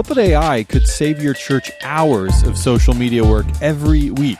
Pulpit 0.00 0.30
AI 0.30 0.64
could 0.64 0.86
save 0.86 1.22
your 1.22 1.34
church 1.34 1.70
hours 1.82 2.42
of 2.44 2.56
social 2.56 2.94
media 2.94 3.22
work 3.22 3.44
every 3.60 4.10
week. 4.12 4.38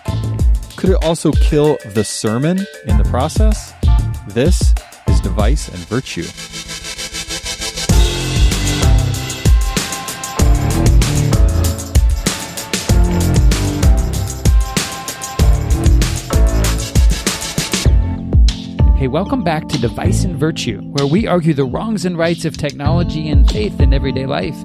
Could 0.77 0.88
it 0.88 1.05
also 1.05 1.33
kill 1.33 1.77
the 1.92 2.02
sermon 2.02 2.60
in 2.86 2.96
the 2.96 3.05
process? 3.05 3.74
This 4.28 4.74
is 5.06 5.20
Device 5.20 5.69
and 5.69 5.77
Virtue. 5.80 6.23
Hey, 18.97 19.08
welcome 19.08 19.45
back 19.45 19.69
to 19.69 19.78
Device 19.78 20.24
and 20.24 20.36
Virtue, 20.36 20.80
where 20.80 21.06
we 21.06 21.27
argue 21.27 21.52
the 21.52 21.66
wrongs 21.66 22.06
and 22.06 22.16
rights 22.16 22.47
of 22.47 22.56
technology 22.56 23.28
and 23.28 23.47
faith 23.50 23.78
in 23.78 23.92
everyday 23.92 24.25
life. 24.25 24.56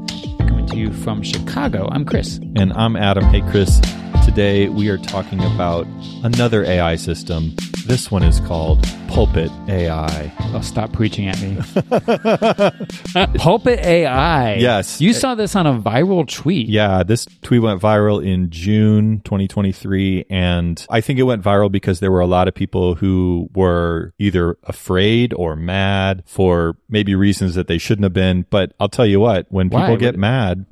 To 0.67 0.77
you 0.77 0.91
from 0.91 1.21
Chicago, 1.21 1.87
I'm 1.91 2.05
Chris. 2.05 2.39
And 2.55 2.73
I'm 2.73 2.95
Adam. 2.95 3.23
Hey, 3.25 3.41
Chris. 3.51 3.79
Today 4.25 4.67
we 4.67 4.89
are 4.89 4.97
talking 4.97 5.39
about 5.39 5.85
another 6.23 6.63
AI 6.65 6.95
system. 6.95 7.55
This 7.85 8.09
one 8.09 8.23
is 8.23 8.39
called 8.39 8.83
Pulpit 9.07 9.51
AI. 9.67 10.33
Oh, 10.55 10.61
stop 10.61 10.91
preaching 10.91 11.27
at 11.27 11.39
me. 11.41 11.57
Uh, 13.15 13.27
Pulpit 13.35 13.79
AI. 13.79 14.55
Yes. 14.55 14.99
You 14.99 15.13
saw 15.13 15.35
this 15.35 15.55
on 15.55 15.65
a 15.65 15.79
viral 15.79 16.27
tweet. 16.29 16.67
Yeah, 16.67 17.01
this 17.03 17.25
tweet 17.41 17.61
went 17.61 17.81
viral 17.81 18.25
in 18.25 18.49
June 18.49 19.21
2023. 19.21 20.25
And 20.29 20.85
I 20.89 20.99
think 20.99 21.17
it 21.19 21.23
went 21.23 21.41
viral 21.41 21.71
because 21.71 22.01
there 22.01 22.11
were 22.11 22.19
a 22.19 22.25
lot 22.27 22.49
of 22.49 22.53
people 22.53 22.95
who 22.95 23.49
were 23.55 24.13
either 24.19 24.57
afraid 24.63 25.33
or 25.33 25.55
mad 25.55 26.23
for 26.25 26.75
maybe 26.89 27.15
reasons 27.15 27.55
that 27.55 27.67
they 27.67 27.77
shouldn't 27.77 28.03
have 28.03 28.13
been. 28.13 28.45
But 28.49 28.73
I'll 28.81 28.89
tell 28.89 29.05
you 29.05 29.21
what, 29.21 29.45
when 29.49 29.69
people 29.69 29.87
Why? 29.87 29.95
get 29.95 30.17
mad, 30.17 30.65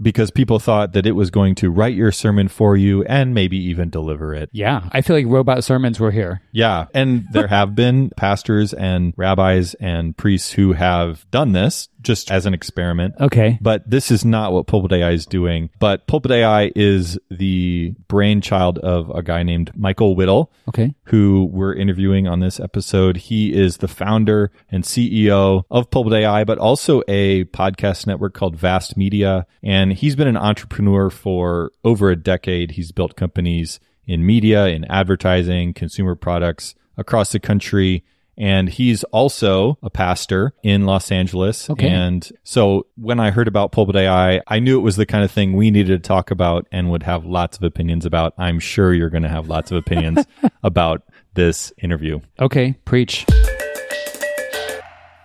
because 0.00 0.30
people 0.30 0.58
thought 0.58 0.92
that 0.92 1.06
it 1.06 1.12
was 1.12 1.30
going 1.30 1.54
to 1.56 1.70
write 1.70 1.94
your 1.94 2.12
sermon 2.12 2.48
for 2.48 2.76
you 2.76 3.04
and 3.04 3.34
maybe 3.34 3.56
even 3.56 3.90
deliver 3.90 4.34
it. 4.34 4.50
Yeah, 4.52 4.88
I 4.92 5.00
feel 5.00 5.16
like 5.16 5.26
robot 5.26 5.64
sermons 5.64 5.98
were 5.98 6.10
here. 6.10 6.42
Yeah. 6.52 6.86
And 6.94 7.26
there 7.32 7.46
have 7.48 7.74
been 7.74 8.10
pastors 8.10 8.72
and 8.74 9.14
rabbis 9.16 9.74
and 9.74 10.16
priests 10.16 10.52
who 10.52 10.72
have 10.74 11.28
done 11.30 11.52
this 11.52 11.88
just 12.06 12.30
as 12.30 12.46
an 12.46 12.54
experiment. 12.54 13.14
Okay. 13.20 13.58
But 13.60 13.88
this 13.90 14.10
is 14.10 14.24
not 14.24 14.52
what 14.52 14.66
Pulpit 14.66 14.92
AI 14.92 15.10
is 15.10 15.26
doing. 15.26 15.70
But 15.78 16.06
Pulpit 16.06 16.30
AI 16.30 16.70
is 16.76 17.18
the 17.30 17.94
brainchild 18.08 18.78
of 18.78 19.10
a 19.10 19.22
guy 19.22 19.42
named 19.42 19.72
Michael 19.74 20.14
Whittle, 20.14 20.50
Okay. 20.68 20.94
who 21.04 21.48
we're 21.52 21.74
interviewing 21.74 22.26
on 22.28 22.40
this 22.40 22.60
episode. 22.60 23.16
He 23.16 23.52
is 23.52 23.78
the 23.78 23.88
founder 23.88 24.50
and 24.70 24.84
CEO 24.84 25.64
of 25.70 25.90
Pulpit 25.90 26.12
AI, 26.14 26.44
but 26.44 26.58
also 26.58 27.02
a 27.08 27.44
podcast 27.46 28.06
network 28.06 28.34
called 28.34 28.56
Vast 28.56 28.96
Media. 28.96 29.46
And 29.62 29.92
he's 29.92 30.16
been 30.16 30.28
an 30.28 30.36
entrepreneur 30.36 31.10
for 31.10 31.72
over 31.84 32.10
a 32.10 32.16
decade. 32.16 32.72
He's 32.72 32.92
built 32.92 33.16
companies 33.16 33.80
in 34.06 34.24
media, 34.24 34.66
in 34.68 34.84
advertising, 34.84 35.74
consumer 35.74 36.14
products 36.14 36.74
across 36.96 37.32
the 37.32 37.40
country. 37.40 38.04
And 38.38 38.68
he's 38.68 39.02
also 39.04 39.78
a 39.82 39.90
pastor 39.90 40.52
in 40.62 40.84
Los 40.84 41.10
Angeles. 41.10 41.70
Okay. 41.70 41.88
And 41.88 42.30
so 42.44 42.86
when 42.96 43.18
I 43.18 43.30
heard 43.30 43.48
about 43.48 43.72
Pulpit 43.72 43.96
AI, 43.96 44.40
I 44.46 44.58
knew 44.58 44.78
it 44.78 44.82
was 44.82 44.96
the 44.96 45.06
kind 45.06 45.24
of 45.24 45.30
thing 45.30 45.54
we 45.54 45.70
needed 45.70 46.02
to 46.02 46.06
talk 46.06 46.30
about 46.30 46.66
and 46.70 46.90
would 46.90 47.02
have 47.04 47.24
lots 47.24 47.56
of 47.56 47.62
opinions 47.62 48.04
about. 48.04 48.34
I'm 48.36 48.58
sure 48.58 48.92
you're 48.92 49.10
going 49.10 49.22
to 49.22 49.28
have 49.28 49.48
lots 49.48 49.70
of 49.70 49.78
opinions 49.78 50.26
about 50.62 51.02
this 51.34 51.72
interview. 51.78 52.20
Okay. 52.38 52.74
Preach. 52.84 53.24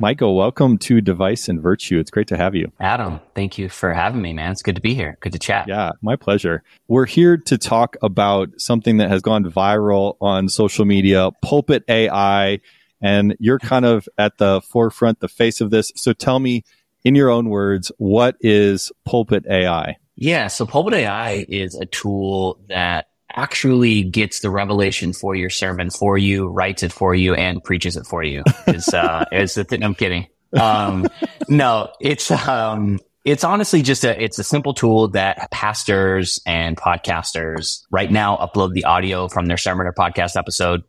Michael, 0.02 0.36
welcome 0.36 0.80
to 0.80 1.00
Device 1.00 1.48
and 1.48 1.62
Virtue. 1.62 2.00
It's 2.00 2.10
great 2.10 2.28
to 2.30 2.38
have 2.38 2.56
you. 2.56 2.72
Adam, 2.80 3.20
thank 3.36 3.60
you 3.60 3.70
for 3.70 3.94
having 3.94 4.20
me, 4.20 4.34
man. 4.34 4.52
It's 4.52 4.64
good 4.64 4.74
to 4.74 4.82
be 4.82 4.96
here. 4.96 5.16
Good 5.20 5.34
to 5.34 5.38
chat. 5.38 5.68
Yeah, 5.68 5.92
my 6.02 6.16
pleasure. 6.16 6.64
We're 6.88 7.06
here 7.06 7.38
to 7.38 7.58
talk 7.60 7.98
about 8.02 8.50
something 8.58 8.98
that 8.98 9.10
has 9.10 9.22
gone 9.22 9.44
viral 9.44 10.18
on 10.20 10.50
social 10.50 10.86
media, 10.86 11.30
Pulpit 11.44 11.84
AI, 11.88 12.62
and 13.02 13.36
you're 13.40 13.60
kind 13.60 13.86
of 13.86 14.08
at 14.18 14.38
the 14.38 14.62
forefront, 14.62 15.20
the 15.20 15.28
face 15.28 15.62
of 15.62 15.72
this. 15.72 15.92
So 15.96 16.14
tell 16.14 16.40
me, 16.40 16.64
in 17.04 17.16
your 17.16 17.30
own 17.30 17.50
words, 17.50 17.92
what 17.98 18.36
is 18.42 18.92
Pulpit 19.06 19.46
AI? 19.50 19.98
Yeah. 20.16 20.48
So 20.48 20.66
Pulpit 20.66 20.94
AI 20.94 21.46
is 21.50 21.76
a 21.76 21.86
tool 21.86 22.60
that 22.70 23.08
actually 23.34 24.04
gets 24.04 24.42
the 24.42 24.50
revelation 24.50 25.14
for 25.14 25.36
your 25.36 25.50
sermon 25.50 25.90
for 25.90 26.18
you, 26.18 26.48
writes 26.48 26.84
it 26.84 26.92
for 26.92 27.16
you, 27.16 27.34
and 27.34 27.64
preaches 27.64 27.98
it 27.98 28.06
for 28.06 28.24
you. 28.24 28.44
Is 28.68 28.90
uh, 28.94 29.26
is 29.32 29.56
the 29.56 29.64
thing? 29.64 29.84
I'm 29.84 29.96
kidding. 29.96 30.28
Um, 30.60 31.08
no, 31.48 31.92
it's 32.00 32.30
um, 32.30 33.00
it's 33.24 33.44
honestly 33.44 33.82
just 33.82 34.04
a 34.04 34.22
it's 34.22 34.40
a 34.40 34.44
simple 34.44 34.74
tool 34.74 35.10
that 35.10 35.50
pastors 35.52 36.40
and 36.46 36.76
podcasters 36.76 37.84
right 37.92 38.12
now 38.12 38.38
upload 38.38 38.74
the 38.74 38.86
audio 38.86 39.28
from 39.28 39.46
their 39.46 39.58
sermon 39.58 39.88
or 39.88 39.94
podcast 39.94 40.36
episode 40.36 40.84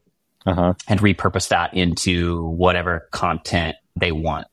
Uh 0.47 0.55
huh. 0.55 0.75
and 0.89 1.01
repurpose 1.01 1.49
that 1.49 1.73
into 1.75 2.45
whatever 2.49 3.09
content 3.13 3.77
they 3.99 4.13
want. 4.13 4.47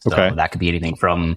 So 0.00 0.12
Okay. 0.12 0.34
that 0.36 0.50
could 0.52 0.60
be 0.60 0.68
anything 0.68 0.96
from 0.96 1.36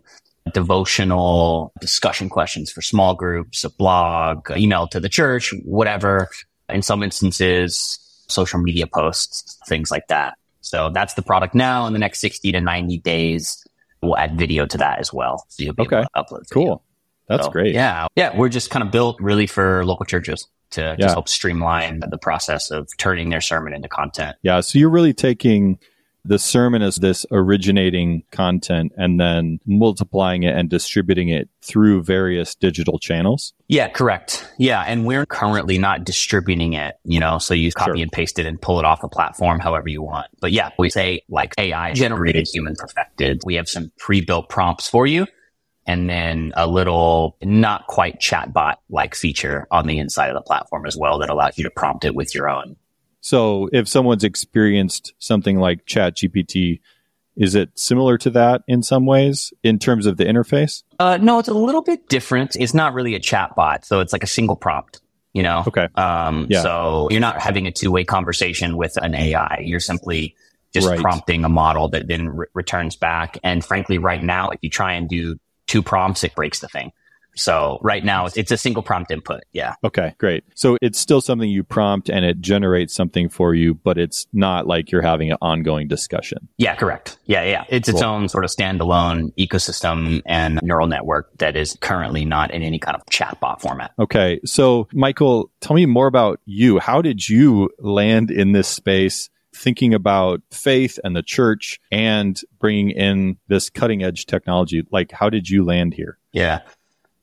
devotional 0.53 1.71
discussion 1.81 2.29
questions 2.29 2.71
for 2.71 2.81
small 2.81 3.13
groups, 3.15 3.63
a 3.63 3.69
blog, 3.69 4.49
email 4.55 4.87
to 4.87 4.99
the 4.99 5.09
church, 5.09 5.53
whatever. 5.63 6.29
In 6.69 6.81
some 6.81 7.01
instances, 7.03 7.99
social 8.27 8.59
media 8.59 8.85
posts, 8.87 9.57
things 9.67 9.89
like 9.91 10.07
that. 10.07 10.35
So 10.61 10.89
that's 10.89 11.15
the 11.15 11.21
product 11.23 11.55
now. 11.55 11.87
In 11.87 11.93
the 11.93 11.99
next 11.99 12.19
60 12.21 12.51
to 12.51 12.61
90 12.61 12.99
days, 12.99 13.63
we'll 14.01 14.17
add 14.17 14.37
video 14.37 14.65
to 14.67 14.77
that 14.77 14.99
as 14.99 15.11
well. 15.11 15.45
So 15.49 15.63
you'll 15.63 15.73
be 15.73 15.83
Okay. 15.83 15.97
able 15.97 16.05
to 16.15 16.21
upload. 16.23 16.47
video. 16.49 16.53
Cool. 16.67 16.83
That's 17.29 17.45
So, 17.45 17.51
great. 17.51 17.73
Yeah. 17.73 18.07
Yeah. 18.15 18.35
We're 18.35 18.49
just 18.49 18.69
kind 18.71 18.83
of 18.83 18.91
built 18.91 19.17
really 19.21 19.47
for 19.47 19.85
local 19.85 20.05
churches 20.05 20.47
to 20.71 20.81
Yeah. 20.81 20.95
just 20.97 21.13
help 21.15 21.29
streamline 21.29 22.01
the 22.09 22.17
process 22.17 22.71
of 22.71 22.89
turning 22.97 23.29
their 23.29 23.41
sermon 23.41 23.73
into 23.73 23.87
content. 23.87 24.35
Yeah. 24.43 24.59
So 24.61 24.77
you're 24.79 24.89
really 24.89 25.13
taking 25.13 25.79
the 26.25 26.37
sermon 26.37 26.81
as 26.81 26.97
this 26.97 27.25
originating 27.31 28.23
content 28.31 28.91
and 28.97 29.19
then 29.19 29.57
multiplying 29.65 30.43
it 30.43 30.53
and 30.55 30.69
distributing 30.69 31.29
it 31.29 31.47
through 31.63 32.03
various 32.03 32.55
digital 32.55 32.99
channels. 32.99 33.53
Yeah, 33.69 33.87
correct. 33.87 34.45
Yeah. 34.57 34.83
And 34.85 35.05
we're 35.05 35.25
currently 35.25 35.77
not 35.77 36.03
distributing 36.03 36.73
it, 36.73 36.95
you 37.05 37.21
know, 37.21 37.37
so 37.37 37.53
you 37.53 37.71
copy 37.71 37.91
Sure. 37.99 38.01
and 38.03 38.11
paste 38.11 38.37
it 38.37 38.45
and 38.45 38.61
pull 38.61 38.79
it 38.79 38.85
off 38.85 38.99
the 39.01 39.07
platform 39.07 39.59
however 39.59 39.87
you 39.87 40.01
want. 40.03 40.27
But 40.41 40.51
yeah, 40.51 40.71
we 40.77 40.89
say 40.89 41.21
like 41.29 41.53
AI 41.57 41.93
generated 41.93 42.47
human 42.51 42.75
perfected. 42.75 43.41
We 43.45 43.55
have 43.55 43.69
some 43.69 43.91
pre-built 43.97 44.49
prompts 44.49 44.87
for 44.89 45.07
you 45.07 45.25
and 45.89 46.07
then 46.07 46.53
a 46.55 46.67
little 46.67 47.35
not 47.41 47.87
quite 47.87 48.19
chatbot 48.21 48.75
like 48.91 49.15
feature 49.15 49.65
on 49.71 49.87
the 49.87 49.97
inside 49.97 50.27
of 50.27 50.35
the 50.35 50.41
platform 50.41 50.85
as 50.85 50.95
well 50.95 51.17
that 51.17 51.31
allows 51.31 51.57
you 51.57 51.63
to 51.63 51.71
prompt 51.71 52.05
it 52.05 52.13
with 52.13 52.35
your 52.35 52.47
own. 52.47 52.75
So 53.21 53.69
if 53.73 53.87
someone's 53.87 54.23
experienced 54.23 55.13
something 55.17 55.57
like 55.57 55.87
ChatGPT, 55.87 56.79
is 57.35 57.55
it 57.55 57.71
similar 57.73 58.19
to 58.19 58.29
that 58.29 58.61
in 58.67 58.83
some 58.83 59.07
ways 59.07 59.51
in 59.63 59.79
terms 59.79 60.05
of 60.05 60.17
the 60.17 60.25
interface? 60.25 60.83
Uh, 60.99 61.17
no, 61.17 61.39
it's 61.39 61.49
a 61.49 61.53
little 61.55 61.81
bit 61.81 62.07
different. 62.07 62.55
It's 62.55 62.75
not 62.75 62.93
really 62.93 63.15
a 63.15 63.19
chatbot. 63.19 63.83
So 63.83 63.99
it's 63.99 64.13
like 64.13 64.23
a 64.23 64.27
single 64.27 64.55
prompt, 64.55 65.01
you 65.33 65.41
know? 65.41 65.63
Okay. 65.67 65.87
Um, 65.95 66.45
Yeah. 66.51 66.61
so 66.61 67.07
you're 67.09 67.19
not 67.19 67.41
having 67.41 67.65
a 67.65 67.71
two 67.71 67.89
way 67.91 68.03
conversation 68.03 68.77
with 68.77 68.95
an 68.97 69.15
AI. 69.15 69.63
You're 69.65 69.79
simply 69.79 70.35
just 70.71 70.87
Right. 70.87 70.99
prompting 70.99 71.43
a 71.45 71.49
model 71.49 71.87
that 71.89 72.07
then 72.07 72.29
re- 72.29 72.45
returns 72.53 72.95
back. 72.95 73.39
And 73.43 73.65
frankly, 73.65 73.97
right 73.97 74.21
now, 74.23 74.49
if 74.49 74.59
you 74.61 74.69
try 74.69 74.93
and 74.93 75.09
do 75.09 75.39
two 75.69 75.81
prompts, 75.81 76.23
it 76.23 76.35
breaks 76.35 76.59
the 76.59 76.67
thing. 76.67 76.91
So 77.35 77.79
right 77.81 78.03
now 78.03 78.25
it's, 78.25 78.35
it's 78.35 78.51
a 78.51 78.57
single 78.57 78.83
prompt 78.83 79.11
input. 79.11 79.43
Yeah. 79.53 79.75
Okay, 79.83 80.13
great. 80.17 80.43
So 80.55 80.77
it's 80.81 80.99
still 80.99 81.21
something 81.21 81.49
you 81.49 81.63
prompt 81.63 82.09
and 82.09 82.25
it 82.25 82.41
generates 82.41 82.93
something 82.93 83.29
for 83.29 83.53
you, 83.53 83.75
but 83.75 83.97
it's 83.97 84.27
not 84.33 84.67
like 84.67 84.91
you're 84.91 85.03
having 85.03 85.31
an 85.31 85.37
ongoing 85.41 85.87
discussion. 85.87 86.49
Yeah, 86.57 86.75
correct. 86.75 87.17
Yeah, 87.25 87.43
yeah. 87.43 87.63
It's 87.69 87.87
its 87.87 88.01
own 88.01 88.27
sort 88.27 88.43
of 88.43 88.51
standalone 88.51 89.33
ecosystem 89.35 90.21
and 90.25 90.59
neural 90.63 90.87
network 90.87 91.29
that 91.37 91.55
is 91.55 91.77
currently 91.79 92.25
not 92.25 92.51
in 92.51 92.61
any 92.61 92.79
kind 92.79 92.95
of 92.97 93.05
chatbot 93.05 93.61
format. 93.61 93.91
Okay. 93.99 94.41
So, 94.43 94.89
Michael, 94.91 95.51
tell 95.61 95.75
me 95.75 95.85
more 95.85 96.07
about 96.07 96.41
you. 96.45 96.79
How 96.79 97.01
did 97.01 97.29
you 97.29 97.69
land 97.79 98.31
in 98.31 98.51
this 98.51 98.67
space 98.67 99.29
thinking 99.59 99.93
about 99.93 100.41
faith 100.51 100.99
and 101.03 101.15
the 101.15 101.21
church 101.21 101.79
and 101.91 102.39
bringing 102.59 102.91
in 102.91 103.37
this 103.47 103.69
cutting 103.69 104.03
edge 104.03 104.25
technology? 104.25 104.83
Like, 104.91 105.11
how 105.11 105.29
did 105.29 105.49
you 105.49 105.63
land 105.65 105.93
here? 105.93 106.17
Yeah. 106.31 106.61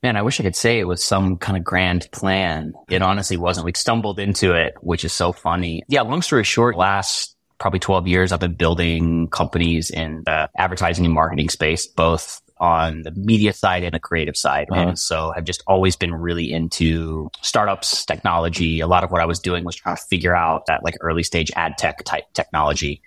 Man, 0.03 0.17
I 0.17 0.23
wish 0.23 0.38
I 0.38 0.44
could 0.44 0.55
say 0.55 0.79
it 0.79 0.87
was 0.87 1.03
some 1.03 1.38
kind 1.38 1.56
of 1.56 1.65
grand 1.65 2.09
plan. 2.12 2.75
It 2.88 3.03
honestly 3.03 3.37
wasn't. 3.37 3.65
We 3.65 3.73
stumbled 3.75 4.19
into 4.19 4.53
it, 4.53 4.75
which 4.81 5.05
is 5.05 5.12
so 5.12 5.33
funny. 5.33 5.83
Yeah, 5.88 6.03
long 6.03 6.23
story 6.23 6.44
short, 6.44 6.77
last 6.77 7.35
probably 7.59 7.81
12 7.81 8.06
years, 8.06 8.33
I've 8.33 8.41
been 8.41 8.55
building 8.55 9.29
companies 9.29 9.91
in 9.91 10.23
the 10.27 10.50
advertising 10.56 11.05
and 11.05 11.15
marketing 11.15 11.49
space, 11.49 11.87
both 11.87 12.41
on 12.58 13.03
the 13.03 13.11
media 13.12 13.53
side 13.53 13.82
and 13.82 13.94
the 13.94 14.00
creative 14.00 14.37
side. 14.37 14.69
Uh-huh. 14.70 14.81
And 14.81 14.99
so 14.99 15.32
I've 15.37 15.44
just 15.44 15.62
always 15.67 15.97
been 15.97 16.14
really 16.14 16.53
into 16.53 17.31
startups, 17.43 18.05
technology. 18.05 18.81
A 18.81 18.87
lot 18.87 19.05
of 19.05 19.11
what 19.11 19.20
I 19.20 19.26
was 19.26 19.38
doing 19.38 19.64
was 19.64 19.76
trying 19.76 19.97
to 19.97 20.03
figure 20.03 20.35
out 20.35 20.67
that 20.67 20.82
like 20.82 20.97
early 21.00 21.23
stage 21.23 21.50
ad 21.55 21.76
tech 21.79 22.03
type 22.05 22.25
technology. 22.32 23.03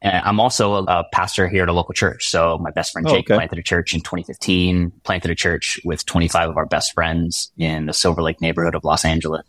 And 0.00 0.22
I'm 0.24 0.38
also 0.38 0.74
a, 0.74 0.82
a 0.84 1.04
pastor 1.12 1.48
here 1.48 1.62
at 1.62 1.68
a 1.68 1.72
local 1.72 1.94
church. 1.94 2.28
So 2.28 2.58
my 2.58 2.70
best 2.70 2.92
friend 2.92 3.06
oh, 3.08 3.10
Jake 3.10 3.30
oh, 3.30 3.34
okay. 3.34 3.38
planted 3.38 3.58
a 3.58 3.62
church 3.62 3.94
in 3.94 4.00
2015, 4.00 4.92
planted 5.02 5.30
a 5.30 5.34
church 5.34 5.80
with 5.84 6.04
25 6.04 6.50
of 6.50 6.56
our 6.56 6.66
best 6.66 6.92
friends 6.92 7.50
in 7.56 7.86
the 7.86 7.94
Silver 7.94 8.22
Lake 8.22 8.40
neighborhood 8.40 8.74
of 8.74 8.84
Los 8.84 9.04
Angeles. 9.04 9.44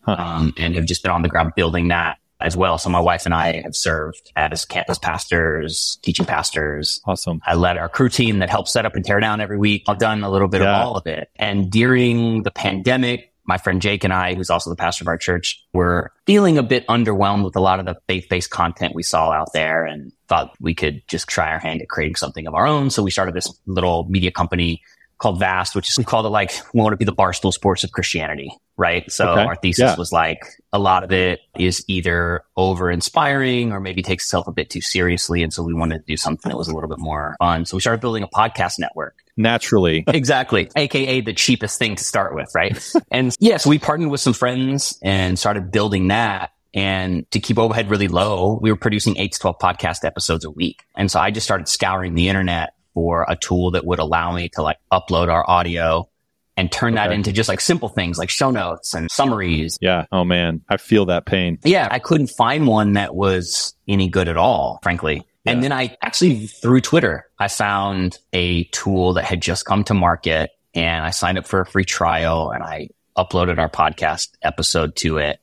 Huh. 0.00 0.16
Um, 0.18 0.54
and 0.58 0.74
have 0.74 0.84
just 0.84 1.02
been 1.02 1.12
on 1.12 1.22
the 1.22 1.28
ground 1.28 1.52
building 1.56 1.88
that 1.88 2.18
as 2.40 2.56
well. 2.56 2.78
So 2.78 2.90
my 2.90 3.00
wife 3.00 3.26
and 3.26 3.34
I 3.34 3.62
have 3.62 3.76
served 3.76 4.32
as 4.36 4.64
campus 4.64 4.98
pastors, 4.98 5.98
teaching 6.02 6.26
pastors. 6.26 7.00
Awesome. 7.06 7.40
I 7.46 7.54
led 7.54 7.76
our 7.78 7.88
crew 7.88 8.08
team 8.08 8.40
that 8.40 8.50
helps 8.50 8.72
set 8.72 8.84
up 8.86 8.94
and 8.96 9.04
tear 9.04 9.20
down 9.20 9.40
every 9.40 9.58
week. 9.58 9.84
I've 9.86 9.98
done 9.98 10.24
a 10.24 10.30
little 10.30 10.48
bit 10.48 10.62
yeah. 10.62 10.76
of 10.76 10.86
all 10.86 10.96
of 10.96 11.06
it. 11.06 11.30
And 11.36 11.70
during 11.70 12.42
the 12.42 12.50
pandemic, 12.50 13.32
my 13.46 13.58
friend 13.58 13.82
Jake 13.82 14.04
and 14.04 14.12
I, 14.12 14.34
who's 14.34 14.50
also 14.50 14.70
the 14.70 14.76
pastor 14.76 15.04
of 15.04 15.08
our 15.08 15.18
church, 15.18 15.62
were 15.72 16.12
feeling 16.26 16.56
a 16.56 16.62
bit 16.62 16.86
underwhelmed 16.86 17.44
with 17.44 17.56
a 17.56 17.60
lot 17.60 17.78
of 17.78 17.86
the 17.86 17.96
faith-based 18.08 18.50
content 18.50 18.94
we 18.94 19.02
saw 19.02 19.30
out 19.30 19.52
there 19.52 19.84
and 19.84 20.12
thought 20.28 20.54
we 20.60 20.74
could 20.74 21.02
just 21.08 21.28
try 21.28 21.50
our 21.50 21.58
hand 21.58 21.82
at 21.82 21.88
creating 21.88 22.16
something 22.16 22.46
of 22.46 22.54
our 22.54 22.66
own. 22.66 22.88
So 22.88 23.02
we 23.02 23.10
started 23.10 23.34
this 23.34 23.52
little 23.66 24.06
media 24.08 24.30
company 24.30 24.82
called 25.18 25.38
Vast, 25.38 25.74
which 25.74 25.90
is 25.90 25.98
we 25.98 26.04
called 26.04 26.26
it 26.26 26.30
like 26.30 26.52
we 26.72 26.80
want 26.80 26.94
to 26.94 26.96
be 26.96 27.04
the 27.04 27.12
barstool 27.12 27.52
sports 27.52 27.84
of 27.84 27.92
Christianity, 27.92 28.50
right? 28.76 29.10
So 29.10 29.28
okay. 29.30 29.42
our 29.42 29.56
thesis 29.56 29.82
yeah. 29.82 29.96
was 29.96 30.12
like 30.12 30.44
a 30.72 30.78
lot 30.78 31.04
of 31.04 31.12
it 31.12 31.40
is 31.58 31.84
either 31.88 32.42
over 32.56 32.90
inspiring 32.90 33.72
or 33.72 33.80
maybe 33.80 34.02
takes 34.02 34.24
itself 34.24 34.46
a 34.46 34.52
bit 34.52 34.70
too 34.70 34.80
seriously, 34.80 35.42
and 35.42 35.52
so 35.52 35.62
we 35.62 35.74
wanted 35.74 35.98
to 35.98 36.04
do 36.04 36.16
something 36.16 36.50
that 36.50 36.56
was 36.56 36.68
a 36.68 36.74
little 36.74 36.88
bit 36.88 36.98
more 36.98 37.36
fun. 37.38 37.64
So 37.64 37.76
we 37.76 37.80
started 37.80 38.00
building 38.00 38.22
a 38.22 38.28
podcast 38.28 38.78
network. 38.78 39.16
Naturally, 39.36 40.04
exactly, 40.08 40.70
aka 40.76 41.20
the 41.20 41.32
cheapest 41.32 41.78
thing 41.78 41.96
to 41.96 42.04
start 42.04 42.34
with, 42.34 42.50
right? 42.54 42.72
and 43.10 43.28
yes, 43.28 43.36
yeah, 43.40 43.56
so 43.58 43.70
we 43.70 43.78
partnered 43.78 44.10
with 44.10 44.20
some 44.20 44.32
friends 44.32 44.98
and 45.02 45.38
started 45.38 45.70
building 45.70 46.08
that. 46.08 46.50
And 46.76 47.30
to 47.30 47.38
keep 47.38 47.56
overhead 47.56 47.88
really 47.88 48.08
low, 48.08 48.58
we 48.60 48.72
were 48.72 48.76
producing 48.76 49.16
eight 49.16 49.32
to 49.34 49.38
12 49.38 49.58
podcast 49.60 50.04
episodes 50.04 50.44
a 50.44 50.50
week. 50.50 50.84
And 50.96 51.08
so 51.08 51.20
I 51.20 51.30
just 51.30 51.46
started 51.46 51.68
scouring 51.68 52.14
the 52.14 52.28
internet 52.28 52.74
for 52.94 53.26
a 53.28 53.36
tool 53.36 53.72
that 53.72 53.84
would 53.84 54.00
allow 54.00 54.34
me 54.34 54.48
to 54.50 54.62
like 54.62 54.78
upload 54.92 55.28
our 55.28 55.48
audio 55.48 56.08
and 56.56 56.70
turn 56.70 56.94
okay. 56.94 57.08
that 57.08 57.12
into 57.12 57.32
just 57.32 57.48
like 57.48 57.60
simple 57.60 57.88
things 57.88 58.18
like 58.18 58.30
show 58.30 58.50
notes 58.50 58.94
and 58.94 59.10
summaries. 59.10 59.78
Yeah. 59.80 60.06
Oh 60.12 60.24
man, 60.24 60.62
I 60.68 60.76
feel 60.76 61.06
that 61.06 61.26
pain. 61.26 61.58
Yeah. 61.64 61.88
I 61.90 61.98
couldn't 61.98 62.28
find 62.28 62.66
one 62.66 62.92
that 62.94 63.14
was 63.14 63.74
any 63.88 64.08
good 64.08 64.28
at 64.28 64.36
all, 64.36 64.78
frankly. 64.82 65.26
Yeah. 65.44 65.52
And 65.52 65.62
then 65.62 65.72
I 65.72 65.96
actually 66.00 66.46
through 66.46 66.80
Twitter, 66.80 67.26
I 67.38 67.48
found 67.48 68.18
a 68.32 68.64
tool 68.64 69.14
that 69.14 69.24
had 69.24 69.42
just 69.42 69.64
come 69.64 69.84
to 69.84 69.94
market 69.94 70.50
and 70.74 71.04
I 71.04 71.10
signed 71.10 71.38
up 71.38 71.46
for 71.46 71.60
a 71.60 71.66
free 71.66 71.84
trial 71.84 72.50
and 72.50 72.62
I 72.62 72.88
uploaded 73.16 73.58
our 73.58 73.68
podcast 73.68 74.28
episode 74.42 74.96
to 74.96 75.18
it. 75.18 75.40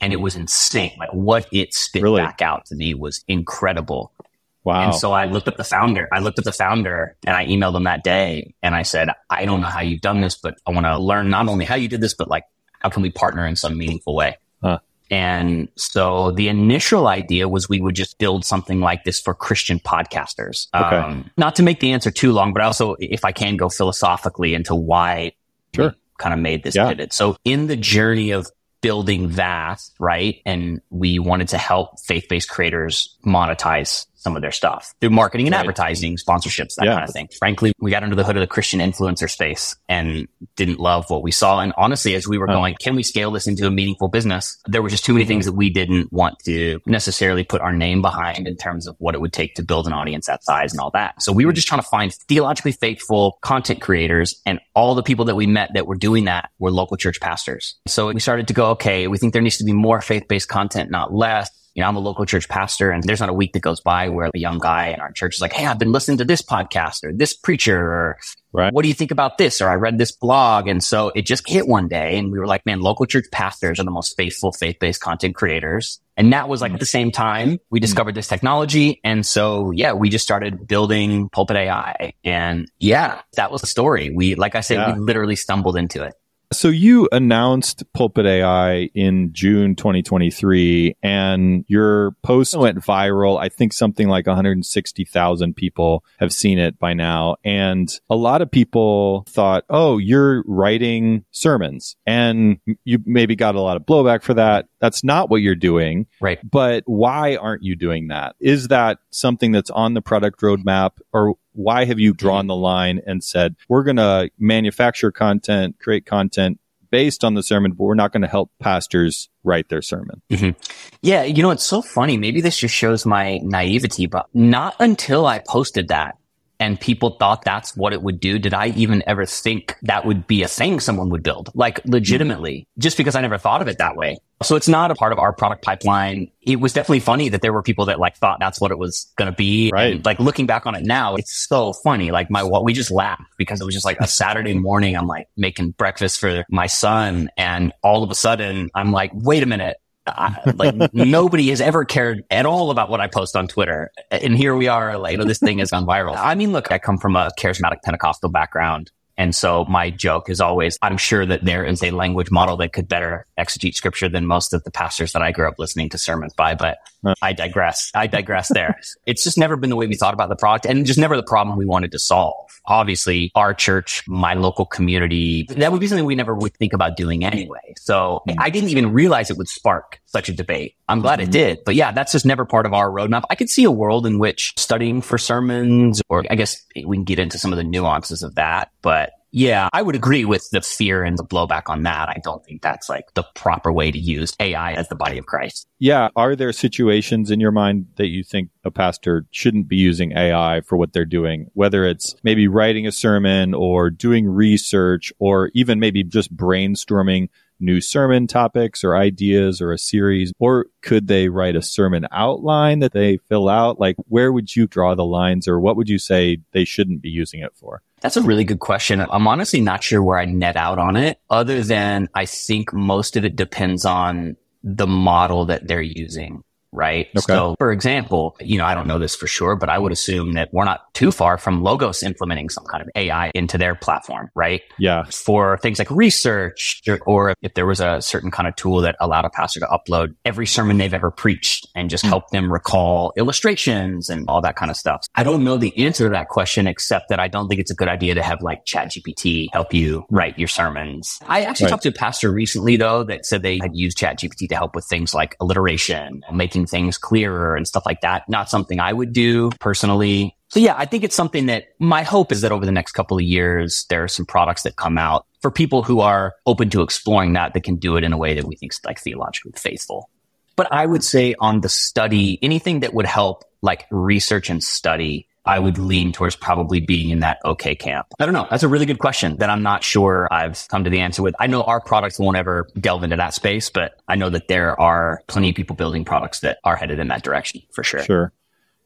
And 0.00 0.12
it 0.12 0.20
was 0.20 0.34
insane. 0.34 0.96
Like 0.98 1.12
what 1.12 1.46
it 1.52 1.74
spit 1.74 2.02
really? 2.02 2.22
back 2.22 2.40
out 2.40 2.66
to 2.66 2.74
me 2.74 2.94
was 2.94 3.22
incredible. 3.28 4.12
Wow. 4.62 4.84
And 4.84 4.94
so 4.94 5.12
I 5.12 5.24
looked 5.24 5.48
up 5.48 5.56
the 5.56 5.64
founder. 5.64 6.08
I 6.12 6.18
looked 6.18 6.38
up 6.38 6.44
the 6.44 6.52
founder 6.52 7.16
and 7.26 7.34
I 7.34 7.46
emailed 7.46 7.74
him 7.74 7.84
that 7.84 8.04
day 8.04 8.54
and 8.62 8.74
I 8.74 8.82
said, 8.82 9.08
I 9.30 9.46
don't 9.46 9.62
know 9.62 9.66
how 9.66 9.80
you've 9.80 10.02
done 10.02 10.20
this, 10.20 10.34
but 10.34 10.58
I 10.66 10.70
want 10.70 10.86
to 10.86 10.98
learn 10.98 11.30
not 11.30 11.48
only 11.48 11.64
how 11.64 11.76
you 11.76 11.88
did 11.88 12.00
this, 12.00 12.14
but 12.14 12.28
like, 12.28 12.44
how 12.78 12.90
can 12.90 13.02
we 13.02 13.10
partner 13.10 13.46
in 13.46 13.56
some 13.56 13.78
meaningful 13.78 14.14
way? 14.14 14.36
Huh. 14.62 14.80
And 15.10 15.68
so 15.76 16.30
the 16.30 16.48
initial 16.48 17.08
idea 17.08 17.48
was 17.48 17.68
we 17.68 17.80
would 17.80 17.96
just 17.96 18.18
build 18.18 18.44
something 18.44 18.80
like 18.80 19.04
this 19.04 19.20
for 19.20 19.34
Christian 19.34 19.80
podcasters. 19.80 20.68
Okay. 20.74 20.96
Um, 20.96 21.30
not 21.36 21.56
to 21.56 21.62
make 21.62 21.80
the 21.80 21.92
answer 21.92 22.10
too 22.10 22.32
long, 22.32 22.52
but 22.52 22.62
also 22.62 22.96
if 23.00 23.24
I 23.24 23.32
can 23.32 23.56
go 23.56 23.68
philosophically 23.68 24.54
into 24.54 24.74
why 24.74 25.32
sure. 25.74 25.94
kind 26.18 26.32
of 26.32 26.38
made 26.38 26.62
this 26.62 26.76
yeah. 26.76 26.88
pivot. 26.88 27.12
So 27.12 27.36
in 27.44 27.66
the 27.66 27.76
journey 27.76 28.30
of 28.30 28.46
building 28.82 29.28
Vast, 29.28 29.94
right? 29.98 30.40
And 30.46 30.80
we 30.90 31.18
wanted 31.18 31.48
to 31.48 31.58
help 31.58 32.00
faith-based 32.00 32.48
creators 32.48 33.16
monetize 33.26 34.06
some 34.20 34.36
of 34.36 34.42
their 34.42 34.52
stuff 34.52 34.94
through 35.00 35.10
marketing 35.10 35.46
and 35.46 35.54
right. 35.54 35.60
advertising, 35.60 36.16
sponsorships, 36.16 36.74
that 36.76 36.84
yeah. 36.84 36.94
kind 36.94 37.08
of 37.08 37.12
thing. 37.12 37.28
Frankly, 37.38 37.72
we 37.80 37.90
got 37.90 38.02
under 38.02 38.14
the 38.14 38.24
hood 38.24 38.36
of 38.36 38.40
the 38.40 38.46
Christian 38.46 38.80
influencer 38.80 39.30
space 39.30 39.74
and 39.88 40.28
didn't 40.56 40.78
love 40.78 41.08
what 41.08 41.22
we 41.22 41.30
saw. 41.30 41.60
And 41.60 41.72
honestly, 41.76 42.14
as 42.14 42.28
we 42.28 42.36
were 42.36 42.46
going, 42.46 42.76
can 42.78 42.94
we 42.94 43.02
scale 43.02 43.30
this 43.30 43.46
into 43.46 43.66
a 43.66 43.70
meaningful 43.70 44.08
business? 44.08 44.58
There 44.66 44.82
were 44.82 44.90
just 44.90 45.04
too 45.04 45.14
many 45.14 45.24
mm-hmm. 45.24 45.28
things 45.28 45.46
that 45.46 45.54
we 45.54 45.70
didn't 45.70 46.12
want 46.12 46.38
to 46.44 46.80
necessarily 46.86 47.44
put 47.44 47.62
our 47.62 47.72
name 47.72 48.02
behind 48.02 48.46
in 48.46 48.56
terms 48.56 48.86
of 48.86 48.94
what 48.98 49.14
it 49.14 49.20
would 49.20 49.32
take 49.32 49.54
to 49.54 49.62
build 49.62 49.86
an 49.86 49.94
audience 49.94 50.26
that 50.26 50.44
size 50.44 50.72
and 50.72 50.80
all 50.80 50.90
that. 50.90 51.22
So 51.22 51.32
we 51.32 51.44
were 51.44 51.52
mm-hmm. 51.52 51.56
just 51.56 51.68
trying 51.68 51.80
to 51.80 51.88
find 51.88 52.12
theologically 52.28 52.72
faithful 52.72 53.38
content 53.40 53.80
creators 53.80 54.40
and 54.44 54.60
all 54.74 54.94
the 54.94 55.02
people 55.02 55.24
that 55.26 55.34
we 55.34 55.46
met 55.46 55.70
that 55.74 55.86
were 55.86 55.96
doing 55.96 56.26
that 56.26 56.50
were 56.58 56.70
local 56.70 56.96
church 56.96 57.20
pastors. 57.20 57.78
So 57.86 58.12
we 58.12 58.20
started 58.20 58.48
to 58.48 58.54
go, 58.54 58.70
okay, 58.72 59.08
we 59.08 59.16
think 59.16 59.32
there 59.32 59.42
needs 59.42 59.58
to 59.58 59.64
be 59.64 59.72
more 59.72 60.00
faith-based 60.00 60.48
content, 60.48 60.90
not 60.90 61.12
less 61.14 61.50
you 61.74 61.82
know, 61.82 61.88
I'm 61.88 61.96
a 61.96 62.00
local 62.00 62.26
church 62.26 62.48
pastor 62.48 62.90
and 62.90 63.02
there's 63.04 63.20
not 63.20 63.28
a 63.28 63.34
week 63.34 63.52
that 63.52 63.60
goes 63.60 63.80
by 63.80 64.08
where 64.08 64.30
a 64.34 64.38
young 64.38 64.58
guy 64.58 64.88
in 64.88 65.00
our 65.00 65.12
church 65.12 65.36
is 65.36 65.40
like, 65.40 65.52
Hey, 65.52 65.66
I've 65.66 65.78
been 65.78 65.92
listening 65.92 66.18
to 66.18 66.24
this 66.24 66.42
podcast 66.42 67.04
or 67.04 67.12
this 67.12 67.34
preacher 67.34 67.78
or 67.78 68.18
right. 68.52 68.72
what 68.72 68.82
do 68.82 68.88
you 68.88 68.94
think 68.94 69.10
about 69.10 69.38
this? 69.38 69.60
Or 69.60 69.68
I 69.68 69.74
read 69.74 69.98
this 69.98 70.12
blog. 70.12 70.68
And 70.68 70.82
so 70.82 71.08
it 71.14 71.26
just 71.26 71.48
hit 71.48 71.68
one 71.68 71.88
day 71.88 72.18
and 72.18 72.32
we 72.32 72.38
were 72.38 72.46
like, 72.46 72.66
man, 72.66 72.80
local 72.80 73.06
church 73.06 73.26
pastors 73.32 73.78
are 73.78 73.84
the 73.84 73.90
most 73.90 74.16
faithful 74.16 74.52
faith-based 74.52 75.00
content 75.00 75.34
creators. 75.34 76.00
And 76.16 76.32
that 76.32 76.48
was 76.48 76.60
like 76.60 76.72
at 76.72 76.80
the 76.80 76.86
same 76.86 77.10
time 77.10 77.58
we 77.70 77.78
mm-hmm. 77.78 77.82
discovered 77.82 78.14
this 78.14 78.28
technology. 78.28 79.00
And 79.04 79.24
so, 79.24 79.70
yeah, 79.70 79.92
we 79.92 80.10
just 80.10 80.24
started 80.24 80.66
building 80.66 81.28
Pulpit 81.30 81.56
AI. 81.56 82.14
And 82.24 82.70
yeah, 82.78 83.22
that 83.36 83.50
was 83.50 83.60
the 83.60 83.66
story. 83.66 84.10
We, 84.14 84.34
like 84.34 84.54
I 84.54 84.60
said, 84.60 84.74
yeah. 84.76 84.94
we 84.94 85.00
literally 85.00 85.36
stumbled 85.36 85.76
into 85.76 86.02
it. 86.02 86.14
So 86.52 86.66
you 86.68 87.08
announced 87.12 87.84
Pulpit 87.92 88.26
AI 88.26 88.90
in 88.92 89.32
June 89.32 89.76
2023 89.76 90.96
and 91.00 91.64
your 91.68 92.10
post 92.24 92.56
went 92.56 92.78
viral. 92.78 93.40
I 93.40 93.48
think 93.48 93.72
something 93.72 94.08
like 94.08 94.26
160,000 94.26 95.54
people 95.54 96.04
have 96.18 96.32
seen 96.32 96.58
it 96.58 96.76
by 96.76 96.92
now. 96.92 97.36
And 97.44 97.88
a 98.10 98.16
lot 98.16 98.42
of 98.42 98.50
people 98.50 99.24
thought, 99.28 99.64
oh, 99.70 99.98
you're 99.98 100.42
writing 100.44 101.24
sermons 101.30 101.94
and 102.04 102.58
you 102.84 102.98
maybe 103.06 103.36
got 103.36 103.54
a 103.54 103.60
lot 103.60 103.76
of 103.76 103.86
blowback 103.86 104.22
for 104.22 104.34
that. 104.34 104.66
That's 104.80 105.04
not 105.04 105.30
what 105.30 105.42
you're 105.42 105.54
doing. 105.54 106.06
Right. 106.20 106.38
But 106.48 106.84
why 106.86 107.36
aren't 107.36 107.62
you 107.62 107.76
doing 107.76 108.08
that? 108.08 108.34
Is 108.40 108.68
that 108.68 108.98
something 109.10 109.52
that's 109.52 109.70
on 109.70 109.94
the 109.94 110.00
product 110.00 110.40
roadmap 110.40 110.92
or 111.12 111.34
why 111.52 111.84
have 111.84 111.98
you 111.98 112.14
drawn 112.14 112.46
the 112.46 112.56
line 112.56 113.00
and 113.06 113.22
said, 113.22 113.56
we're 113.68 113.82
going 113.82 113.96
to 113.96 114.30
manufacture 114.38 115.12
content, 115.12 115.76
create 115.80 116.06
content 116.06 116.58
based 116.90 117.24
on 117.24 117.34
the 117.34 117.42
sermon, 117.42 117.72
but 117.72 117.84
we're 117.84 117.94
not 117.94 118.12
going 118.12 118.22
to 118.22 118.28
help 118.28 118.50
pastors 118.58 119.28
write 119.44 119.68
their 119.68 119.82
sermon. 119.82 120.22
Mm-hmm. 120.30 120.58
Yeah. 121.02 121.24
You 121.24 121.42
know, 121.42 121.50
it's 121.50 121.64
so 121.64 121.82
funny. 121.82 122.16
Maybe 122.16 122.40
this 122.40 122.56
just 122.56 122.74
shows 122.74 123.04
my 123.06 123.38
naivety, 123.42 124.06
but 124.06 124.26
not 124.34 124.74
until 124.80 125.26
I 125.26 125.40
posted 125.40 125.88
that 125.88 126.16
and 126.60 126.78
people 126.78 127.16
thought 127.18 127.42
that's 127.42 127.74
what 127.74 127.94
it 127.94 128.02
would 128.02 128.20
do. 128.20 128.38
Did 128.38 128.52
I 128.52 128.68
even 128.68 129.02
ever 129.06 129.24
think 129.24 129.76
that 129.82 130.04
would 130.04 130.26
be 130.26 130.42
a 130.42 130.48
thing 130.48 130.78
someone 130.78 131.08
would 131.08 131.22
build? 131.22 131.50
Like 131.54 131.80
legitimately, 131.86 132.68
just 132.78 132.98
because 132.98 133.16
I 133.16 133.22
never 133.22 133.38
thought 133.38 133.62
of 133.62 133.68
it 133.68 133.78
that 133.78 133.96
way. 133.96 134.18
So 134.42 134.56
it's 134.56 134.68
not 134.68 134.90
a 134.90 134.94
part 134.94 135.12
of 135.12 135.18
our 135.18 135.32
product 135.32 135.62
pipeline. 135.62 136.30
It 136.42 136.60
was 136.60 136.72
definitely 136.72 137.00
funny 137.00 137.30
that 137.30 137.42
there 137.42 137.52
were 137.52 137.62
people 137.62 137.86
that 137.86 137.98
like 137.98 138.16
thought 138.16 138.38
that's 138.40 138.60
what 138.60 138.70
it 138.70 138.78
was 138.78 139.10
going 139.16 139.30
to 139.30 139.36
be. 139.36 139.70
Right. 139.72 139.96
And, 139.96 140.04
like 140.04 140.18
looking 140.20 140.46
back 140.46 140.66
on 140.66 140.74
it 140.74 140.84
now, 140.84 141.16
it's 141.16 141.32
so 141.32 141.72
funny. 141.72 142.10
Like 142.10 142.30
my, 142.30 142.42
what 142.42 142.64
we 142.64 142.72
just 142.72 142.90
laughed 142.90 143.22
because 143.36 143.60
it 143.60 143.64
was 143.64 143.74
just 143.74 143.84
like 143.84 143.98
a 144.00 144.06
Saturday 144.06 144.54
morning. 144.54 144.96
I'm 144.96 145.06
like 145.06 145.28
making 145.36 145.72
breakfast 145.72 146.20
for 146.20 146.44
my 146.50 146.66
son. 146.66 147.30
And 147.36 147.72
all 147.82 148.02
of 148.02 148.10
a 148.10 148.14
sudden 148.14 148.70
I'm 148.74 148.92
like, 148.92 149.10
wait 149.14 149.42
a 149.42 149.46
minute. 149.46 149.78
I, 150.16 150.52
like 150.54 150.94
nobody 150.94 151.48
has 151.50 151.60
ever 151.60 151.84
cared 151.84 152.24
at 152.30 152.46
all 152.46 152.70
about 152.70 152.90
what 152.90 153.00
I 153.00 153.06
post 153.06 153.36
on 153.36 153.48
Twitter. 153.48 153.90
And 154.10 154.36
here 154.36 154.54
we 154.54 154.68
are, 154.68 154.98
like, 154.98 155.12
you 155.12 155.18
know, 155.18 155.24
this 155.24 155.38
thing 155.38 155.58
has 155.58 155.70
gone 155.70 155.86
viral. 155.86 156.16
I 156.16 156.34
mean, 156.34 156.52
look, 156.52 156.70
I 156.72 156.78
come 156.78 156.98
from 156.98 157.16
a 157.16 157.30
charismatic 157.38 157.82
Pentecostal 157.82 158.30
background. 158.30 158.90
And 159.20 159.34
so 159.34 159.66
my 159.66 159.90
joke 159.90 160.30
is 160.30 160.40
always, 160.40 160.78
I'm 160.80 160.96
sure 160.96 161.26
that 161.26 161.44
there 161.44 161.62
is 161.62 161.82
a 161.82 161.90
language 161.90 162.30
model 162.30 162.56
that 162.56 162.72
could 162.72 162.88
better 162.88 163.26
exegete 163.38 163.74
scripture 163.74 164.08
than 164.08 164.26
most 164.26 164.54
of 164.54 164.64
the 164.64 164.70
pastors 164.70 165.12
that 165.12 165.20
I 165.20 165.30
grew 165.30 165.46
up 165.46 165.58
listening 165.58 165.90
to 165.90 165.98
sermons 165.98 166.32
by, 166.32 166.54
but 166.54 166.78
I 167.20 167.34
digress. 167.34 167.90
I 167.94 168.06
digress 168.06 168.48
there. 168.48 168.78
it's 169.04 169.22
just 169.22 169.36
never 169.36 169.56
been 169.56 169.68
the 169.68 169.76
way 169.76 169.86
we 169.86 169.94
thought 169.94 170.14
about 170.14 170.30
the 170.30 170.36
product 170.36 170.64
and 170.64 170.86
just 170.86 170.98
never 170.98 171.16
the 171.16 171.22
problem 171.22 171.58
we 171.58 171.66
wanted 171.66 171.92
to 171.92 171.98
solve. 171.98 172.48
Obviously, 172.64 173.30
our 173.34 173.52
church, 173.52 174.02
my 174.08 174.32
local 174.32 174.64
community, 174.64 175.46
that 175.50 175.70
would 175.70 175.82
be 175.82 175.86
something 175.86 176.06
we 176.06 176.14
never 176.14 176.34
would 176.34 176.54
think 176.56 176.72
about 176.72 176.96
doing 176.96 177.22
anyway. 177.22 177.74
So 177.76 178.22
hmm. 178.26 178.38
I 178.38 178.48
didn't 178.48 178.70
even 178.70 178.94
realize 178.94 179.30
it 179.30 179.36
would 179.36 179.48
spark 179.48 179.99
such 180.10 180.28
a 180.28 180.32
debate. 180.32 180.76
I'm 180.88 181.00
glad 181.00 181.20
it 181.20 181.24
mm-hmm. 181.24 181.32
did. 181.32 181.64
But 181.64 181.76
yeah, 181.76 181.92
that's 181.92 182.12
just 182.12 182.26
never 182.26 182.44
part 182.44 182.66
of 182.66 182.74
our 182.74 182.90
roadmap. 182.90 183.22
I 183.30 183.36
could 183.36 183.48
see 183.48 183.64
a 183.64 183.70
world 183.70 184.06
in 184.06 184.18
which 184.18 184.52
studying 184.56 185.02
for 185.02 185.18
sermons, 185.18 186.02
or 186.08 186.24
I 186.28 186.34
guess 186.34 186.64
we 186.74 186.96
can 186.96 187.04
get 187.04 187.18
into 187.18 187.38
some 187.38 187.52
of 187.52 187.56
the 187.56 187.64
nuances 187.64 188.22
of 188.22 188.34
that, 188.34 188.72
but 188.82 189.12
yeah, 189.32 189.68
I 189.72 189.82
would 189.82 189.94
agree 189.94 190.24
with 190.24 190.48
the 190.50 190.60
fear 190.60 191.04
and 191.04 191.16
the 191.16 191.24
blowback 191.24 191.64
on 191.68 191.84
that. 191.84 192.08
I 192.08 192.20
don't 192.22 192.44
think 192.44 192.62
that's 192.62 192.88
like 192.88 193.14
the 193.14 193.22
proper 193.34 193.72
way 193.72 193.90
to 193.90 193.98
use 193.98 194.34
AI 194.40 194.72
as 194.72 194.88
the 194.88 194.96
body 194.96 195.18
of 195.18 195.26
Christ. 195.26 195.68
Yeah. 195.78 196.08
Are 196.16 196.34
there 196.34 196.52
situations 196.52 197.30
in 197.30 197.38
your 197.38 197.52
mind 197.52 197.86
that 197.96 198.08
you 198.08 198.24
think 198.24 198.50
a 198.64 198.70
pastor 198.70 199.26
shouldn't 199.30 199.68
be 199.68 199.76
using 199.76 200.16
AI 200.16 200.62
for 200.62 200.76
what 200.76 200.92
they're 200.92 201.04
doing? 201.04 201.50
Whether 201.54 201.84
it's 201.84 202.16
maybe 202.24 202.48
writing 202.48 202.86
a 202.86 202.92
sermon 202.92 203.54
or 203.54 203.90
doing 203.90 204.26
research 204.26 205.12
or 205.18 205.50
even 205.54 205.78
maybe 205.78 206.02
just 206.02 206.36
brainstorming 206.36 207.28
new 207.60 207.80
sermon 207.80 208.26
topics 208.26 208.82
or 208.82 208.96
ideas 208.96 209.60
or 209.60 209.72
a 209.72 209.78
series? 209.78 210.32
Or 210.38 210.66
could 210.82 211.06
they 211.06 211.28
write 211.28 211.56
a 211.56 211.62
sermon 211.62 212.06
outline 212.10 212.80
that 212.80 212.92
they 212.92 213.18
fill 213.28 213.48
out? 213.48 213.78
Like, 213.78 213.96
where 214.08 214.32
would 214.32 214.54
you 214.54 214.66
draw 214.66 214.94
the 214.94 215.04
lines 215.04 215.46
or 215.46 215.60
what 215.60 215.76
would 215.76 215.88
you 215.88 215.98
say 215.98 216.38
they 216.52 216.64
shouldn't 216.64 217.02
be 217.02 217.10
using 217.10 217.40
it 217.40 217.52
for? 217.54 217.82
That's 218.00 218.16
a 218.16 218.22
really 218.22 218.44
good 218.44 218.60
question. 218.60 219.00
I'm 219.00 219.28
honestly 219.28 219.60
not 219.60 219.84
sure 219.84 220.02
where 220.02 220.18
I 220.18 220.24
net 220.24 220.56
out 220.56 220.78
on 220.78 220.96
it, 220.96 221.20
other 221.28 221.62
than 221.62 222.08
I 222.14 222.24
think 222.24 222.72
most 222.72 223.16
of 223.16 223.24
it 223.24 223.36
depends 223.36 223.84
on 223.84 224.36
the 224.62 224.86
model 224.86 225.46
that 225.46 225.66
they're 225.66 225.82
using 225.82 226.42
right? 226.72 227.08
Okay. 227.16 227.20
So, 227.20 227.54
for 227.58 227.72
example, 227.72 228.36
you 228.40 228.58
know, 228.58 228.64
I 228.64 228.74
don't 228.74 228.86
know 228.86 228.98
this 228.98 229.16
for 229.16 229.26
sure, 229.26 229.56
but 229.56 229.68
I 229.68 229.78
would 229.78 229.92
assume 229.92 230.32
that 230.34 230.50
we're 230.52 230.64
not 230.64 230.92
too 230.94 231.10
far 231.10 231.38
from 231.38 231.62
Logos 231.62 232.02
implementing 232.02 232.48
some 232.48 232.64
kind 232.64 232.82
of 232.82 232.88
AI 232.94 233.30
into 233.34 233.58
their 233.58 233.74
platform, 233.74 234.30
right? 234.34 234.62
Yeah. 234.78 235.04
For 235.04 235.58
things 235.58 235.78
like 235.78 235.90
research, 235.90 236.82
or 237.06 237.34
if 237.42 237.54
there 237.54 237.66
was 237.66 237.80
a 237.80 238.00
certain 238.00 238.30
kind 238.30 238.48
of 238.48 238.56
tool 238.56 238.80
that 238.82 238.96
allowed 239.00 239.24
a 239.24 239.30
pastor 239.30 239.60
to 239.60 239.66
upload 239.66 240.14
every 240.24 240.46
sermon 240.46 240.78
they've 240.78 240.94
ever 240.94 241.10
preached 241.10 241.66
and 241.74 241.90
just 241.90 242.04
mm. 242.04 242.08
help 242.08 242.30
them 242.30 242.52
recall 242.52 243.12
illustrations 243.16 244.08
and 244.08 244.28
all 244.28 244.40
that 244.40 244.56
kind 244.56 244.70
of 244.70 244.76
stuff. 244.76 245.06
I 245.14 245.22
don't 245.22 245.44
know 245.44 245.56
the 245.56 245.76
answer 245.84 246.04
to 246.04 246.10
that 246.10 246.28
question, 246.28 246.66
except 246.66 247.08
that 247.08 247.20
I 247.20 247.28
don't 247.28 247.48
think 247.48 247.60
it's 247.60 247.70
a 247.70 247.74
good 247.74 247.88
idea 247.88 248.14
to 248.14 248.22
have 248.22 248.42
like 248.42 248.64
ChatGPT 248.64 249.48
help 249.52 249.72
you 249.74 250.04
write 250.10 250.38
your 250.38 250.48
sermons. 250.48 251.18
I 251.26 251.42
actually 251.42 251.66
right. 251.66 251.70
talked 251.70 251.82
to 251.84 251.88
a 251.90 251.92
pastor 251.92 252.30
recently, 252.30 252.76
though, 252.76 253.04
that 253.04 253.26
said 253.26 253.42
they 253.42 253.58
had 253.60 253.74
used 253.74 253.98
ChatGPT 253.98 254.48
to 254.48 254.54
help 254.54 254.74
with 254.74 254.84
things 254.84 255.14
like 255.14 255.36
alliteration, 255.40 256.22
making 256.32 256.59
making 256.60 256.66
things 256.66 256.98
clearer 256.98 257.56
and 257.56 257.66
stuff 257.66 257.84
like 257.86 258.00
that. 258.02 258.28
Not 258.28 258.50
something 258.50 258.80
I 258.80 258.92
would 258.92 259.12
do 259.12 259.50
personally. 259.60 260.36
So 260.48 260.60
yeah, 260.60 260.74
I 260.76 260.84
think 260.84 261.04
it's 261.04 261.14
something 261.14 261.46
that 261.46 261.68
my 261.78 262.02
hope 262.02 262.32
is 262.32 262.40
that 262.40 262.52
over 262.52 262.66
the 262.66 262.72
next 262.72 262.92
couple 262.92 263.16
of 263.16 263.22
years, 263.22 263.86
there 263.88 264.02
are 264.04 264.08
some 264.08 264.26
products 264.26 264.62
that 264.62 264.76
come 264.76 264.98
out 264.98 265.26
for 265.40 265.50
people 265.50 265.82
who 265.82 266.00
are 266.00 266.34
open 266.44 266.70
to 266.70 266.82
exploring 266.82 267.34
that, 267.34 267.54
that 267.54 267.62
can 267.62 267.76
do 267.76 267.96
it 267.96 268.04
in 268.04 268.12
a 268.12 268.18
way 268.18 268.34
that 268.34 268.44
we 268.44 268.56
think 268.56 268.72
is 268.72 268.80
like 268.84 268.98
theologically 268.98 269.52
faithful. 269.56 270.10
But 270.56 270.72
I 270.72 270.84
would 270.84 271.04
say 271.04 271.34
on 271.38 271.60
the 271.60 271.68
study, 271.68 272.38
anything 272.42 272.80
that 272.80 272.92
would 272.92 273.06
help 273.06 273.44
like 273.62 273.86
research 273.90 274.50
and 274.50 274.62
study 274.62 275.28
I 275.44 275.58
would 275.58 275.78
lean 275.78 276.12
towards 276.12 276.36
probably 276.36 276.80
being 276.80 277.10
in 277.10 277.20
that 277.20 277.38
okay 277.44 277.74
camp. 277.74 278.06
I 278.18 278.26
don't 278.26 278.34
know. 278.34 278.46
That's 278.50 278.62
a 278.62 278.68
really 278.68 278.86
good 278.86 278.98
question 278.98 279.36
that 279.38 279.48
I'm 279.48 279.62
not 279.62 279.82
sure 279.82 280.28
I've 280.30 280.66
come 280.68 280.84
to 280.84 280.90
the 280.90 281.00
answer 281.00 281.22
with. 281.22 281.34
I 281.40 281.46
know 281.46 281.62
our 281.62 281.80
products 281.80 282.18
won't 282.18 282.36
ever 282.36 282.68
delve 282.78 283.04
into 283.04 283.16
that 283.16 283.34
space, 283.34 283.70
but 283.70 284.00
I 284.06 284.16
know 284.16 284.28
that 284.30 284.48
there 284.48 284.78
are 284.78 285.22
plenty 285.28 285.50
of 285.50 285.56
people 285.56 285.76
building 285.76 286.04
products 286.04 286.40
that 286.40 286.58
are 286.64 286.76
headed 286.76 286.98
in 286.98 287.08
that 287.08 287.22
direction 287.22 287.62
for 287.72 287.82
sure. 287.82 288.02
Sure. 288.02 288.32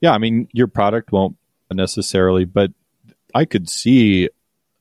Yeah. 0.01 0.13
I 0.13 0.19
mean, 0.19 0.49
your 0.53 0.69
product 0.69 1.13
won't 1.13 1.37
necessarily, 1.73 2.45
but 2.45 2.71
I 3.35 3.45
could 3.45 3.69
see 3.69 4.29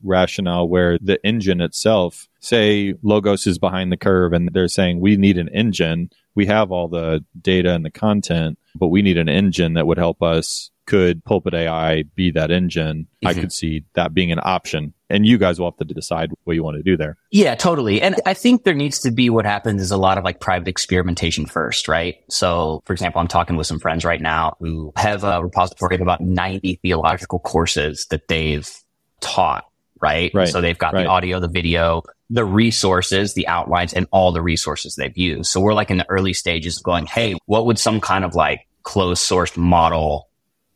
rationale 0.03 0.67
where 0.67 0.99
the 0.99 1.25
engine 1.25 1.61
itself, 1.61 2.27
say 2.39 2.93
Logos 3.01 3.47
is 3.47 3.57
behind 3.57 3.91
the 3.91 3.97
curve 3.97 4.33
and 4.33 4.49
they're 4.53 4.67
saying 4.67 4.99
we 4.99 5.15
need 5.15 5.37
an 5.37 5.49
engine. 5.49 6.11
We 6.35 6.45
have 6.47 6.71
all 6.71 6.87
the 6.87 7.23
data 7.41 7.73
and 7.73 7.85
the 7.85 7.91
content, 7.91 8.59
but 8.75 8.89
we 8.89 9.01
need 9.01 9.17
an 9.17 9.29
engine 9.29 9.73
that 9.73 9.87
would 9.87 9.97
help 9.97 10.21
us 10.21 10.71
could 10.93 11.25
Pulpit 11.25 11.55
AI 11.55 12.03
be 12.03 12.29
that 12.31 12.51
engine? 12.51 13.07
Mm-hmm. 13.23 13.27
I 13.27 13.33
could 13.33 13.51
see 13.51 13.83
that 13.93 14.13
being 14.13 14.31
an 14.31 14.39
option. 14.43 14.93
And 15.09 15.25
you 15.25 15.39
guys 15.39 15.59
will 15.59 15.71
have 15.71 15.77
to 15.77 15.91
decide 15.91 16.29
what 16.43 16.53
you 16.53 16.63
want 16.63 16.77
to 16.77 16.83
do 16.83 16.95
there. 16.95 17.17
Yeah, 17.31 17.55
totally. 17.55 17.99
And 17.99 18.15
I 18.27 18.35
think 18.35 18.63
there 18.63 18.75
needs 18.75 18.99
to 18.99 19.09
be 19.09 19.31
what 19.31 19.43
happens 19.43 19.81
is 19.81 19.89
a 19.89 19.97
lot 19.97 20.19
of 20.19 20.23
like 20.23 20.39
private 20.39 20.67
experimentation 20.67 21.47
first, 21.47 21.87
right? 21.87 22.17
So, 22.29 22.83
for 22.85 22.93
example, 22.93 23.21
I'm 23.21 23.27
talking 23.27 23.55
with 23.55 23.65
some 23.65 23.79
friends 23.79 24.05
right 24.05 24.21
now 24.21 24.55
who 24.59 24.93
have 24.95 25.23
a 25.23 25.41
repository 25.41 25.95
of 25.95 26.01
about 26.01 26.21
90 26.21 26.75
theological 26.83 27.39
courses 27.39 28.05
that 28.11 28.27
they've 28.27 28.69
taught, 29.19 29.65
right? 29.99 30.31
right. 30.31 30.47
So 30.47 30.61
they've 30.61 30.77
got 30.77 30.93
right. 30.93 31.05
the 31.05 31.09
audio, 31.09 31.39
the 31.39 31.47
video, 31.47 32.03
the 32.29 32.45
resources, 32.45 33.33
the 33.33 33.47
outlines, 33.47 33.93
and 33.93 34.05
all 34.11 34.31
the 34.31 34.43
resources 34.43 34.95
they've 34.95 35.17
used. 35.17 35.49
So 35.49 35.59
we're 35.59 35.73
like 35.73 35.89
in 35.89 35.97
the 35.97 36.09
early 36.09 36.33
stages 36.33 36.77
of 36.77 36.83
going, 36.83 37.07
hey, 37.07 37.35
what 37.47 37.65
would 37.65 37.79
some 37.79 37.99
kind 37.99 38.23
of 38.23 38.35
like 38.35 38.67
closed 38.83 39.23
source 39.23 39.57
model 39.57 40.29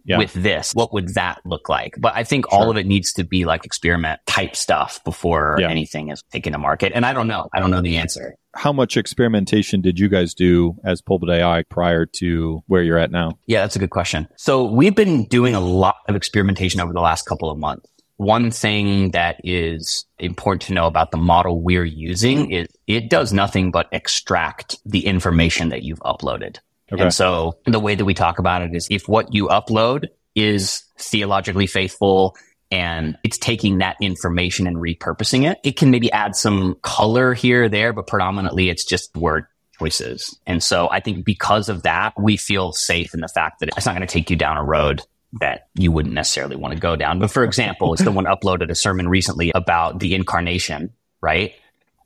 yeah. 0.08 0.18
with 0.18 0.34
this? 0.34 0.74
What 0.74 0.94
would 0.94 1.14
that 1.16 1.42
look 1.46 1.70
like? 1.70 1.96
But 2.00 2.14
I 2.16 2.24
think 2.24 2.50
sure. 2.50 2.60
all 2.60 2.72
of 2.72 2.78
it 2.78 2.88
needs 2.88 3.14
to 3.14 3.24
be 3.24 3.46
like 3.46 3.66
experiment 3.66 4.22
type 4.26 4.56
stuff 4.56 5.04
before 5.04 5.58
yeah. 5.60 5.70
anything 5.70 6.10
is 6.10 6.24
taken 6.32 6.54
to 6.54 6.60
market. 6.60 6.94
And 6.96 7.06
I 7.06 7.14
don't 7.14 7.28
know. 7.28 7.50
I 7.54 7.60
don't 7.60 7.72
know 7.72 7.82
the 7.82 7.98
answer. 7.98 8.36
How 8.56 8.74
much 8.74 8.98
experimentation 8.98 9.82
did 9.82 10.00
you 10.00 10.10
guys 10.10 10.34
do 10.34 10.78
as 10.84 11.02
Pulpit 11.02 11.30
AI 11.30 11.64
prior 11.70 12.06
to 12.14 12.64
where 12.68 12.82
you're 12.82 12.98
at 12.98 13.12
now? 13.12 13.38
Yeah, 13.46 13.62
that's 13.62 13.76
a 13.76 13.80
good 13.80 13.92
question. 13.92 14.28
So 14.36 14.64
we've 14.64 14.96
been 14.96 15.26
doing 15.26 15.54
a 15.54 15.60
lot 15.60 15.98
of 16.08 16.16
experimentation 16.16 16.80
over 16.80 16.94
the 16.94 17.02
last 17.02 17.26
couple 17.28 17.52
of 17.52 17.58
months. 17.58 17.88
One 18.16 18.50
thing 18.50 19.12
that 19.12 19.40
is 19.44 20.06
important 20.18 20.64
to 20.64 20.74
know 20.74 20.88
about 20.88 21.12
the 21.12 21.18
model 21.18 21.62
we're 21.62 21.84
using 21.84 22.50
is 22.50 22.68
it 22.88 23.12
does 23.12 23.32
nothing 23.32 23.70
but 23.70 23.88
extract 23.92 24.78
the 24.86 25.06
information 25.06 25.70
that 25.70 25.84
you've 25.84 26.00
uploaded. 26.00 26.58
Okay. 26.92 27.04
And 27.04 27.14
so 27.14 27.58
the 27.66 27.80
way 27.80 27.96
that 27.96 28.06
we 28.06 28.14
talk 28.14 28.40
about 28.40 28.62
it 28.62 28.74
is 28.74 28.88
if 28.90 29.08
what 29.08 29.34
you 29.34 29.48
upload 29.48 30.08
is 30.36 30.84
theologically 30.98 31.68
faithful 31.68 32.36
and 32.72 33.18
it's 33.24 33.38
taking 33.38 33.80
that 33.80 33.98
information 34.02 34.68
and 34.68 34.78
repurposing 34.78 35.50
it, 35.50 35.58
it 35.64 35.78
can 35.78 35.92
maybe 35.92 36.12
add 36.12 36.36
some 36.36 36.76
color 36.82 37.34
here 37.34 37.64
or 37.64 37.70
there, 37.70 37.94
but 37.94 38.08
predominantly 38.08 38.70
it's 38.70 38.86
just 38.86 39.16
word 39.16 39.46
choices. 39.80 40.38
And 40.46 40.64
so 40.64 40.90
I 40.90 41.00
think 41.00 41.26
because 41.26 41.70
of 41.70 41.84
that, 41.84 42.14
we 42.20 42.38
feel 42.38 42.72
safe 42.72 43.14
in 43.14 43.20
the 43.20 43.28
fact 43.28 43.60
that 43.60 43.70
it's 43.76 43.86
not 43.86 43.96
going 43.96 44.08
to 44.08 44.12
take 44.12 44.30
you 44.30 44.36
down 44.36 44.58
a 44.58 44.64
road 44.64 45.02
that 45.40 45.68
you 45.76 45.92
wouldn't 45.92 46.16
necessarily 46.16 46.56
want 46.56 46.74
to 46.74 46.80
go 46.80 46.96
down. 46.96 47.20
But 47.20 47.32
for 47.32 47.44
example, 47.44 47.96
someone 47.98 48.26
uploaded 48.26 48.70
a 48.70 48.76
sermon 48.76 49.10
recently 49.10 49.52
about 49.54 50.00
the 50.00 50.16
incarnation, 50.16 50.94
right? 51.22 51.54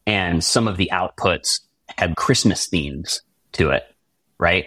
And 0.07 0.43
some 0.43 0.67
of 0.67 0.77
the 0.77 0.89
outputs 0.91 1.59
had 1.97 2.15
Christmas 2.15 2.65
themes 2.67 3.21
to 3.53 3.69
it 3.69 3.90
right? 4.41 4.65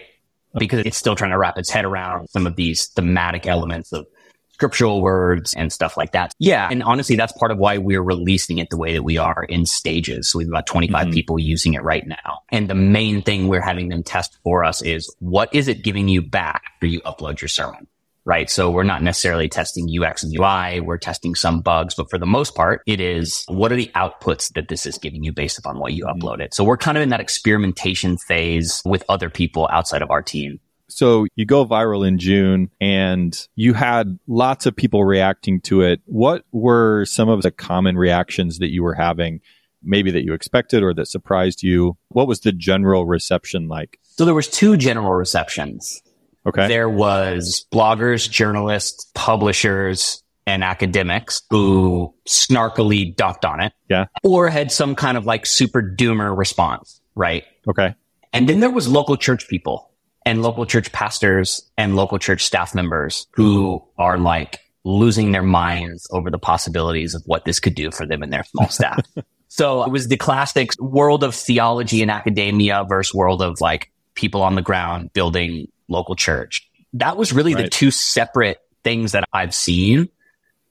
Because 0.57 0.85
it's 0.85 0.97
still 0.97 1.15
trying 1.15 1.31
to 1.31 1.37
wrap 1.37 1.57
its 1.57 1.69
head 1.69 1.85
around 1.85 2.29
some 2.29 2.47
of 2.47 2.55
these 2.55 2.87
thematic 2.87 3.45
elements 3.45 3.91
of 3.91 4.07
scriptural 4.53 5.01
words 5.01 5.53
and 5.53 5.71
stuff 5.71 5.97
like 5.97 6.13
that. 6.13 6.31
Yeah. 6.39 6.69
And 6.71 6.81
honestly, 6.81 7.17
that's 7.17 7.33
part 7.33 7.51
of 7.51 7.57
why 7.57 7.77
we're 7.77 8.01
releasing 8.01 8.57
it 8.57 8.69
the 8.69 8.77
way 8.77 8.93
that 8.93 9.03
we 9.03 9.17
are 9.17 9.43
in 9.43 9.65
stages. 9.65 10.31
So 10.31 10.39
we 10.39 10.45
have 10.45 10.49
about 10.49 10.65
25 10.65 11.07
mm-hmm. 11.07 11.13
people 11.13 11.37
using 11.37 11.73
it 11.73 11.83
right 11.83 12.07
now. 12.07 12.39
And 12.53 12.69
the 12.69 12.75
main 12.75 13.21
thing 13.21 13.49
we're 13.49 13.59
having 13.59 13.89
them 13.89 14.01
test 14.01 14.37
for 14.45 14.63
us 14.63 14.81
is 14.81 15.13
what 15.19 15.53
is 15.53 15.67
it 15.67 15.83
giving 15.83 16.07
you 16.07 16.21
back 16.21 16.63
after 16.75 16.87
you 16.87 17.01
upload 17.01 17.41
your 17.41 17.49
sermon? 17.49 17.85
Right? 18.25 18.49
So 18.49 18.71
we're 18.71 18.83
not 18.83 19.03
necessarily 19.03 19.47
testing 19.47 19.87
UX 19.87 20.23
and 20.23 20.33
UI. 20.37 20.81
We're 20.81 20.97
testing 20.97 21.35
some 21.35 21.61
bugs, 21.61 21.95
but 21.95 22.09
for 22.09 22.17
the 22.17 22.25
most 22.25 22.55
part, 22.55 22.81
it 22.85 22.99
is 22.99 23.45
what 23.47 23.71
are 23.71 23.75
the 23.75 23.91
outputs 23.95 24.51
that 24.53 24.67
this 24.67 24.85
is 24.85 24.97
giving 24.97 25.23
you 25.23 25.31
based 25.31 25.59
upon 25.59 25.79
what 25.79 25.93
you 25.93 26.05
mm-hmm. 26.05 26.19
uploaded. 26.19 26.53
So 26.53 26.63
we're 26.63 26.77
kind 26.77 26.97
of 26.97 27.03
in 27.03 27.09
that 27.09 27.19
experimentation 27.19 28.17
phase 28.17 28.81
with 28.83 29.03
other 29.07 29.29
people 29.29 29.69
outside 29.71 30.01
of 30.01 30.11
our 30.11 30.21
team. 30.21 30.59
So 30.87 31.25
you 31.35 31.45
go 31.45 31.65
viral 31.65 32.07
in 32.07 32.19
June 32.19 32.69
and 32.79 33.35
you 33.55 33.73
had 33.73 34.19
lots 34.27 34.65
of 34.65 34.75
people 34.75 35.03
reacting 35.03 35.61
to 35.61 35.81
it. 35.81 36.01
What 36.05 36.45
were 36.51 37.05
some 37.05 37.29
of 37.29 37.41
the 37.41 37.51
common 37.51 37.97
reactions 37.97 38.59
that 38.59 38.71
you 38.71 38.83
were 38.83 38.93
having? 38.93 39.41
Maybe 39.83 40.11
that 40.11 40.23
you 40.23 40.33
expected 40.33 40.83
or 40.83 40.93
that 40.93 41.07
surprised 41.07 41.63
you. 41.63 41.97
What 42.09 42.27
was 42.27 42.41
the 42.41 42.51
general 42.51 43.05
reception 43.05 43.67
like? 43.67 43.99
So 44.03 44.25
there 44.25 44.33
was 44.33 44.47
two 44.47 44.77
general 44.77 45.13
receptions. 45.13 46.01
Okay. 46.45 46.67
There 46.67 46.89
was 46.89 47.65
bloggers, 47.73 48.29
journalists, 48.29 49.09
publishers, 49.15 50.23
and 50.47 50.63
academics 50.63 51.41
who 51.49 52.13
snarkily 52.27 53.15
ducked 53.15 53.45
on 53.45 53.61
it. 53.61 53.73
Yeah. 53.89 54.05
Or 54.23 54.49
had 54.49 54.71
some 54.71 54.95
kind 54.95 55.17
of 55.17 55.25
like 55.25 55.45
super 55.45 55.81
doomer 55.81 56.37
response, 56.37 57.01
right? 57.15 57.43
Okay. 57.67 57.95
And 58.31 58.47
then 58.47 58.59
there 58.59 58.69
was 58.69 58.87
local 58.87 59.17
church 59.17 59.47
people 59.47 59.89
and 60.25 60.41
local 60.41 60.65
church 60.65 60.91
pastors 60.91 61.69
and 61.77 61.95
local 61.95 62.19
church 62.19 62.43
staff 62.43 62.75
members 62.75 63.27
who 63.31 63.83
are 63.97 64.17
like 64.17 64.59
losing 64.83 65.31
their 65.31 65.43
minds 65.43 66.07
over 66.11 66.29
the 66.29 66.37
possibilities 66.37 67.15
of 67.15 67.23
what 67.25 67.45
this 67.45 67.59
could 67.59 67.73
do 67.73 67.89
for 67.91 68.05
them 68.05 68.21
and 68.21 68.31
their 68.31 68.43
small 68.43 68.67
staff. 68.69 68.99
so 69.47 69.83
it 69.83 69.91
was 69.91 70.09
the 70.09 70.17
classic 70.17 70.69
world 70.79 71.23
of 71.23 71.33
theology 71.33 72.01
and 72.01 72.11
academia 72.11 72.85
versus 72.87 73.13
world 73.13 73.41
of 73.41 73.59
like 73.61 73.91
people 74.13 74.43
on 74.43 74.55
the 74.55 74.61
ground 74.61 75.11
building 75.13 75.67
local 75.87 76.15
church. 76.15 76.67
That 76.93 77.17
was 77.17 77.33
really 77.33 77.53
right. 77.55 77.65
the 77.65 77.69
two 77.69 77.91
separate 77.91 78.59
things 78.83 79.11
that 79.13 79.23
I've 79.33 79.53
seen. 79.53 80.09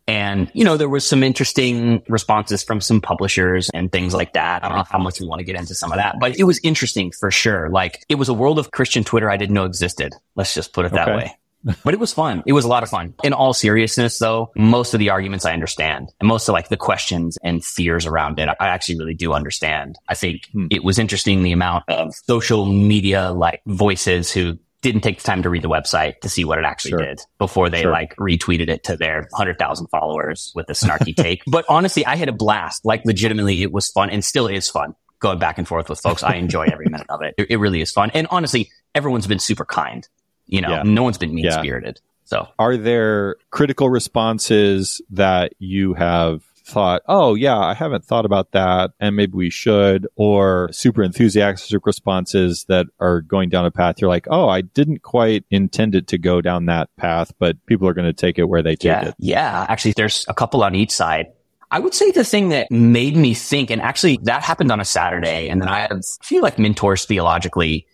And, 0.06 0.50
you 0.54 0.64
know, 0.64 0.76
there 0.76 0.88
was 0.88 1.06
some 1.06 1.23
interesting 1.23 2.02
responses 2.09 2.62
from 2.62 2.83
some 2.83 3.00
publishers 3.00 3.71
and 3.73 3.90
things 3.90 4.12
like 4.12 4.35
that. 4.35 4.62
I 4.62 4.68
don't 4.68 4.76
know 4.78 4.85
how 4.90 4.99
much 4.99 5.18
we 5.18 5.26
want 5.26 5.38
to 5.40 5.44
get 5.44 5.56
into 5.56 5.75
some 5.75 5.92
of 5.92 5.97
that, 5.97 6.16
but 6.21 6.38
it 6.38 6.44
was 6.44 6.61
interesting 6.62 7.11
for 7.11 7.30
sure. 7.30 7.71
Like 7.71 8.04
it 8.11 8.16
was 8.16 8.28
a 8.28 8.35
world 8.35 8.59
of 8.59 8.71
Christian 8.71 9.02
Twitter 9.02 9.30
I 9.30 9.38
didn't 9.38 9.54
know 9.54 9.64
existed. 9.64 10.12
Let's 10.35 10.52
just 10.52 10.75
put 10.75 10.85
it 10.85 10.92
that 10.92 11.09
Okay. 11.09 11.16
way. 11.16 11.37
but 11.83 11.94
it 11.94 12.00
was 12.00 12.12
fun. 12.12 12.42
It 12.44 12.52
was 12.52 12.66
a 12.66 12.68
lot 12.68 12.83
of 12.83 12.90
fun. 12.90 13.14
In 13.25 13.33
all 13.33 13.54
seriousness, 13.54 14.18
though, 14.18 14.52
most 14.54 14.92
of 14.92 14.99
the 15.00 15.09
arguments 15.09 15.47
I 15.47 15.54
understand 15.54 16.11
and 16.21 16.28
most 16.28 16.47
of 16.47 16.52
like 16.52 16.68
the 16.68 16.76
questions 16.76 17.38
and 17.42 17.64
fears 17.64 18.04
around 18.04 18.38
it, 18.38 18.50
I 18.61 18.68
actually 18.68 18.99
really 18.99 19.14
do 19.14 19.33
understand. 19.33 19.97
I 20.06 20.14
think 20.14 20.42
Hmm. 20.52 20.66
it 20.71 20.85
was 20.85 20.99
interesting 20.99 21.42
the 21.42 21.52
amount 21.52 21.85
of 21.88 22.14
social 22.14 22.66
media 22.66 23.30
like 23.33 23.62
voices 23.64 24.30
who 24.30 24.59
didn't 24.84 25.00
take 25.00 25.16
the 25.18 25.24
time 25.24 25.42
to 25.42 25.50
read 25.50 25.62
the 25.62 25.68
website 25.68 26.20
to 26.20 26.28
see 26.28 26.44
what 26.44 26.58
it 26.58 26.64
actually 26.64 26.90
Sure. 26.92 26.98
did 27.00 27.20
before 27.38 27.68
they 27.70 27.82
Sure. 27.82 27.90
like 27.90 28.14
retweeted 28.16 28.68
it 28.68 28.84
to 28.84 28.96
their 28.96 29.26
100,000 29.32 29.88
followers 29.88 30.52
with 30.54 30.68
a 30.70 30.74
snarky 30.74 31.16
take. 31.16 31.42
But 31.46 31.64
honestly, 31.68 32.06
I 32.06 32.14
had 32.16 32.28
a 32.28 32.32
blast. 32.32 32.84
Like 32.84 33.02
legitimately, 33.04 33.62
it 33.62 33.72
was 33.72 33.88
fun 33.88 34.10
and 34.10 34.24
still 34.24 34.46
is 34.46 34.68
fun 34.70 34.94
going 35.18 35.38
back 35.38 35.58
and 35.58 35.66
forth 35.66 35.88
with 35.88 35.98
folks. 36.00 36.22
I 36.22 36.34
enjoy 36.34 36.66
every 36.70 36.86
minute 36.86 37.06
of 37.08 37.22
it. 37.22 37.34
it. 37.38 37.46
It 37.50 37.56
really 37.56 37.80
is 37.80 37.90
fun. 37.90 38.10
And 38.14 38.26
honestly, 38.30 38.70
everyone's 38.94 39.26
been 39.26 39.38
super 39.38 39.64
kind. 39.64 40.06
You 40.46 40.60
know, 40.60 40.68
Yeah. 40.70 40.82
no 40.84 41.02
one's 41.02 41.16
been 41.18 41.34
mean 41.34 41.50
spirited. 41.50 42.00
So 42.24 42.48
Are 42.58 42.76
there 42.76 43.36
critical 43.50 43.88
responses 43.90 45.00
that 45.10 45.54
you 45.58 45.94
have 45.94 46.42
thought, 46.64 47.02
oh, 47.06 47.35
yeah, 47.35 47.59
I 47.59 47.75
haven't 47.75 48.04
thought 48.04 48.25
about 48.25 48.52
that, 48.52 48.92
and 48.99 49.14
maybe 49.14 49.35
we 49.35 49.50
should, 49.50 50.06
or 50.16 50.71
super 50.73 51.02
enthusiastic 51.02 51.85
responses 51.85 52.64
that 52.68 52.87
are 53.00 53.21
going 53.21 53.50
down 53.50 53.66
a 53.66 53.71
path 53.71 54.00
you're 54.00 54.09
like, 54.09 54.26
oh, 54.30 54.49
I 54.49 54.62
didn't 54.62 55.02
quite 55.02 55.44
intend 55.50 55.94
it 55.94 56.06
to 56.09 56.18
go 56.18 56.40
down 56.40 56.66
that 56.66 56.88
path, 56.97 57.33
but 57.38 57.64
people 57.66 57.87
are 57.87 57.94
going 57.94 58.06
to 58.06 58.12
take 58.12 58.38
it 58.38 58.44
where 58.44 58.62
they 58.62 58.76
take 58.76 58.85
yeah, 58.85 59.09
it? 59.09 59.14
yeah. 59.18 59.66
Actually, 59.68 59.92
there's 59.92 60.25
a 60.28 60.35
couple 60.35 60.64
on 60.64 60.75
each 60.75 60.90
side. 60.90 61.26
I 61.71 61.80
would 61.80 61.94
say 61.94 62.11
the 62.11 62.25
thing 62.25 62.50
that 62.50 62.71
made 62.71 63.16
me 63.16 63.35
think, 63.35 63.71
and 63.71 63.83
actually 63.83 64.18
that 64.23 64.42
happened 64.42 64.71
on 64.71 64.80
a 64.80 64.85
Saturday, 64.85 65.49
and 65.49 65.61
then 65.61 65.68
I 65.68 65.80
had 65.80 65.92
a 65.92 66.00
few 66.23 66.40
like 66.40 66.59
mentors 66.59 67.04
theologically 67.04 67.87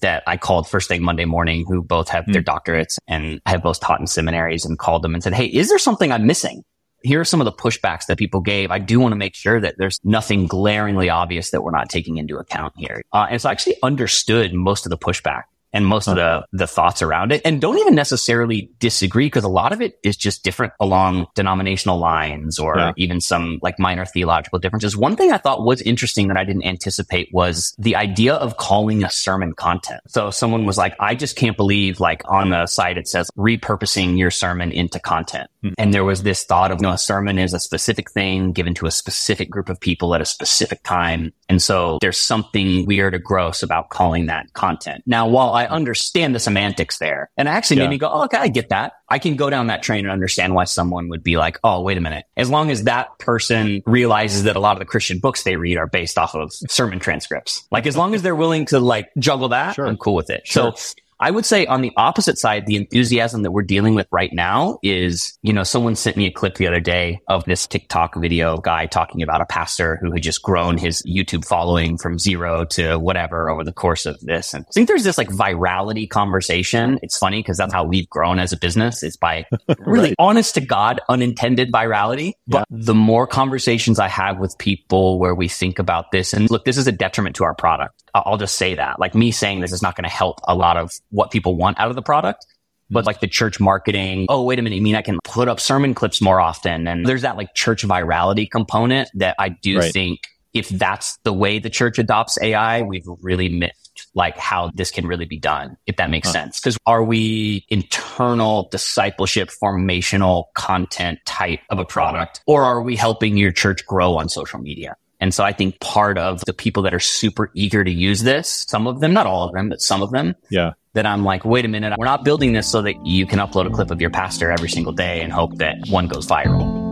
that 0.00 0.22
I 0.26 0.36
called 0.36 0.68
first 0.68 0.88
thing 0.88 1.02
Monday 1.02 1.24
morning 1.24 1.64
who 1.66 1.82
both 1.82 2.08
have 2.08 2.24
their 2.26 2.42
hmm. 2.42 2.48
doctorates 2.48 2.98
and 3.06 3.40
have 3.46 3.62
both 3.62 3.80
taught 3.80 4.00
in 4.00 4.06
seminaries 4.06 4.64
and 4.64 4.78
called 4.78 5.02
them 5.02 5.14
and 5.14 5.22
said, 5.22 5.34
Hey, 5.34 5.46
is 5.46 5.68
there 5.68 5.78
something 5.78 6.12
I'm 6.12 6.26
missing? 6.26 6.64
Here 7.02 7.20
are 7.20 7.24
some 7.24 7.40
of 7.40 7.44
the 7.44 7.52
pushbacks 7.52 8.06
that 8.06 8.18
people 8.18 8.40
gave. 8.40 8.70
I 8.70 8.78
do 8.78 8.98
want 8.98 9.12
to 9.12 9.16
make 9.16 9.34
sure 9.34 9.60
that 9.60 9.76
there's 9.78 10.00
nothing 10.02 10.46
glaringly 10.46 11.08
obvious 11.08 11.50
that 11.50 11.62
we're 11.62 11.70
not 11.70 11.88
taking 11.88 12.16
into 12.16 12.36
account 12.38 12.74
here. 12.76 13.02
Uh, 13.12 13.28
and 13.30 13.40
so 13.40 13.48
I 13.48 13.52
actually 13.52 13.76
understood 13.82 14.52
most 14.52 14.84
of 14.84 14.90
the 14.90 14.98
pushback 14.98 15.44
and 15.72 15.86
most 15.86 16.08
of 16.08 16.16
the, 16.16 16.44
the 16.52 16.66
thoughts 16.66 17.02
around 17.02 17.32
it 17.32 17.42
and 17.44 17.60
don't 17.60 17.78
even 17.78 17.94
necessarily 17.94 18.70
disagree 18.78 19.26
because 19.26 19.44
a 19.44 19.48
lot 19.48 19.72
of 19.72 19.80
it 19.80 19.98
is 20.02 20.16
just 20.16 20.42
different 20.44 20.72
along 20.80 21.26
denominational 21.34 21.98
lines 21.98 22.58
or 22.58 22.76
Yeah. 22.78 22.92
even 22.96 23.20
some 23.20 23.58
like 23.62 23.78
minor 23.78 24.04
theological 24.06 24.58
differences. 24.58 24.96
One 24.96 25.16
thing 25.16 25.32
I 25.32 25.38
thought 25.38 25.62
was 25.64 25.82
interesting 25.82 26.28
that 26.28 26.36
I 26.36 26.44
didn't 26.44 26.64
anticipate 26.64 27.28
was 27.32 27.74
the 27.78 27.96
idea 27.96 28.34
of 28.34 28.56
calling 28.56 29.04
a 29.04 29.10
sermon 29.10 29.52
content. 29.52 30.00
So 30.08 30.30
someone 30.30 30.64
was 30.64 30.78
like, 30.78 30.94
I 31.00 31.14
just 31.14 31.36
can't 31.36 31.56
believe 31.56 32.00
like 32.00 32.22
on 32.26 32.50
the 32.50 32.66
site 32.66 32.96
it 32.98 33.08
says 33.08 33.30
repurposing 33.36 34.18
your 34.18 34.30
sermon 34.30 34.72
into 34.72 34.98
content. 34.98 35.48
Hmm. 35.62 35.70
And 35.76 35.92
there 35.92 36.04
was 36.04 36.22
this 36.22 36.44
thought 36.44 36.70
of, 36.70 36.78
you 36.78 36.82
know, 36.82 36.92
a 36.92 36.98
sermon 36.98 37.38
is 37.38 37.52
a 37.54 37.60
specific 37.60 38.10
thing 38.10 38.52
given 38.52 38.74
to 38.74 38.86
a 38.86 38.90
specific 38.90 39.50
group 39.50 39.68
of 39.68 39.80
people 39.80 40.14
at 40.14 40.20
a 40.20 40.24
specific 40.26 40.82
time. 40.82 41.32
And 41.48 41.62
so 41.62 41.98
there's 42.00 42.20
something 42.20 42.84
weird 42.86 43.14
or 43.14 43.18
gross 43.18 43.62
about 43.62 43.88
calling 43.88 44.26
that 44.26 44.52
content. 44.52 45.02
Now, 45.06 45.26
while 45.28 45.50
I 45.54 45.64
understand 45.66 46.34
the 46.34 46.40
semantics 46.40 46.98
there, 46.98 47.30
and 47.36 47.48
it 47.48 47.50
actually 47.50 47.78
Yeah. 47.78 47.84
made 47.84 47.90
me 47.90 47.98
go, 47.98 48.10
oh, 48.12 48.24
okay, 48.24 48.36
I 48.38 48.48
get 48.48 48.68
that. 48.68 48.92
I 49.08 49.18
can 49.18 49.36
go 49.36 49.48
down 49.48 49.68
that 49.68 49.82
train 49.82 50.04
and 50.04 50.12
understand 50.12 50.54
why 50.54 50.64
someone 50.64 51.08
would 51.08 51.22
be 51.22 51.36
like, 51.38 51.58
oh, 51.64 51.80
wait 51.82 51.96
a 51.96 52.00
minute. 52.00 52.26
As 52.36 52.50
long 52.50 52.70
as 52.70 52.84
that 52.84 53.18
person 53.18 53.82
realizes 53.86 54.42
that 54.44 54.56
a 54.56 54.60
lot 54.60 54.72
of 54.72 54.78
the 54.78 54.84
Christian 54.84 55.18
books 55.20 55.42
they 55.44 55.56
read 55.56 55.78
are 55.78 55.86
based 55.86 56.18
off 56.18 56.34
of 56.34 56.52
sermon 56.52 56.98
transcripts. 56.98 57.66
Like, 57.70 57.86
as 57.86 57.96
long 57.96 58.14
as 58.14 58.22
they're 58.22 58.36
willing 58.36 58.66
to 58.66 58.78
like 58.80 59.08
juggle 59.18 59.48
that, 59.48 59.74
Sure. 59.76 59.86
I'm 59.86 59.96
cool 59.96 60.14
with 60.14 60.28
it. 60.30 60.42
Sure. 60.46 60.72
So 60.76 60.94
I 61.20 61.30
would 61.30 61.44
say 61.46 61.66
on 61.66 61.80
the 61.80 61.92
opposite 61.96 62.38
side, 62.38 62.66
the 62.66 62.76
enthusiasm 62.76 63.42
that 63.42 63.50
we're 63.50 63.62
dealing 63.62 63.94
with 63.94 64.06
right 64.12 64.32
now 64.32 64.78
is, 64.82 65.36
you 65.42 65.52
know, 65.52 65.64
someone 65.64 65.96
sent 65.96 66.16
me 66.16 66.26
a 66.26 66.30
clip 66.30 66.54
the 66.56 66.66
other 66.66 66.80
day 66.80 67.20
of 67.28 67.44
this 67.44 67.66
TikTok 67.66 68.14
video 68.16 68.58
guy 68.58 68.86
talking 68.86 69.22
about 69.22 69.40
a 69.40 69.46
pastor 69.46 69.98
who 70.00 70.12
had 70.12 70.22
just 70.22 70.42
grown 70.42 70.78
his 70.78 71.02
YouTube 71.02 71.44
following 71.44 71.98
from 71.98 72.18
zero 72.18 72.64
to 72.66 72.98
whatever 72.98 73.50
over 73.50 73.64
the 73.64 73.72
course 73.72 74.06
of 74.06 74.20
this. 74.20 74.54
And 74.54 74.64
I 74.68 74.72
think 74.72 74.88
there's 74.88 75.04
this 75.04 75.18
like 75.18 75.28
virality 75.28 76.08
conversation. 76.08 76.98
It's 77.02 77.18
funny 77.18 77.40
because 77.40 77.56
that's 77.56 77.72
how 77.72 77.84
we've 77.84 78.08
grown 78.08 78.38
as 78.38 78.52
a 78.52 78.56
business 78.56 79.02
is 79.02 79.16
by 79.16 79.46
really 79.78 80.08
Right. 80.08 80.14
honest 80.18 80.54
to 80.54 80.60
God, 80.60 81.00
unintended 81.08 81.72
virality. 81.72 82.34
But 82.46 82.66
the 82.70 82.94
more 82.94 83.26
conversations 83.26 83.98
I 83.98 84.08
have 84.08 84.38
with 84.38 84.56
people 84.58 85.18
where 85.18 85.34
we 85.34 85.48
think 85.48 85.78
about 85.78 86.12
this 86.12 86.32
and 86.32 86.48
look, 86.50 86.64
this 86.64 86.76
is 86.76 86.86
a 86.86 86.92
detriment 86.92 87.36
to 87.36 87.44
our 87.44 87.54
product. 87.54 88.02
I'll 88.14 88.38
just 88.38 88.54
say 88.56 88.74
that. 88.74 88.98
Like 88.98 89.14
me 89.14 89.30
saying 89.32 89.60
this 89.60 89.72
is 89.72 89.82
not 89.82 89.96
going 89.96 90.04
to 90.04 90.10
help 90.10 90.40
a 90.44 90.54
lot 90.54 90.76
of 90.76 90.92
what 91.10 91.30
people 91.30 91.56
want 91.56 91.78
out 91.78 91.90
of 91.90 91.96
the 91.96 92.02
product. 92.02 92.46
But 92.90 93.04
like 93.04 93.20
the 93.20 93.26
church 93.26 93.60
marketing, 93.60 94.26
oh, 94.30 94.44
wait 94.44 94.58
a 94.58 94.62
minute. 94.62 94.76
You 94.76 94.82
mean 94.82 94.94
I 94.94 95.02
can 95.02 95.18
put 95.22 95.46
up 95.46 95.60
sermon 95.60 95.92
clips 95.94 96.22
more 96.22 96.40
often? 96.40 96.88
And 96.88 97.04
there's 97.04 97.20
that 97.20 97.36
like 97.36 97.52
church 97.54 97.82
virality 97.84 98.50
component 98.50 99.10
that 99.14 99.36
I 99.38 99.50
do 99.50 99.78
Right. 99.78 99.92
think 99.92 100.20
if 100.54 100.70
that's 100.70 101.18
the 101.24 101.32
way 101.32 101.58
the 101.58 101.68
church 101.68 101.98
adopts 101.98 102.38
AI, 102.40 102.80
we've 102.80 103.04
really 103.20 103.50
missed 103.50 104.06
like 104.14 104.38
how 104.38 104.70
this 104.74 104.90
can 104.90 105.06
really 105.06 105.26
be 105.26 105.38
done, 105.38 105.76
if 105.86 105.96
that 105.96 106.08
makes 106.08 106.30
sense. 106.30 106.60
Because 106.60 106.78
are 106.86 107.04
we 107.04 107.66
internal 107.68 108.68
discipleship, 108.70 109.50
formational 109.62 110.44
content 110.54 111.18
type 111.26 111.60
of 111.68 111.78
a 111.78 111.84
product, 111.84 112.40
or 112.46 112.62
are 112.64 112.80
we 112.80 112.96
helping 112.96 113.36
your 113.36 113.52
church 113.52 113.84
grow 113.86 114.16
on 114.16 114.28
social 114.30 114.60
media? 114.60 114.96
And 115.20 115.34
so 115.34 115.44
I 115.44 115.52
think 115.52 115.80
part 115.80 116.16
of 116.16 116.42
the 116.46 116.52
people 116.54 116.84
that 116.84 116.94
are 116.94 117.00
super 117.00 117.50
eager 117.54 117.82
to 117.82 117.90
use 117.90 118.22
this, 118.22 118.64
some 118.68 118.86
of 118.86 119.00
them, 119.00 119.12
not 119.12 119.26
all 119.26 119.44
of 119.48 119.52
them, 119.52 119.68
but 119.68 119.80
some 119.80 120.00
of 120.00 120.10
them, 120.12 120.36
Yeah. 120.48 120.72
That 120.98 121.06
I'm 121.06 121.22
like, 121.22 121.44
wait 121.44 121.64
a 121.64 121.68
minute, 121.68 121.94
we're 121.96 122.06
not 122.06 122.24
building 122.24 122.54
this 122.54 122.68
so 122.68 122.82
that 122.82 123.06
you 123.06 123.24
can 123.24 123.38
upload 123.38 123.68
a 123.68 123.70
clip 123.70 123.92
of 123.92 124.00
your 124.00 124.10
pastor 124.10 124.50
every 124.50 124.68
single 124.68 124.92
day 124.92 125.20
and 125.20 125.32
hope 125.32 125.54
that 125.58 125.76
one 125.88 126.08
goes 126.08 126.26
viral. 126.26 126.88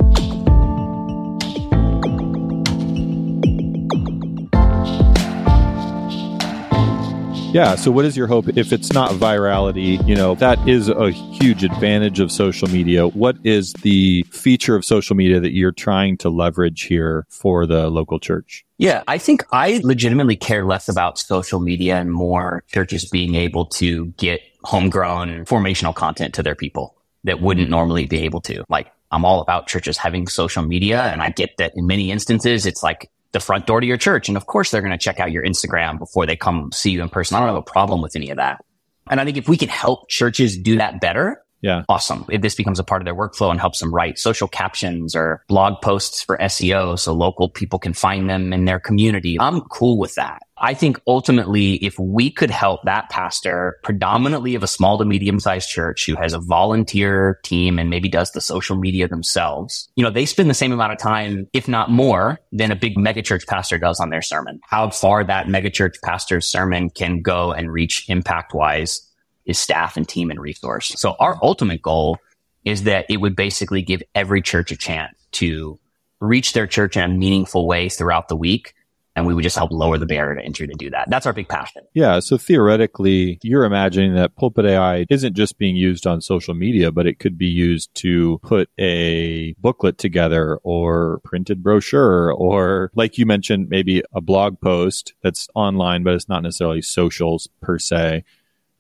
Yeah. 7.52 7.74
So, 7.74 7.90
what 7.90 8.04
is 8.04 8.16
your 8.16 8.28
hope 8.28 8.48
if 8.56 8.72
it's 8.72 8.92
not 8.92 9.12
virality? 9.12 10.06
You 10.06 10.14
know, 10.14 10.36
that 10.36 10.68
is 10.68 10.88
a 10.88 11.10
huge 11.10 11.64
advantage 11.64 12.20
of 12.20 12.30
social 12.30 12.68
media. 12.68 13.08
What 13.08 13.38
is 13.42 13.72
the 13.82 14.24
feature 14.30 14.76
of 14.76 14.84
social 14.84 15.16
media 15.16 15.40
that 15.40 15.52
you're 15.52 15.72
trying 15.72 16.16
to 16.18 16.28
leverage 16.28 16.82
here 16.82 17.26
for 17.28 17.66
the 17.66 17.88
local 17.88 18.20
church? 18.20 18.65
Yeah, 18.78 19.02
I 19.08 19.18
think 19.18 19.44
I 19.52 19.80
legitimately 19.82 20.36
care 20.36 20.64
less 20.64 20.88
about 20.88 21.18
social 21.18 21.60
media 21.60 21.96
and 21.96 22.12
more 22.12 22.62
churches 22.68 23.08
being 23.08 23.34
able 23.34 23.66
to 23.66 24.06
get 24.18 24.40
homegrown 24.64 25.46
formational 25.46 25.94
content 25.94 26.34
to 26.34 26.42
their 26.42 26.54
people 26.54 26.94
that 27.24 27.40
wouldn't 27.40 27.70
normally 27.70 28.06
be 28.06 28.22
able 28.22 28.40
to. 28.42 28.64
Like, 28.68 28.92
I'm 29.10 29.24
all 29.24 29.40
about 29.40 29.66
churches 29.66 29.96
having 29.96 30.26
social 30.26 30.62
media, 30.62 31.02
and 31.04 31.22
I 31.22 31.30
get 31.30 31.56
that 31.58 31.72
in 31.74 31.86
many 31.86 32.10
instances, 32.10 32.66
it's 32.66 32.82
like 32.82 33.10
the 33.32 33.40
front 33.40 33.66
door 33.66 33.80
to 33.80 33.86
your 33.86 33.96
church. 33.96 34.28
And 34.28 34.36
of 34.36 34.46
course, 34.46 34.70
they're 34.70 34.82
going 34.82 34.92
to 34.92 34.98
check 34.98 35.20
out 35.20 35.30
your 35.30 35.44
Instagram 35.44 35.98
before 35.98 36.26
they 36.26 36.36
come 36.36 36.70
see 36.72 36.90
you 36.90 37.02
in 37.02 37.08
person. 37.08 37.36
I 37.36 37.40
don't 37.40 37.48
have 37.48 37.56
a 37.56 37.62
problem 37.62 38.02
with 38.02 38.16
any 38.16 38.30
of 38.30 38.36
that. 38.36 38.64
And 39.08 39.20
I 39.20 39.24
think 39.24 39.36
if 39.36 39.48
we 39.48 39.56
can 39.56 39.68
help 39.68 40.08
churches 40.08 40.58
do 40.58 40.78
that 40.78 41.00
better, 41.00 41.42
Yeah. 41.60 41.84
awesome. 41.88 42.24
If 42.30 42.42
this 42.42 42.54
becomes 42.54 42.78
a 42.78 42.84
part 42.84 43.02
of 43.02 43.06
their 43.06 43.14
workflow 43.14 43.50
and 43.50 43.60
helps 43.60 43.80
them 43.80 43.94
write 43.94 44.18
social 44.18 44.48
captions 44.48 45.16
or 45.16 45.42
blog 45.48 45.80
posts 45.82 46.22
for 46.22 46.36
SEO 46.38 46.98
so 46.98 47.12
local 47.12 47.48
people 47.48 47.78
can 47.78 47.92
find 47.92 48.28
them 48.28 48.52
in 48.52 48.64
their 48.64 48.78
community, 48.78 49.36
I'm 49.40 49.62
cool 49.62 49.98
with 49.98 50.14
that. 50.14 50.42
I 50.58 50.72
think 50.72 50.98
ultimately, 51.06 51.74
if 51.84 51.98
we 51.98 52.30
could 52.30 52.50
help 52.50 52.82
that 52.84 53.10
pastor, 53.10 53.76
predominantly 53.82 54.54
of 54.54 54.62
a 54.62 54.66
small 54.66 54.96
to 54.98 55.04
medium 55.04 55.38
sized 55.38 55.68
church 55.68 56.06
who 56.06 56.16
has 56.16 56.32
a 56.32 56.38
volunteer 56.38 57.40
team 57.44 57.78
and 57.78 57.90
maybe 57.90 58.08
does 58.08 58.30
the 58.32 58.40
social 58.40 58.76
media 58.76 59.06
themselves, 59.06 59.88
you 59.96 60.04
know, 60.04 60.10
they 60.10 60.24
spend 60.24 60.48
the 60.48 60.54
same 60.54 60.72
amount 60.72 60.92
of 60.92 60.98
time, 60.98 61.46
if 61.52 61.68
not 61.68 61.90
more, 61.90 62.38
than 62.52 62.72
a 62.72 62.76
big 62.76 62.96
megachurch 62.96 63.46
pastor 63.46 63.76
does 63.76 64.00
on 64.00 64.08
their 64.08 64.22
sermon. 64.22 64.58
How 64.64 64.88
far 64.90 65.24
that 65.24 65.46
megachurch 65.46 66.00
pastor's 66.02 66.46
sermon 66.46 66.88
can 66.88 67.20
go 67.20 67.52
and 67.52 67.70
reach 67.70 68.08
impact 68.08 68.54
wise 68.54 69.05
is 69.46 69.58
staff 69.58 69.96
and 69.96 70.08
team 70.08 70.30
and 70.30 70.40
resource. 70.40 70.92
So 70.96 71.16
our 71.18 71.38
ultimate 71.42 71.80
goal 71.80 72.18
is 72.64 72.82
that 72.82 73.06
it 73.08 73.18
would 73.18 73.36
basically 73.36 73.80
give 73.80 74.02
every 74.14 74.42
church 74.42 74.72
a 74.72 74.76
chance 74.76 75.16
to 75.32 75.78
reach 76.20 76.52
their 76.52 76.66
church 76.66 76.96
in 76.96 77.02
a 77.02 77.08
meaningful 77.08 77.66
way 77.66 77.88
throughout 77.88 78.28
the 78.28 78.36
week. 78.36 78.74
And 79.14 79.24
we 79.24 79.32
would 79.32 79.44
just 79.44 79.56
help 79.56 79.70
lower 79.72 79.96
the 79.96 80.04
barrier 80.04 80.34
to 80.34 80.44
entry 80.44 80.66
to 80.66 80.74
do 80.74 80.90
that. 80.90 81.08
That's 81.08 81.24
our 81.24 81.32
big 81.32 81.48
passion. 81.48 81.84
Yeah. 81.94 82.18
So 82.20 82.36
theoretically, 82.36 83.38
you're 83.42 83.64
imagining 83.64 84.14
that 84.14 84.36
Pulpit 84.36 84.66
AI 84.66 85.06
isn't 85.08 85.34
just 85.34 85.56
being 85.56 85.74
used 85.74 86.06
on 86.06 86.20
social 86.20 86.52
media, 86.52 86.92
but 86.92 87.06
it 87.06 87.18
could 87.18 87.38
be 87.38 87.46
used 87.46 87.94
to 87.94 88.38
put 88.42 88.68
a 88.78 89.54
booklet 89.54 89.96
together 89.96 90.58
or 90.64 91.20
printed 91.24 91.62
brochure 91.62 92.30
or 92.30 92.90
like 92.94 93.16
you 93.16 93.24
mentioned, 93.24 93.70
maybe 93.70 94.02
a 94.12 94.20
blog 94.20 94.60
post 94.60 95.14
that's 95.22 95.48
online, 95.54 96.02
but 96.02 96.12
it's 96.12 96.28
not 96.28 96.42
necessarily 96.42 96.82
socials 96.82 97.48
per 97.62 97.78
se. 97.78 98.22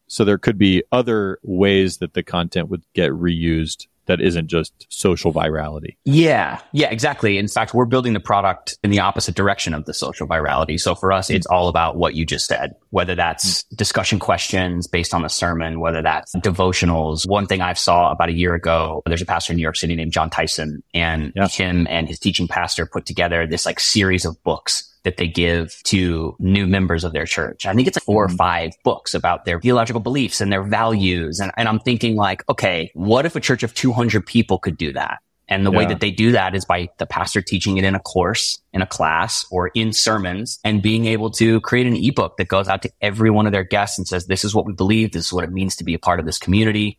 So 0.08 0.24
there 0.24 0.38
could 0.38 0.58
be 0.58 0.82
other 0.92 1.38
ways 1.42 1.98
that 1.98 2.14
the 2.14 2.22
content 2.22 2.68
would 2.68 2.82
get 2.94 3.10
reused 3.10 3.86
that 4.06 4.20
isn't 4.20 4.46
just 4.46 4.86
social 4.88 5.32
virality. 5.32 5.96
Yeah. 6.04 6.60
Yeah, 6.72 6.90
exactly. 6.90 7.38
In 7.38 7.48
fact, 7.48 7.74
we're 7.74 7.86
building 7.86 8.12
the 8.12 8.20
product 8.20 8.78
in 8.82 8.90
the 8.90 9.00
opposite 9.00 9.34
direction 9.34 9.74
of 9.74 9.84
the 9.84 9.92
social 9.92 10.26
virality. 10.26 10.80
So 10.80 10.94
for 10.94 11.12
us, 11.12 11.28
it's 11.28 11.46
all 11.46 11.68
about 11.68 11.96
what 11.96 12.14
you 12.14 12.24
just 12.24 12.46
said, 12.46 12.76
whether 12.96 13.14
that's 13.14 13.62
discussion 13.64 14.18
questions 14.18 14.86
based 14.86 15.12
on 15.12 15.20
the 15.20 15.28
sermon, 15.28 15.80
whether 15.80 16.00
that's 16.00 16.34
devotionals. 16.36 17.28
One 17.28 17.46
thing 17.46 17.60
I've 17.60 17.78
saw 17.78 18.10
about 18.10 18.30
a 18.30 18.32
year 18.32 18.54
ago, 18.54 19.02
there's 19.04 19.20
a 19.20 19.26
pastor 19.26 19.52
in 19.52 19.58
New 19.58 19.62
York 19.62 19.76
City 19.76 19.94
named 19.94 20.12
Jon 20.12 20.30
Tyson 20.30 20.82
and 20.94 21.30
Yeah. 21.36 21.46
him 21.46 21.86
and 21.90 22.08
his 22.08 22.18
teaching 22.18 22.48
pastor 22.48 22.86
put 22.86 23.04
together 23.04 23.46
this 23.46 23.66
like 23.66 23.80
series 23.80 24.24
of 24.24 24.42
books 24.44 24.90
that 25.04 25.18
they 25.18 25.28
give 25.28 25.78
to 25.84 26.36
new 26.38 26.66
members 26.66 27.04
of 27.04 27.12
their 27.12 27.26
church. 27.26 27.66
I 27.66 27.74
think 27.74 27.86
it's 27.86 27.98
like 27.98 28.04
four 28.04 28.24
or 28.24 28.28
mm-hmm. 28.28 28.36
five 28.36 28.72
books 28.82 29.12
about 29.12 29.44
their 29.44 29.60
theological 29.60 30.00
beliefs 30.00 30.40
and 30.40 30.50
their 30.50 30.62
values. 30.62 31.38
And, 31.38 31.52
and 31.58 31.68
I'm 31.68 31.80
thinking 31.80 32.16
like, 32.16 32.48
okay, 32.48 32.90
what 32.94 33.26
if 33.26 33.36
a 33.36 33.40
church 33.40 33.62
of 33.62 33.74
200 33.74 34.24
people 34.24 34.58
could 34.58 34.78
do 34.78 34.94
that? 34.94 35.18
And 35.48 35.64
the 35.64 35.70
way 35.70 35.86
that 35.86 36.00
they 36.00 36.10
do 36.10 36.32
that 36.32 36.56
is 36.56 36.64
by 36.64 36.88
the 36.98 37.06
pastor 37.06 37.40
teaching 37.40 37.76
it 37.76 37.84
in 37.84 37.94
a 37.94 38.00
course, 38.00 38.60
in 38.72 38.82
a 38.82 38.86
class, 38.86 39.46
or 39.50 39.68
in 39.68 39.92
sermons, 39.92 40.58
and 40.64 40.82
being 40.82 41.06
able 41.06 41.30
to 41.32 41.60
create 41.60 41.86
an 41.86 41.94
ebook 41.94 42.36
that 42.38 42.48
goes 42.48 42.66
out 42.66 42.82
to 42.82 42.90
every 43.00 43.30
one 43.30 43.46
of 43.46 43.52
their 43.52 43.62
guests 43.62 43.96
and 43.96 44.08
says, 44.08 44.26
this 44.26 44.44
is 44.44 44.56
what 44.56 44.66
we 44.66 44.72
believe. 44.72 45.12
This 45.12 45.26
is 45.26 45.32
what 45.32 45.44
it 45.44 45.52
means 45.52 45.76
to 45.76 45.84
be 45.84 45.94
a 45.94 46.00
part 46.00 46.18
of 46.18 46.26
this 46.26 46.38
community. 46.38 46.98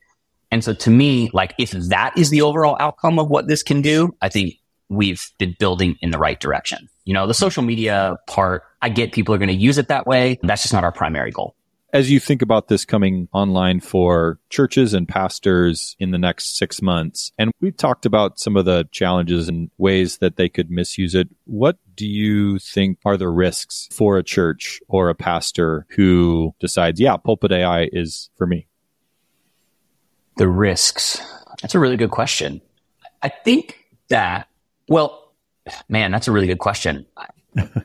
And 0.50 0.64
so 0.64 0.74
to 0.74 0.90
me, 0.90 1.30
like 1.34 1.56
if 1.58 1.72
that 1.72 2.18
is 2.18 2.30
the 2.30 2.42
overall 2.42 2.78
outcome 2.80 3.20
of 3.20 3.30
what 3.30 3.50
this 3.50 3.64
can 3.64 3.82
do, 3.82 4.16
I 4.22 4.30
think 4.30 4.56
we've 4.88 5.30
been 5.38 5.56
building 5.60 5.98
in 6.02 6.12
the 6.12 6.18
right 6.18 6.40
direction. 6.40 6.88
You 7.04 7.14
know, 7.14 7.28
the 7.28 7.34
social 7.34 7.64
media 7.64 8.16
part, 8.28 8.64
I 8.82 8.88
get 8.88 9.12
people 9.12 9.36
are 9.36 9.38
going 9.38 9.50
to 9.50 9.54
use 9.56 9.78
it 9.78 9.90
that 9.90 10.08
way. 10.08 10.40
That's 10.42 10.62
just 10.62 10.74
not 10.74 10.86
our 10.86 10.94
primary 10.94 11.32
goal. 11.32 11.54
As 11.94 12.12
you 12.12 12.20
think 12.20 12.42
about 12.42 12.68
this 12.68 12.84
coming 12.84 13.30
online 13.32 13.80
for 13.80 14.40
churches 14.50 14.94
and 14.94 15.08
pastors 15.08 15.96
in 16.00 16.12
the 16.12 16.18
next 16.18 16.58
six 16.58 16.82
months, 16.82 17.32
and 17.38 17.52
we've 17.62 17.78
talked 17.78 18.06
about 18.06 18.40
some 18.40 18.58
of 18.58 18.66
the 18.66 18.90
challenges 18.92 19.48
and 19.48 19.72
ways 19.78 20.18
that 20.18 20.36
they 20.36 20.50
could 20.50 20.70
misuse 20.70 21.16
it. 21.16 21.30
What 21.46 21.78
do 21.96 22.06
you 22.06 22.60
think 22.60 23.00
are 23.06 23.16
the 23.16 23.30
risks 23.30 23.88
for 23.92 24.18
a 24.18 24.24
church 24.24 24.82
or 24.90 25.08
a 25.08 25.16
pastor 25.16 25.86
who 25.92 26.54
decides, 26.60 27.00
yeah, 27.00 27.16
pulpit 27.16 27.54
AI 27.54 27.88
is 27.94 28.30
for 28.36 28.46
me? 28.46 28.68
The 30.36 30.50
risks. 30.50 31.22
That's 31.62 31.74
a 31.74 31.80
really 31.80 31.98
good 31.98 32.12
question. 32.12 32.62
I 33.24 33.30
think 33.30 33.86
that, 34.10 34.50
well, 34.90 35.34
man, 35.88 36.12
that's 36.12 36.28
a 36.28 36.34
really 36.34 36.48
good 36.48 36.60
question. 36.60 37.06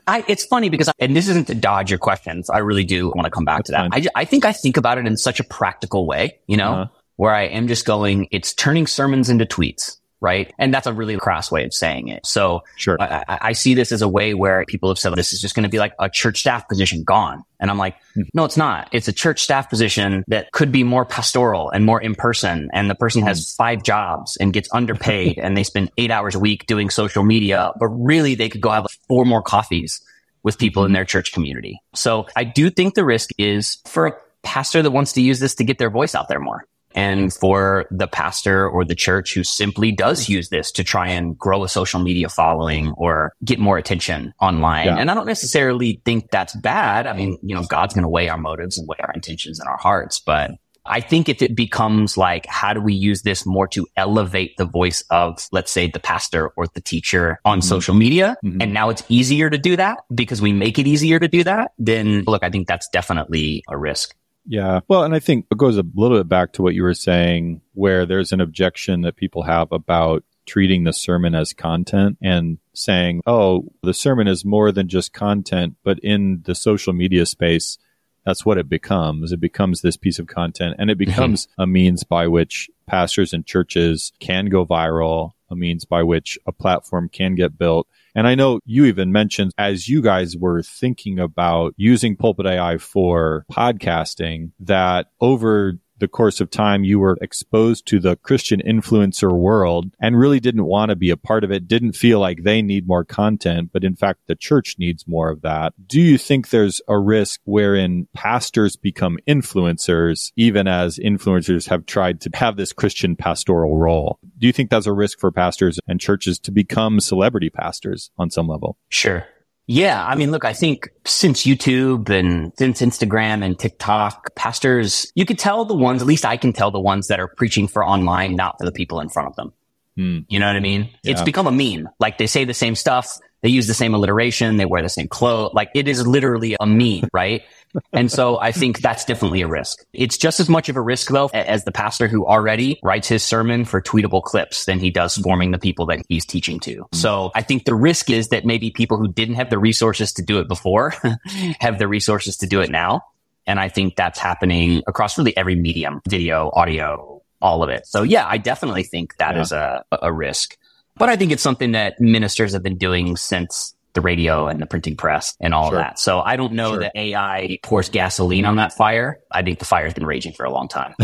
I, 0.07 0.23
it's 0.27 0.45
funny 0.45 0.69
because, 0.69 0.89
I, 0.89 0.93
and 0.99 1.15
this 1.15 1.27
isn't 1.27 1.47
to 1.47 1.55
dodge 1.55 1.89
your 1.89 1.99
questions. 1.99 2.49
I 2.49 2.59
really 2.59 2.83
do 2.83 3.07
want 3.09 3.25
to 3.25 3.31
come 3.31 3.45
back 3.45 3.63
to 3.65 3.71
that. 3.71 3.89
I, 3.91 4.05
I 4.15 4.25
think 4.25 4.45
I 4.45 4.51
think 4.53 4.77
about 4.77 4.97
it 4.97 5.05
in 5.07 5.17
such 5.17 5.39
a 5.39 5.43
practical 5.43 6.05
way, 6.07 6.39
you 6.47 6.57
know, 6.57 6.73
Uh-huh. 6.73 6.85
where 7.17 7.33
I 7.33 7.43
am 7.43 7.67
just 7.67 7.85
going, 7.85 8.27
it's 8.31 8.53
turning 8.53 8.87
sermons 8.87 9.29
into 9.29 9.45
tweets, 9.45 9.97
right? 10.23 10.53
And 10.57 10.73
that's 10.73 10.87
a 10.87 10.93
really 10.93 11.17
crass 11.17 11.51
way 11.51 11.65
of 11.65 11.73
saying 11.73 12.07
it. 12.07 12.25
So 12.25 12.63
Sure. 12.77 12.97
I, 12.99 13.25
I, 13.27 13.37
I 13.41 13.51
see 13.51 13.73
this 13.73 13.91
as 13.91 14.01
a 14.01 14.07
way 14.07 14.33
where 14.33 14.63
people 14.65 14.89
have 14.89 14.97
said 14.97 15.13
this 15.15 15.33
is 15.33 15.41
just 15.41 15.53
going 15.53 15.63
to 15.63 15.69
be 15.69 15.77
like 15.79 15.93
a 15.99 16.09
church 16.09 16.39
staff 16.39 16.67
position 16.67 17.03
gone. 17.03 17.43
And 17.59 17.69
I'm 17.69 17.77
like, 17.77 17.97
hmm. 18.13 18.21
no, 18.33 18.45
it's 18.45 18.57
not. 18.57 18.87
It's 18.93 19.07
a 19.07 19.13
church 19.13 19.43
staff 19.43 19.69
position 19.69 20.23
that 20.27 20.51
could 20.53 20.71
be 20.71 20.83
more 20.83 21.05
pastoral 21.05 21.69
and 21.69 21.85
more 21.85 22.01
in 22.01 22.15
person. 22.15 22.69
And 22.73 22.89
the 22.89 22.95
person 22.95 23.21
has 23.23 23.53
hmm. 23.53 23.63
five 23.63 23.83
jobs 23.83 24.37
and 24.37 24.53
gets 24.53 24.69
underpaid 24.73 25.37
and 25.37 25.55
they 25.55 25.63
spend 25.63 25.91
eight 25.97 26.09
hours 26.09 26.35
a 26.35 26.39
week 26.39 26.65
doing 26.65 26.89
social 26.89 27.23
media, 27.23 27.73
but 27.79 27.87
really 27.89 28.35
they 28.35 28.49
could 28.49 28.61
go 28.61 28.69
have 28.69 28.87
four 29.07 29.25
more 29.25 29.41
coffees 29.41 30.01
with 30.41 30.57
people 30.57 30.85
in 30.85 30.91
hmm. 30.91 30.95
their 30.95 31.05
church 31.05 31.33
community. 31.33 31.79
So 31.93 32.27
I 32.35 32.45
do 32.45 32.69
think 32.69 32.95
the 32.95 33.05
risk 33.05 33.29
is 33.37 33.77
for 33.85 34.07
a 34.07 34.13
pastor 34.43 34.81
that 34.81 34.91
wants 34.91 35.13
to 35.13 35.21
use 35.21 35.39
this 35.39 35.55
to 35.55 35.63
get 35.63 35.77
their 35.79 35.89
voice 35.89 36.15
out 36.15 36.27
there 36.29 36.39
more. 36.39 36.65
And 36.95 37.33
for 37.33 37.85
the 37.91 38.07
pastor 38.07 38.67
or 38.67 38.85
the 38.85 38.95
church 38.95 39.33
who 39.33 39.43
simply 39.43 39.91
does 39.91 40.29
use 40.29 40.49
this 40.49 40.71
to 40.73 40.83
try 40.83 41.07
and 41.09 41.37
grow 41.37 41.63
a 41.63 41.69
social 41.69 41.99
media 41.99 42.29
following 42.29 42.91
or 42.91 43.33
get 43.43 43.59
more 43.59 43.77
attention 43.77 44.33
online. 44.39 44.87
Yeah. 44.87 44.97
And 44.97 45.09
I 45.09 45.13
don't 45.13 45.25
necessarily 45.25 46.01
think 46.05 46.29
that's 46.31 46.55
bad. 46.55 47.07
I 47.07 47.13
mean, 47.13 47.37
you 47.41 47.55
know, 47.55 47.63
God's 47.63 47.93
going 47.93 48.03
to 48.03 48.09
weigh 48.09 48.29
our 48.29 48.37
motives 48.37 48.77
and 48.77 48.87
weigh 48.87 48.99
our 48.99 49.11
intentions 49.13 49.59
and 49.59 49.67
our 49.67 49.77
hearts. 49.77 50.19
But 50.19 50.51
I 50.85 50.99
think 50.99 51.29
if 51.29 51.41
it 51.41 51.55
becomes 51.55 52.17
like, 52.17 52.45
how 52.47 52.73
do 52.73 52.81
we 52.81 52.93
use 52.93 53.21
this 53.21 53.45
more 53.45 53.67
to 53.69 53.87
elevate 53.95 54.57
the 54.57 54.65
voice 54.65 55.01
of, 55.09 55.47
let's 55.53 55.71
say, 55.71 55.87
the 55.87 55.99
pastor 55.99 56.49
or 56.49 56.67
the 56.67 56.81
teacher 56.81 57.39
on 57.45 57.61
social 57.61 57.95
media? 57.95 58.35
Mhm. 58.43 58.61
And 58.61 58.73
now 58.73 58.89
it's 58.89 59.03
easier 59.07 59.49
to 59.49 59.57
do 59.57 59.77
that 59.77 59.99
because 60.13 60.41
we 60.41 60.51
make 60.51 60.77
it 60.77 60.85
easier 60.85 61.19
to 61.19 61.27
do 61.29 61.43
that. 61.45 61.71
Then 61.77 62.23
look, 62.27 62.43
I 62.43 62.49
think 62.49 62.67
that's 62.67 62.89
definitely 62.89 63.63
a 63.69 63.77
risk. 63.77 64.13
Yeah. 64.45 64.81
Well, 64.87 65.03
and 65.03 65.15
I 65.15 65.19
think 65.19 65.47
it 65.51 65.57
goes 65.57 65.77
a 65.77 65.85
little 65.95 66.17
bit 66.17 66.27
back 66.27 66.53
to 66.53 66.61
what 66.61 66.73
you 66.73 66.83
were 66.83 66.93
saying, 66.93 67.61
where 67.73 68.05
there's 68.05 68.31
an 68.31 68.41
objection 68.41 69.01
that 69.01 69.15
people 69.15 69.43
have 69.43 69.71
about 69.71 70.23
treating 70.45 70.83
the 70.83 70.93
sermon 70.93 71.35
as 71.35 71.53
content 71.53 72.17
and 72.21 72.57
saying, 72.73 73.21
oh, 73.25 73.65
the 73.81 73.93
sermon 73.93 74.27
is 74.27 74.43
more 74.43 74.71
than 74.71 74.89
just 74.89 75.13
content, 75.13 75.75
but 75.83 75.99
in 75.99 76.41
the 76.45 76.55
social 76.55 76.93
media 76.93 77.25
space, 77.25 77.77
that's 78.25 78.45
what 78.45 78.57
it 78.57 78.69
becomes. 78.69 79.31
It 79.31 79.39
becomes 79.39 79.81
this 79.81 79.97
piece 79.97 80.19
of 80.19 80.27
content 80.27 80.75
and 80.79 80.89
it 80.89 80.97
mm-hmm. 80.97 81.09
becomes 81.09 81.47
a 81.57 81.67
means 81.67 82.03
by 82.03 82.27
which 82.27 82.69
pastors 82.87 83.33
and 83.33 83.45
churches 83.45 84.11
can 84.19 84.47
go 84.47 84.65
viral, 84.65 85.31
a 85.49 85.55
means 85.55 85.85
by 85.85 86.03
which 86.03 86.37
a 86.45 86.51
platform 86.51 87.09
can 87.09 87.35
get 87.35 87.57
built. 87.57 87.87
And 88.15 88.27
I 88.27 88.35
know 88.35 88.59
you 88.65 88.85
even 88.85 89.11
mentioned 89.11 89.51
as 89.57 89.89
you 89.89 90.01
guys 90.01 90.37
were 90.37 90.61
thinking 90.61 91.19
about 91.19 91.73
using 91.77 92.15
Pulpit 92.15 92.45
AI 92.45 92.77
for 92.77 93.45
podcasting 93.51 94.51
that 94.59 95.07
over 95.19 95.79
the 96.03 96.07
course 96.09 96.41
of 96.41 96.49
time 96.51 96.83
you 96.83 96.99
were 96.99 97.17
exposed 97.21 97.85
to 97.85 97.97
the 97.97 98.17
Christian 98.17 98.59
influencer 98.59 99.31
world 99.31 99.95
and 100.01 100.19
really 100.19 100.41
didn't 100.41 100.65
want 100.65 100.89
to 100.89 100.97
be 100.97 101.09
a 101.09 101.15
part 101.15 101.45
of 101.45 101.51
it, 101.51 101.65
didn't 101.65 101.93
feel 101.93 102.19
like 102.19 102.43
they 102.43 102.61
need 102.61 102.85
more 102.85 103.05
content, 103.05 103.69
but 103.71 103.85
in 103.85 103.95
fact 103.95 104.19
the 104.27 104.35
church 104.35 104.75
needs 104.77 105.07
more 105.07 105.29
of 105.29 105.43
that. 105.43 105.71
Do 105.87 106.01
you 106.01 106.17
think 106.17 106.49
there's 106.49 106.81
a 106.89 106.99
risk 106.99 107.39
wherein 107.45 108.09
pastors 108.13 108.75
become 108.75 109.17
influencers 109.25 110.33
even 110.35 110.67
as 110.67 110.99
influencers 110.99 111.69
have 111.69 111.85
tried 111.85 112.19
to 112.19 112.29
have 112.33 112.57
this 112.57 112.73
Christian 112.73 113.15
pastoral 113.15 113.77
role? 113.77 114.19
Do 114.37 114.45
you 114.45 114.51
think 114.51 114.71
that's 114.71 114.87
a 114.87 114.91
risk 114.91 115.21
for 115.21 115.31
pastors 115.31 115.79
and 115.87 116.01
churches 116.01 116.37
to 116.39 116.51
become 116.51 116.99
celebrity 116.99 117.49
pastors 117.49 118.11
on 118.17 118.29
some 118.29 118.49
level? 118.49 118.77
Sure. 118.89 119.25
Yeah. 119.67 120.05
I 120.05 120.15
mean, 120.15 120.31
look, 120.31 120.43
I 120.43 120.53
think 120.53 120.89
since 121.05 121.43
YouTube 121.43 122.09
and 122.09 122.51
since 122.57 122.81
Instagram 122.81 123.43
and 123.43 123.57
TikTok, 123.57 124.35
pastors, 124.35 125.11
you 125.15 125.25
could 125.25 125.39
tell 125.39 125.65
the 125.65 125.73
ones, 125.73 126.01
at 126.01 126.07
least 126.07 126.25
I 126.25 126.37
can 126.37 126.53
tell 126.53 126.71
the 126.71 126.79
ones 126.79 127.07
that 127.07 127.19
are 127.19 127.27
preaching 127.27 127.67
for 127.67 127.85
online, 127.85 128.35
not 128.35 128.57
for 128.59 128.65
the 128.65 128.71
people 128.71 128.99
in 128.99 129.09
front 129.09 129.29
of 129.29 129.35
them. 129.35 129.53
Hmm. 129.95 130.19
You 130.27 130.39
know 130.39 130.47
what 130.47 130.55
I 130.55 130.59
mean? 130.59 130.89
It's 131.03 131.21
become 131.21 131.47
a 131.47 131.51
meme. 131.51 131.87
Like 131.99 132.17
they 132.17 132.27
say 132.27 132.45
the 132.45 132.53
same 132.53 132.75
stuff. 132.75 133.17
They 133.41 133.49
use 133.49 133.67
the 133.67 133.73
same 133.73 133.93
alliteration. 133.93 134.57
They 134.57 134.65
wear 134.65 134.81
the 134.81 134.89
same 134.89 135.07
clothes. 135.07 135.51
Like 135.53 135.69
it 135.75 135.87
is 135.87 136.05
literally 136.07 136.55
a 136.59 136.65
meme, 136.65 137.09
right? 137.13 137.43
And 137.91 138.11
so 138.11 138.39
I 138.39 138.51
think 138.51 138.79
that's 138.81 139.05
definitely 139.05 139.41
a 139.41 139.47
risk. 139.47 139.85
It's 139.93 140.17
just 140.17 140.39
as 140.39 140.49
much 140.49 140.69
of 140.69 140.75
a 140.75 140.81
risk 140.81 141.09
though 141.09 141.29
as 141.33 141.63
the 141.65 141.71
pastor 141.71 142.07
who 142.07 142.25
already 142.25 142.79
writes 142.83 143.07
his 143.07 143.23
sermon 143.23 143.65
for 143.65 143.81
tweetable 143.81 144.23
clips 144.23 144.65
than 144.65 144.79
he 144.79 144.91
does 144.91 145.15
forming 145.17 145.51
the 145.51 145.59
people 145.59 145.85
that 145.87 146.01
he's 146.09 146.25
teaching 146.25 146.59
to. 146.61 146.75
Mm-hmm. 146.75 146.95
So 146.95 147.31
I 147.35 147.41
think 147.41 147.65
the 147.65 147.75
risk 147.75 148.09
is 148.09 148.29
that 148.29 148.45
maybe 148.45 148.71
people 148.71 148.97
who 148.97 149.07
didn't 149.11 149.35
have 149.35 149.49
the 149.49 149.59
resources 149.59 150.13
to 150.13 150.21
do 150.21 150.39
it 150.39 150.47
before 150.47 150.93
have 151.59 151.79
the 151.79 151.87
resources 151.87 152.37
to 152.37 152.47
do 152.47 152.61
it 152.61 152.69
now. 152.69 153.01
And 153.45 153.59
I 153.59 153.69
think 153.69 153.95
that's 153.95 154.19
happening 154.19 154.83
across 154.87 155.17
really 155.17 155.35
every 155.35 155.55
medium, 155.55 156.01
video, 156.07 156.49
audio, 156.53 157.21
all 157.41 157.61
of 157.63 157.69
it. 157.69 157.85
So 157.87 158.03
yeah, 158.03 158.25
I 158.27 158.37
definitely 158.37 158.83
think 158.83 159.17
that 159.17 159.35
Yeah. 159.35 159.41
is 159.41 159.51
a, 159.51 159.83
a 160.01 160.13
risk. 160.13 160.57
But 160.95 161.09
I 161.09 161.15
think 161.15 161.31
it's 161.31 161.43
something 161.43 161.71
that 161.71 161.99
ministers 161.99 162.53
have 162.53 162.63
been 162.63 162.77
doing 162.77 163.17
since 163.17 163.73
the 163.93 164.01
radio 164.01 164.47
and 164.47 164.59
the 164.61 164.65
printing 164.65 164.95
press 164.95 165.35
and 165.39 165.53
all 165.53 165.69
Sure. 165.69 165.79
of 165.79 165.83
that. 165.85 165.99
So 165.99 166.19
I 166.19 166.35
don't 166.35 166.53
know 166.53 166.71
Sure. 166.73 166.79
that 166.81 166.91
AI 166.95 167.59
pours 167.63 167.89
gasoline 167.89 168.45
on 168.45 168.55
that 168.57 168.73
fire. 168.73 169.19
I 169.31 169.41
think 169.43 169.59
the 169.59 169.65
fire's 169.65 169.93
been 169.93 170.05
raging 170.05 170.33
for 170.33 170.45
a 170.45 170.51
long 170.51 170.67
time. 170.67 170.95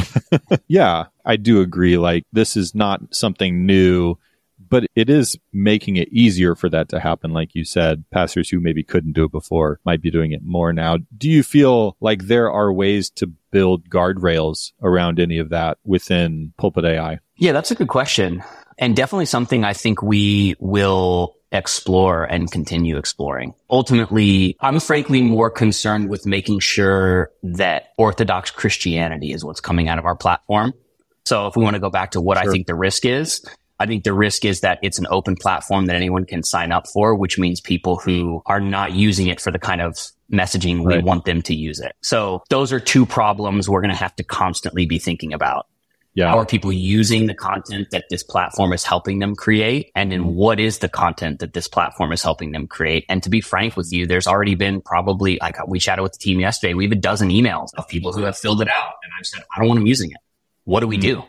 Yeah, 0.67 1.05
I 1.25 1.35
do 1.37 1.61
agree. 1.61 1.97
Like, 1.97 2.23
this 2.31 2.55
is 2.55 2.75
not 2.75 3.01
something 3.13 3.65
new, 3.65 4.15
but 4.69 4.85
it 4.95 5.09
is 5.09 5.35
making 5.51 5.95
it 5.95 6.07
easier 6.11 6.53
for 6.55 6.69
that 6.69 6.89
to 6.89 6.99
happen. 6.99 7.31
Like 7.31 7.55
you 7.55 7.63
said, 7.63 8.03
pastors 8.11 8.49
who 8.49 8.59
maybe 8.59 8.83
couldn't 8.83 9.13
do 9.13 9.23
it 9.25 9.31
before 9.31 9.79
might 9.83 10.01
be 10.01 10.11
doing 10.11 10.31
it 10.31 10.43
more 10.43 10.71
now. 10.73 10.97
Do 11.17 11.27
you 11.29 11.41
feel 11.41 11.97
like 12.01 12.25
there 12.25 12.51
are 12.51 12.71
ways 12.71 13.09
to 13.11 13.31
build 13.51 13.89
guardrails 13.89 14.71
around 14.81 15.19
any 15.19 15.39
of 15.39 15.49
that 15.49 15.79
within 15.83 16.53
Pulpit 16.57 16.85
AI? 16.85 17.19
Yeah, 17.37 17.51
that's 17.53 17.71
a 17.71 17.75
good 17.75 17.87
question. 17.87 18.43
And 18.77 18.95
definitely 18.95 19.25
something 19.25 19.63
I 19.63 19.73
think 19.73 20.03
we 20.03 20.55
will 20.59 21.35
explore 21.51 22.23
and 22.23 22.51
continue 22.51 22.97
exploring. 22.97 23.53
Ultimately, 23.69 24.55
I'm 24.59 24.79
frankly 24.79 25.21
more 25.21 25.49
concerned 25.49 26.09
with 26.09 26.25
making 26.25 26.59
sure 26.59 27.31
that 27.43 27.93
Orthodox 27.97 28.51
Christianity 28.51 29.31
is 29.31 29.43
what's 29.43 29.61
coming 29.61 29.87
out 29.87 29.97
of 29.97 30.05
our 30.05 30.15
platform. 30.15 30.73
So 31.25 31.47
if 31.47 31.55
we 31.55 31.63
want 31.63 31.75
to 31.75 31.79
go 31.79 31.89
back 31.89 32.11
to 32.11 32.21
what 32.21 32.37
I 32.37 32.45
think 32.45 32.67
the 32.67 32.75
risk 32.75 33.05
is, 33.05 33.45
I 33.79 33.85
think 33.85 34.03
the 34.03 34.13
risk 34.13 34.43
is 34.43 34.61
that 34.61 34.79
it's 34.81 34.99
an 34.99 35.07
open 35.09 35.35
platform 35.35 35.85
that 35.85 35.95
anyone 35.95 36.25
can 36.25 36.43
sign 36.43 36.71
up 36.71 36.87
for, 36.87 37.15
which 37.15 37.39
means 37.39 37.61
people 37.61 37.97
who 37.97 38.41
are 38.45 38.59
not 38.59 38.93
using 38.93 39.27
it 39.27 39.39
for 39.39 39.51
the 39.51 39.59
kind 39.59 39.79
of 39.79 39.97
messaging 40.31 40.85
we 40.85 41.01
want 41.01 41.25
them 41.25 41.41
to 41.43 41.55
use 41.55 41.79
it. 41.79 41.95
So 42.01 42.43
those 42.49 42.73
are 42.73 42.79
two 42.79 43.05
problems 43.05 43.69
we're 43.69 43.81
going 43.81 43.91
to 43.91 43.95
have 43.95 44.15
to 44.17 44.23
constantly 44.23 44.85
be 44.85 44.99
thinking 44.99 45.33
about. 45.33 45.67
Yeah. 46.15 46.29
How 46.29 46.39
are 46.39 46.45
people 46.45 46.73
using 46.73 47.27
the 47.27 47.35
content 47.35 47.89
that 47.91 48.05
this 48.09 48.23
platform 48.23 48.73
is 48.73 48.83
helping 48.83 49.19
them 49.19 49.35
create? 49.35 49.91
And 49.95 50.11
then 50.11 50.21
mm-hmm. 50.21 50.35
what 50.35 50.59
is 50.59 50.79
the 50.79 50.89
content 50.89 51.39
that 51.39 51.53
this 51.53 51.67
platform 51.67 52.11
is 52.11 52.23
helping 52.23 52.51
them 52.51 52.67
create? 52.67 53.05
And 53.07 53.21
to 53.23 53.29
be 53.29 53.41
frank 53.41 53.77
with 53.77 53.93
you, 53.93 54.07
there's 54.07 54.27
already 54.27 54.55
been 54.55 54.81
probably 54.81 55.37
like 55.41 55.55
we 55.67 55.79
chatted 55.79 56.03
with 56.03 56.13
the 56.13 56.17
team 56.17 56.39
yesterday. 56.39 56.73
We 56.73 56.85
have 56.85 56.91
a 56.91 56.95
dozen 56.95 57.29
emails 57.29 57.69
of 57.77 57.87
people 57.87 58.11
who 58.11 58.23
have 58.23 58.37
filled 58.37 58.61
it 58.61 58.67
out. 58.67 58.93
And 59.03 59.11
I've 59.17 59.25
said, 59.25 59.43
I 59.55 59.59
don't 59.59 59.69
want 59.69 59.79
them 59.79 59.87
using 59.87 60.11
it. 60.11 60.17
What 60.65 60.81
do 60.81 60.87
we 60.87 60.97
mm-hmm. 60.97 61.21
do? 61.21 61.23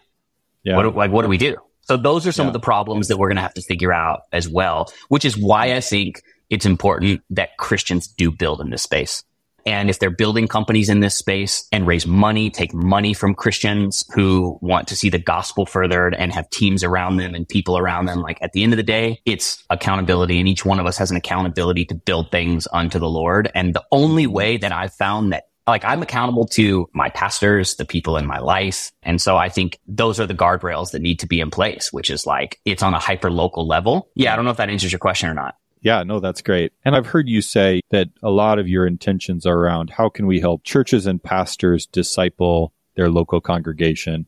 Yeah. 0.65 0.77
What, 0.77 0.95
like, 0.95 1.11
what 1.11 1.23
do 1.23 1.29
we 1.29 1.39
do? 1.39 1.57
So 1.83 1.97
those 1.97 2.27
are 2.27 2.33
some 2.33 2.47
Yeah. 2.47 2.51
of 2.51 2.53
the 2.55 2.61
problems 2.61 3.09
that 3.09 3.17
we're 3.17 3.29
going 3.29 3.37
to 3.37 3.43
have 3.43 3.55
to 3.55 3.63
figure 3.63 3.93
out 3.93 4.23
as 4.33 4.49
well, 4.49 4.93
which 5.09 5.25
is 5.25 5.37
why 5.37 5.75
I 5.75 5.81
think 5.81 6.23
it's 6.49 6.67
important 6.67 7.23
that 7.31 7.57
Christians 7.59 8.09
do 8.09 8.31
build 8.31 8.61
in 8.61 8.71
this 8.71 8.83
space. 8.83 9.25
And 9.67 9.91
if 9.91 9.99
they're 9.99 10.11
building 10.11 10.49
companies 10.49 10.89
in 10.89 11.01
this 11.01 11.17
space 11.17 11.67
and 11.73 11.87
raise 11.87 12.07
money, 12.07 12.51
take 12.51 12.75
money 12.75 13.15
from 13.15 13.35
Christians 13.35 14.05
who 14.15 14.59
want 14.61 14.89
to 14.89 14.97
see 14.97 15.11
the 15.11 15.19
gospel 15.19 15.67
furthered 15.67 16.15
and 16.15 16.33
have 16.33 16.49
teams 16.51 16.85
around 16.85 17.17
them 17.17 17.35
and 17.35 17.49
people 17.49 17.79
around 17.79 18.07
them, 18.07 18.21
like 18.21 18.39
at 18.43 18.53
the 18.53 18.63
end 18.63 18.73
of 18.73 18.77
the 18.77 18.83
day, 18.83 19.21
it's 19.25 19.63
accountability. 19.71 20.39
And 20.39 20.49
each 20.49 20.65
one 20.65 20.81
of 20.81 20.87
us 20.87 20.99
has 20.99 21.11
an 21.11 21.17
accountability 21.17 21.85
to 21.87 21.95
build 21.95 22.31
things 22.31 22.67
unto 22.73 22.99
the 22.99 23.09
Lord. 23.09 23.51
And 23.55 23.75
the 23.75 23.85
only 23.93 24.27
way 24.27 24.57
that 24.57 24.73
I've 24.73 24.95
found 24.95 25.33
that 25.33 25.45
like 25.67 25.85
I'm 25.85 26.03
accountable 26.03 26.47
to 26.49 26.89
my 26.93 27.09
pastors, 27.11 27.77
the 27.77 27.85
people 27.85 28.17
in 28.17 28.27
my 28.27 28.39
life. 28.39 28.91
And 29.03 29.21
so 29.21 29.37
I 29.37 29.49
think 29.49 29.79
those 29.87 30.19
are 30.19 30.27
the 30.27 30.35
guardrails 30.35 30.91
that 30.91 31.01
need 31.01 31.21
to 31.21 31.27
be 31.27 31.41
in 31.41 31.51
place, 31.51 31.93
which 31.93 32.11
is 32.11 32.27
like 32.27 32.61
it's 32.65 32.83
on 32.83 32.93
a 32.93 32.99
hyper 32.99 33.31
local 33.31 33.67
level. 33.67 34.11
Yeah. 34.15 34.33
I 34.33 34.37
don't 34.37 34.45
know 34.45 34.51
if 34.51 34.57
that 34.57 34.69
answers 34.69 34.93
your 34.93 34.99
question 34.99 35.29
or 35.29 35.35
not. 35.35 35.55
Yeah, 35.83 36.03
no, 36.03 36.21
that's 36.21 36.43
great. 36.43 36.73
And 36.85 36.95
I've 36.95 37.07
heard 37.07 37.29
you 37.29 37.41
say 37.41 37.81
that 37.91 38.09
a 38.23 38.31
lot 38.31 38.59
of 38.59 38.69
your 38.69 38.87
intentions 38.87 39.47
are 39.47 39.57
around 39.57 39.91
how 39.91 40.09
can 40.09 40.27
we 40.27 40.41
help 40.41 40.63
churches 40.63 41.07
and 41.07 41.23
pastors 41.23 41.87
disciple 41.87 42.73
their 42.97 43.11
local 43.11 43.41
congregation? 43.41 44.27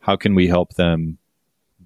How 0.00 0.16
can 0.16 0.34
we 0.34 0.46
help 0.46 0.74
them 0.74 1.18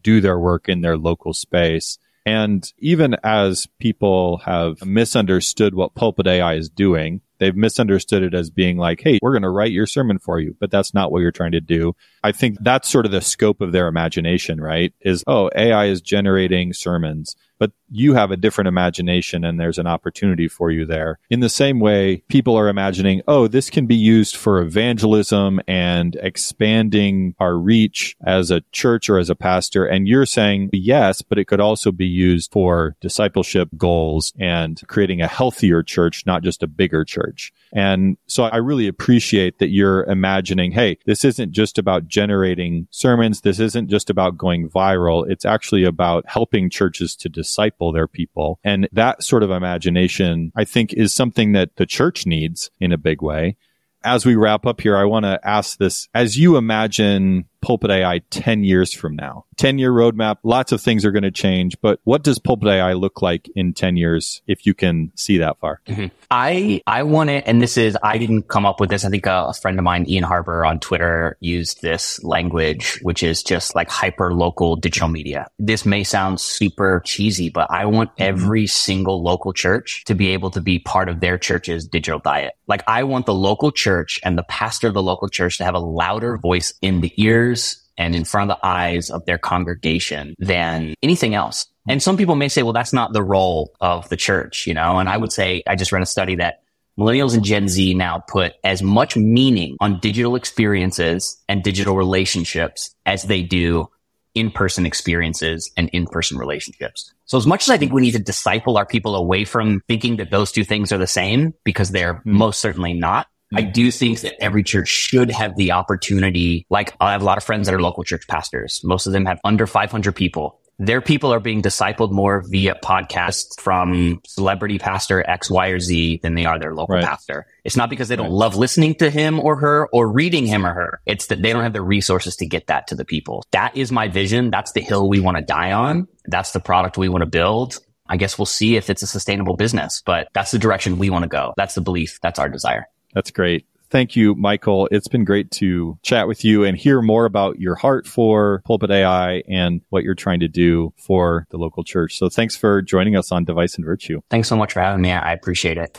do 0.03 0.21
their 0.21 0.39
work 0.39 0.69
in 0.69 0.81
their 0.81 0.97
local 0.97 1.33
space? 1.33 1.99
And 2.27 2.71
even 2.79 3.17
as 3.23 3.69
people 3.79 4.39
have 4.39 4.85
misunderstood 4.85 5.75
what 5.75 5.95
Pulpit 5.95 6.27
AI 6.27 6.55
is 6.55 6.69
doing, 6.69 7.21
they've 7.45 7.55
misunderstood 7.55 8.23
it 8.23 8.35
as 8.35 8.49
being 8.49 8.79
like, 8.79 9.03
hey, 9.03 9.19
we're 9.21 9.33
going 9.33 9.43
to 9.43 9.51
write 9.51 9.73
your 9.73 9.87
sermon 9.87 10.19
for 10.19 10.41
you, 10.41 10.57
but 10.59 10.71
that's 10.71 10.95
not 10.95 11.13
what 11.13 11.21
you're 11.21 11.31
trying 11.31 11.53
to 11.53 11.61
do. 11.61 11.95
I 12.23 12.33
think 12.33 12.57
that's 12.61 12.89
sort 12.89 13.05
of 13.05 13.13
the 13.13 13.21
scope 13.21 13.61
of 13.61 13.73
their 13.73 13.87
imagination, 13.87 14.61
right? 14.61 14.95
Is, 15.01 15.23
oh, 15.27 15.51
AI 15.55 15.87
is 15.87 16.01
generating 16.01 16.73
sermons, 16.73 17.37
but 17.59 17.73
you 17.91 18.15
have 18.15 18.31
a 18.31 18.37
different 18.37 18.69
imagination 18.69 19.45
and 19.45 19.61
there's 19.61 19.79
an 19.79 19.87
opportunity 19.87 20.49
for 20.49 20.71
you 20.71 20.85
there. 20.85 21.19
In 21.31 21.41
the 21.41 21.49
same 21.49 21.81
way, 21.81 22.23
people 22.29 22.57
are 22.57 22.69
imagining, 22.69 23.23
oh, 23.29 23.47
this 23.47 23.71
can 23.71 23.87
be 23.87 23.95
used 23.95 24.37
for 24.37 24.61
evangelism 24.61 25.61
and 25.69 26.17
expanding 26.17 27.35
our 27.39 27.57
reach 27.57 28.17
as 28.27 28.51
a 28.51 28.63
church 28.73 29.09
or 29.09 29.19
as 29.19 29.31
a 29.31 29.37
pastor. 29.37 29.87
And 29.87 30.09
you're 30.09 30.27
saying, 30.27 30.71
yes, 30.73 31.23
but 31.23 31.39
it 31.39 31.47
could 31.47 31.61
also 31.61 31.93
be 31.93 32.07
used 32.07 32.51
for 32.53 32.97
discipleship 33.01 33.69
goals 33.77 34.33
and 34.39 34.81
creating 34.89 35.21
a 35.21 35.29
healthier 35.29 35.83
church, 35.83 36.27
not 36.27 36.43
just 36.43 36.63
a 36.63 36.67
bigger 36.67 37.05
church. 37.05 37.34
And 37.73 38.17
so 38.27 38.45
I 38.45 38.59
really 38.59 38.87
appreciate 38.87 39.59
that 39.59 39.71
you're 39.71 40.05
imagining, 40.05 40.73
hey, 40.73 40.99
this 41.07 41.25
isn't 41.25 41.53
just 41.53 41.79
about 41.79 42.07
generating 42.07 42.87
sermons. 42.91 43.41
This 43.41 43.59
isn't 43.59 43.89
just 43.89 44.11
about 44.11 44.37
going 44.37 44.69
viral. 44.69 45.29
It's 45.29 45.45
actually 45.45 45.85
about 45.85 46.25
helping 46.29 46.71
churches 46.71 47.17
to 47.17 47.29
disciple 47.29 47.93
their 47.93 48.07
people. 48.07 48.61
And 48.63 48.89
that 48.93 49.23
sort 49.23 49.43
of 49.43 49.51
imagination, 49.51 50.53
I 50.55 50.65
think, 50.65 50.93
is 50.93 51.13
something 51.13 51.53
that 51.53 51.77
the 51.77 51.87
church 51.87 52.27
needs 52.27 52.71
in 52.81 52.93
a 52.93 52.99
big 52.99 53.23
way. 53.23 53.57
As 54.05 54.27
we 54.27 54.37
wrap 54.37 54.67
up 54.67 54.83
here, 54.83 54.97
I 54.97 55.05
want 55.05 55.25
to 55.25 55.41
ask 55.43 55.79
this 55.79 56.09
as 56.15 56.37
you 56.37 56.59
imagine 56.59 57.47
Pulpit 57.65 57.91
AI 57.91 58.19
10 58.29 58.63
years 58.63 58.93
from 58.93 59.17
now, 59.17 59.47
10 59.57 59.79
year 59.79 59.91
roadmap, 59.91 60.37
lots 60.43 60.71
of 60.71 60.83
things 60.83 61.03
are 61.03 61.13
going 61.13 61.23
to 61.23 61.31
change, 61.31 61.81
but 61.81 61.99
what 62.05 62.23
does 62.23 62.39
Pulpit 62.39 62.69
AI 62.69 62.93
look 62.93 63.23
like 63.23 63.49
in 63.57 63.73
10 63.73 63.97
years 63.97 64.43
if 64.47 64.67
you 64.67 64.75
can 64.75 65.11
see 65.15 65.39
that 65.39 65.59
far? 65.61 65.81
Mm-hmm. 65.87 66.15
I 66.31 66.83
I 66.87 67.05
want 67.05 67.31
it, 67.31 67.45
and 67.47 67.63
this 67.63 67.79
is 67.79 67.97
I 68.03 68.19
didn't 68.19 68.49
come 68.49 68.67
up 68.67 68.81
with 68.81 68.91
this. 68.91 69.07
I 69.07 69.09
think 69.09 69.25
a, 69.25 69.47
a 69.49 69.55
friend 69.55 69.79
of 69.79 69.85
mine, 69.85 70.05
Ian 70.07 70.25
Harper, 70.25 70.67
on 70.67 70.79
Twitter 70.79 71.39
used 71.41 71.81
this 71.81 72.23
language, 72.23 72.99
which 73.01 73.23
is 73.23 73.43
just 73.43 73.75
like 73.75 73.89
hyper 73.89 74.35
local 74.35 74.77
digital 74.77 75.09
media. 75.09 75.47
This 75.59 75.87
may 75.87 76.05
sound 76.05 76.41
super 76.41 77.01
cheesy, 77.07 77.49
but 77.49 77.71
I 77.71 77.87
want 77.87 78.11
mm-hmm. 78.11 78.25
every 78.25 78.67
single 78.67 79.23
local 79.23 79.55
church 79.55 80.05
to 80.05 80.15
be 80.15 80.29
able 80.29 80.51
to 80.51 80.61
be 80.61 80.81
part 80.81 81.09
of 81.09 81.21
their 81.21 81.39
church's 81.39 81.87
digital 81.87 82.19
diet. 82.19 82.53
Like 82.67 82.83
I 82.87 83.05
want 83.05 83.25
the 83.25 83.35
local 83.35 83.73
church 83.73 84.21
and 84.23 84.37
the 84.37 84.43
pastor 84.43 84.89
of 84.89 84.95
the 84.95 85.03
local 85.03 85.31
church 85.31 85.57
to 85.59 85.65
have 85.65 85.75
a 85.75 85.79
louder 85.79 86.37
voice 86.37 86.75
in 86.83 87.01
the 87.01 87.13
ears 87.17 87.54
and 87.97 88.15
in 88.15 88.25
front 88.25 88.51
of 88.51 88.59
the 88.59 88.67
eyes 88.67 89.11
of 89.11 89.25
their 89.25 89.39
congregation 89.39 90.35
than 90.39 90.95
anything 91.03 91.35
else. 91.35 91.67
And 91.89 92.03
some 92.03 92.17
people 92.17 92.35
may 92.35 92.49
say, 92.49 92.63
well, 92.63 92.73
that's 92.73 92.93
not 92.93 93.13
the 93.13 93.23
role 93.23 93.75
of 93.81 94.09
the 94.09 94.17
church, 94.17 94.67
you 94.67 94.75
know? 94.75 94.99
And 94.99 95.09
I 95.09 95.17
would 95.17 95.33
say, 95.33 95.63
I 95.67 95.77
just 95.77 95.93
read 95.93 96.03
a 96.03 96.07
study 96.07 96.37
that 96.37 96.63
millennials 96.99 97.35
and 97.35 97.45
Gen 97.45 97.69
Z 97.69 97.95
now 97.95 98.19
put 98.27 98.55
as 98.65 98.83
much 98.83 99.17
meaning 99.17 99.77
on 99.81 100.01
digital 100.01 100.35
experiences 100.37 101.41
and 101.49 101.63
digital 101.63 101.97
relationships 101.97 102.95
as 103.05 103.25
they 103.25 103.43
do 103.43 103.89
in-person 104.35 104.85
experiences 104.85 105.71
and 105.77 105.89
in-person 105.91 106.39
relationships. 106.39 107.13
So 107.27 107.39
as 107.39 107.47
much 107.47 107.63
as 107.63 107.71
I 107.71 107.79
think 107.79 107.93
we 107.93 108.03
need 108.03 108.13
to 108.13 108.19
disciple 108.19 108.77
our 108.77 108.87
people 108.87 109.15
away 109.15 109.45
from 109.45 109.81
thinking 109.87 110.17
that 110.17 110.31
those 110.31 110.51
two 110.51 110.65
things 110.65 110.93
are 110.93 110.99
the 110.99 111.07
same 111.07 111.55
because 111.65 111.91
they're 111.91 112.15
hmm. 112.15 112.37
most 112.37 112.61
certainly 112.61 112.95
not, 112.95 113.29
I 113.55 113.63
do 113.63 113.91
think 113.91 114.21
that 114.21 114.35
every 114.43 114.63
church 114.63 114.89
should 114.89 115.31
have 115.31 115.57
the 115.57 115.73
opportunity. 115.73 116.67
Like 116.71 116.95
I 117.01 117.13
have 117.13 117.23
a 117.23 117.25
lot 117.25 117.39
of 117.39 117.45
friends 117.45 117.67
that 117.67 117.75
are 117.75 117.81
local 117.83 118.05
church 118.05 118.27
pastors. 118.29 118.81
Most 118.85 119.07
of 119.07 119.13
them 119.13 119.27
have 119.27 119.41
under 119.45 119.67
500 119.67 120.13
people. 120.13 120.61
Their 120.81 121.01
people 121.01 121.33
are 121.33 121.39
being 121.39 121.63
discipled 121.63 122.11
more 122.11 122.43
via 122.49 122.75
podcasts 122.83 123.61
from 123.61 124.21
celebrity 124.27 124.81
pastor 124.81 125.25
X, 125.31 125.49
Y, 125.49 125.69
or 125.69 125.79
Z 125.79 126.19
than 126.25 126.35
they 126.35 126.47
are 126.47 126.59
their 126.59 126.75
local 126.75 126.97
Right. 126.97 127.05
pastor. 127.05 127.47
It's 127.63 127.77
not 127.77 127.91
because 127.91 128.09
they 128.09 128.17
don't 128.17 128.33
love 128.33 128.57
listening 128.57 128.97
to 128.97 129.09
him 129.09 129.39
or 129.39 129.55
her 129.57 129.87
or 129.93 130.11
reading 130.11 130.47
him 130.47 130.67
or 130.67 130.75
her. 130.75 131.01
It's 131.07 131.27
that 131.27 131.43
they 131.43 131.53
don't 131.53 131.63
have 131.63 131.75
the 131.75 131.81
resources 131.83 132.35
to 132.37 132.47
get 132.47 132.67
that 132.67 132.89
to 132.89 132.97
the 132.97 133.05
people. 133.05 133.45
That 133.53 133.77
is 133.77 133.93
my 133.93 134.09
vision. 134.09 134.51
That's 134.51 134.73
the 134.73 134.81
hill 134.81 135.09
we 135.09 135.21
want 135.21 135.37
to 135.37 135.45
die 135.45 135.71
on. 135.71 136.09
That's 136.27 136.51
the 136.51 136.61
product 136.61 136.99
we 136.99 137.09
want 137.09 137.23
to 137.23 137.31
build. 137.31 137.79
I 138.09 138.17
guess 138.17 138.37
we'll 138.37 138.45
see 138.47 138.75
if 138.77 138.91
it's 138.91 139.03
a 139.03 139.07
sustainable 139.07 139.55
business, 139.57 140.03
but 140.05 140.27
that's 140.35 140.51
the 140.51 140.59
direction 140.59 140.99
we 140.99 141.09
want 141.09 141.23
to 141.23 141.29
go. 141.29 141.55
That's 141.57 141.75
the 141.77 141.81
belief. 141.83 142.19
That's 142.21 142.41
our 142.41 142.49
desire. 142.49 142.89
That's 143.15 143.31
great. 143.31 143.67
Thank 143.91 144.17
you, 144.17 144.35
Michael. 144.35 144.89
It's 144.91 145.07
been 145.07 145.25
great 145.25 145.53
to 145.53 145.97
chat 146.03 146.27
with 146.27 146.45
you 146.45 146.65
and 146.65 146.77
hear 146.77 147.01
more 147.01 147.27
about 147.27 147.61
your 147.61 147.77
heart 147.77 148.09
for 148.09 148.61
Pulpit 148.65 148.91
AI 148.91 149.43
and 149.49 149.83
what 149.91 150.03
you're 150.03 150.17
trying 150.17 150.41
to 150.41 150.49
do 150.49 150.93
for 150.97 151.47
the 151.51 151.59
local 151.59 151.85
church. 151.85 152.19
So 152.19 152.29
thanks 152.29 152.57
for 152.57 152.83
joining 152.83 153.15
us 153.15 153.31
on 153.31 153.45
Device 153.45 153.77
and 153.77 153.85
Virtue. 153.85 154.21
Thanks 154.31 154.49
so 154.49 154.57
much 154.57 154.73
for 154.73 154.81
having 154.81 155.01
me. 155.01 155.13
I 155.13 155.33
appreciate 155.33 155.79
it. 155.79 155.97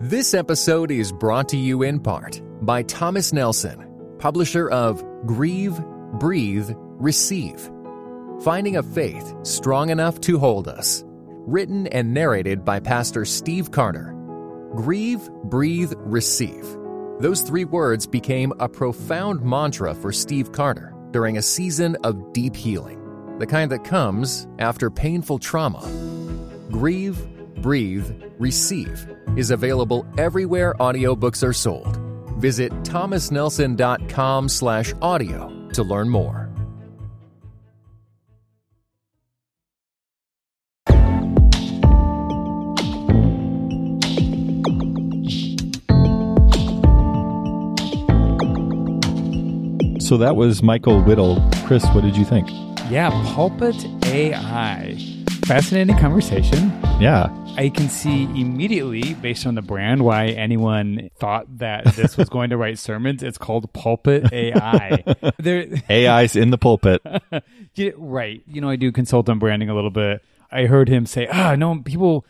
This 0.00 0.34
episode 0.34 0.90
is 0.90 1.10
brought 1.10 1.48
to 1.48 1.56
you 1.56 1.82
in 1.82 1.98
part 1.98 2.40
by 2.64 2.82
Thomas 2.82 3.32
Nelson, 3.32 4.16
publisher 4.18 4.70
of 4.70 5.02
Grieve, 5.26 5.80
Breathe, 6.20 6.70
Receive 6.76 7.70
Finding 8.42 8.76
a 8.76 8.82
Faith 8.82 9.34
Strong 9.42 9.90
Enough 9.90 10.20
to 10.20 10.38
Hold 10.38 10.68
Us. 10.68 11.03
Written 11.46 11.86
and 11.88 12.14
narrated 12.14 12.64
by 12.64 12.80
Pastor 12.80 13.26
Steve 13.26 13.70
Carter. 13.70 14.14
Grieve, 14.74 15.28
Breathe, 15.44 15.92
Receive. 15.98 16.64
Those 17.20 17.42
three 17.42 17.66
words 17.66 18.06
became 18.06 18.52
a 18.60 18.68
profound 18.68 19.42
mantra 19.42 19.94
for 19.94 20.10
Steve 20.10 20.52
Carter 20.52 20.94
during 21.10 21.36
a 21.36 21.42
season 21.42 21.96
of 22.02 22.32
deep 22.32 22.56
healing, 22.56 23.36
the 23.38 23.46
kind 23.46 23.70
that 23.70 23.84
comes 23.84 24.48
after 24.58 24.88
painful 24.90 25.38
trauma. 25.38 25.82
Grieve, 26.70 27.18
Breathe, 27.56 28.10
Receive 28.38 29.06
is 29.36 29.50
available 29.50 30.06
everywhere 30.16 30.72
audiobooks 30.80 31.46
are 31.46 31.52
sold. 31.52 32.00
Visit 32.38 32.72
thomasnelson.com 32.84 34.48
slash 34.48 34.94
audio 35.02 35.68
to 35.74 35.82
learn 35.82 36.08
more. 36.08 36.43
So 50.04 50.18
that 50.18 50.36
was 50.36 50.62
Michael 50.62 51.02
Whittle. 51.02 51.42
Chris, 51.64 51.82
what 51.94 52.02
did 52.02 52.14
you 52.14 52.26
think? 52.26 52.50
Yeah, 52.90 53.08
Pulpit 53.34 53.74
AI. 54.04 54.98
Fascinating 55.46 55.96
conversation. 55.96 56.70
Yeah. 57.00 57.34
I 57.56 57.70
can 57.70 57.88
see 57.88 58.24
immediately, 58.24 59.14
based 59.14 59.46
on 59.46 59.54
the 59.54 59.62
brand, 59.62 60.04
why 60.04 60.26
anyone 60.26 61.08
thought 61.18 61.46
that 61.56 61.86
this 61.96 62.18
was 62.18 62.28
going 62.30 62.50
to 62.50 62.58
write 62.58 62.78
sermons. 62.78 63.22
It's 63.22 63.38
called 63.38 63.72
Pulpit 63.72 64.30
AI. 64.30 65.02
there, 65.38 65.68
AI's 65.88 66.36
in 66.36 66.50
the 66.50 66.58
pulpit. 66.58 67.00
Right. 67.96 68.42
You 68.46 68.60
know, 68.60 68.68
I 68.68 68.76
do 68.76 68.92
consult 68.92 69.30
on 69.30 69.38
branding 69.38 69.70
a 69.70 69.74
little 69.74 69.90
bit. 69.90 70.22
I 70.52 70.66
heard 70.66 70.88
him 70.88 71.06
say, 71.06 71.26
"Ah, 71.32 71.56
no, 71.56 71.80
people 71.82 72.24